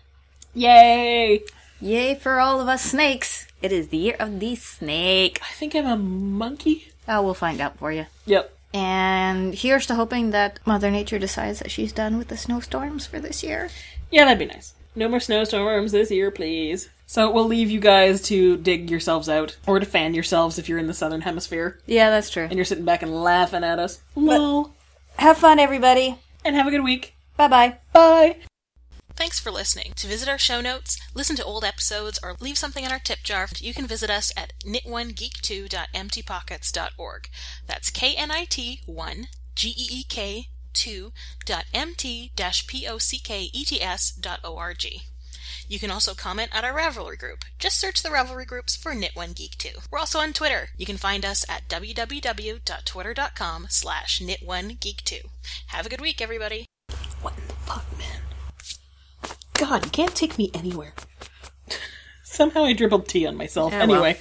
Yay! 0.55 1.43
Yay 1.81 2.15
for 2.15 2.39
all 2.39 2.61
of 2.61 2.69
us 2.69 2.85
snakes. 2.85 3.46
It 3.63 3.73
is 3.73 3.89
the 3.89 3.97
year 3.97 4.17
of 4.19 4.39
the 4.41 4.55
snake. 4.57 5.41
I 5.43 5.53
think 5.55 5.75
I'm 5.75 5.87
a 5.87 5.97
monkey. 5.97 6.89
Oh, 7.09 7.23
we'll 7.23 7.35
find 7.35 7.61
out 7.61 7.79
for 7.79 7.91
you. 7.93 8.07
Yep. 8.27 8.53
And 8.75 9.55
here's 9.55 9.87
to 9.87 9.95
hoping 9.95 10.31
that 10.33 10.59
Mother 10.67 10.91
Nature 10.91 11.19
decides 11.19 11.61
that 11.61 11.71
she's 11.71 11.93
done 11.93 12.19
with 12.19 12.29
the 12.29 12.37
snowstorms 12.37 13.07
for 13.07 13.19
this 13.21 13.43
year. 13.43 13.71
Yeah, 14.11 14.25
that'd 14.25 14.39
be 14.39 14.47
nice. 14.53 14.75
No 14.95 15.09
more 15.09 15.21
snowstorms 15.21 15.93
this 15.93 16.11
year, 16.11 16.31
please. 16.31 16.89
So 17.07 17.31
we'll 17.31 17.47
leave 17.47 17.71
you 17.71 17.79
guys 17.81 18.21
to 18.23 18.57
dig 18.57 18.91
yourselves 18.91 19.29
out, 19.29 19.57
or 19.67 19.79
to 19.79 19.87
fan 19.87 20.13
yourselves 20.15 20.59
if 20.59 20.69
you're 20.69 20.79
in 20.79 20.89
the 20.89 20.95
southern 20.95 21.21
hemisphere 21.21 21.79
Yeah, 21.87 22.11
that's 22.11 22.31
true. 22.31 22.45
and 22.45 22.55
you're 22.55 22.65
sitting 22.65 22.85
back 22.85 23.03
and 23.03 23.23
laughing 23.23 23.63
at 23.63 23.79
us. 23.79 24.01
Lol. 24.17 24.75
Have 25.19 25.39
fun, 25.39 25.59
everybody. 25.61 26.19
And 26.45 26.57
have 26.57 26.67
a 26.67 26.71
good 26.71 26.83
week. 26.85 27.15
Bye 27.37 27.49
bye 27.49 27.79
bye. 27.93 28.37
Thanks 29.17 29.41
for 29.41 29.51
listening. 29.51 29.95
To 29.97 30.07
visit 30.07 30.29
our 30.29 30.39
show 30.39 30.61
notes, 30.61 31.01
listen 31.15 31.37
to 31.37 31.45
old 31.45 31.65
episodes, 31.65 32.21
or 32.23 32.37
leave 32.39 32.59
something 32.59 32.85
in 32.85 32.93
our 32.93 32.99
tip 32.99 33.21
jar, 33.23 33.49
you 33.59 33.73
can 33.73 33.87
visit 33.87 34.11
us 34.11 34.31
at 34.37 34.53
knit1geek2.emptypockets.org. 34.65 37.31
That's 37.67 37.89
K-N-I-T 37.91 38.83
1 38.85 39.29
G-E-E-K 39.55 40.49
2 40.75 41.13
dot 41.47 41.65
M-T 41.73 42.33
dash 42.37 42.67
P-O-C-K-E-T-S 42.67 44.11
dot 44.13 44.41
O-R-G. 44.45 45.01
You 45.69 45.79
can 45.79 45.91
also 45.91 46.13
comment 46.15 46.51
at 46.55 46.65
our 46.65 46.75
Ravelry 46.75 47.19
group. 47.19 47.47
Just 47.59 47.81
search 47.81 48.03
the 48.03 48.11
Ravelry 48.11 48.47
groups 48.47 48.77
for 48.77 48.95
Knit1Geek2. 48.95 49.87
We're 49.91 49.99
also 49.99 50.19
on 50.19 50.35
Twitter. 50.35 50.69
You 50.77 50.85
can 50.85 50.99
find 50.99 51.25
us 51.25 51.47
at 51.49 51.67
www.twitter.com 51.69 53.67
slash 53.71 54.21
knit1geek2. 54.21 55.25
Have 55.69 55.87
a 55.87 55.89
good 55.89 56.03
week, 56.03 56.21
everybody. 56.21 56.67
What 57.23 57.39
in 57.39 57.47
the 57.49 57.55
fuck, 57.55 57.87
man? 57.99 58.21
God, 59.59 59.85
you 59.85 59.91
can't 59.91 60.15
take 60.15 60.39
me 60.39 60.51
anywhere. 60.55 60.93
Somehow 62.23 62.65
I 62.65 62.73
dribbled 62.73 63.09
tea 63.09 63.27
on 63.27 63.37
myself. 63.37 63.73
Oh, 63.73 63.79
anyway, 63.79 64.19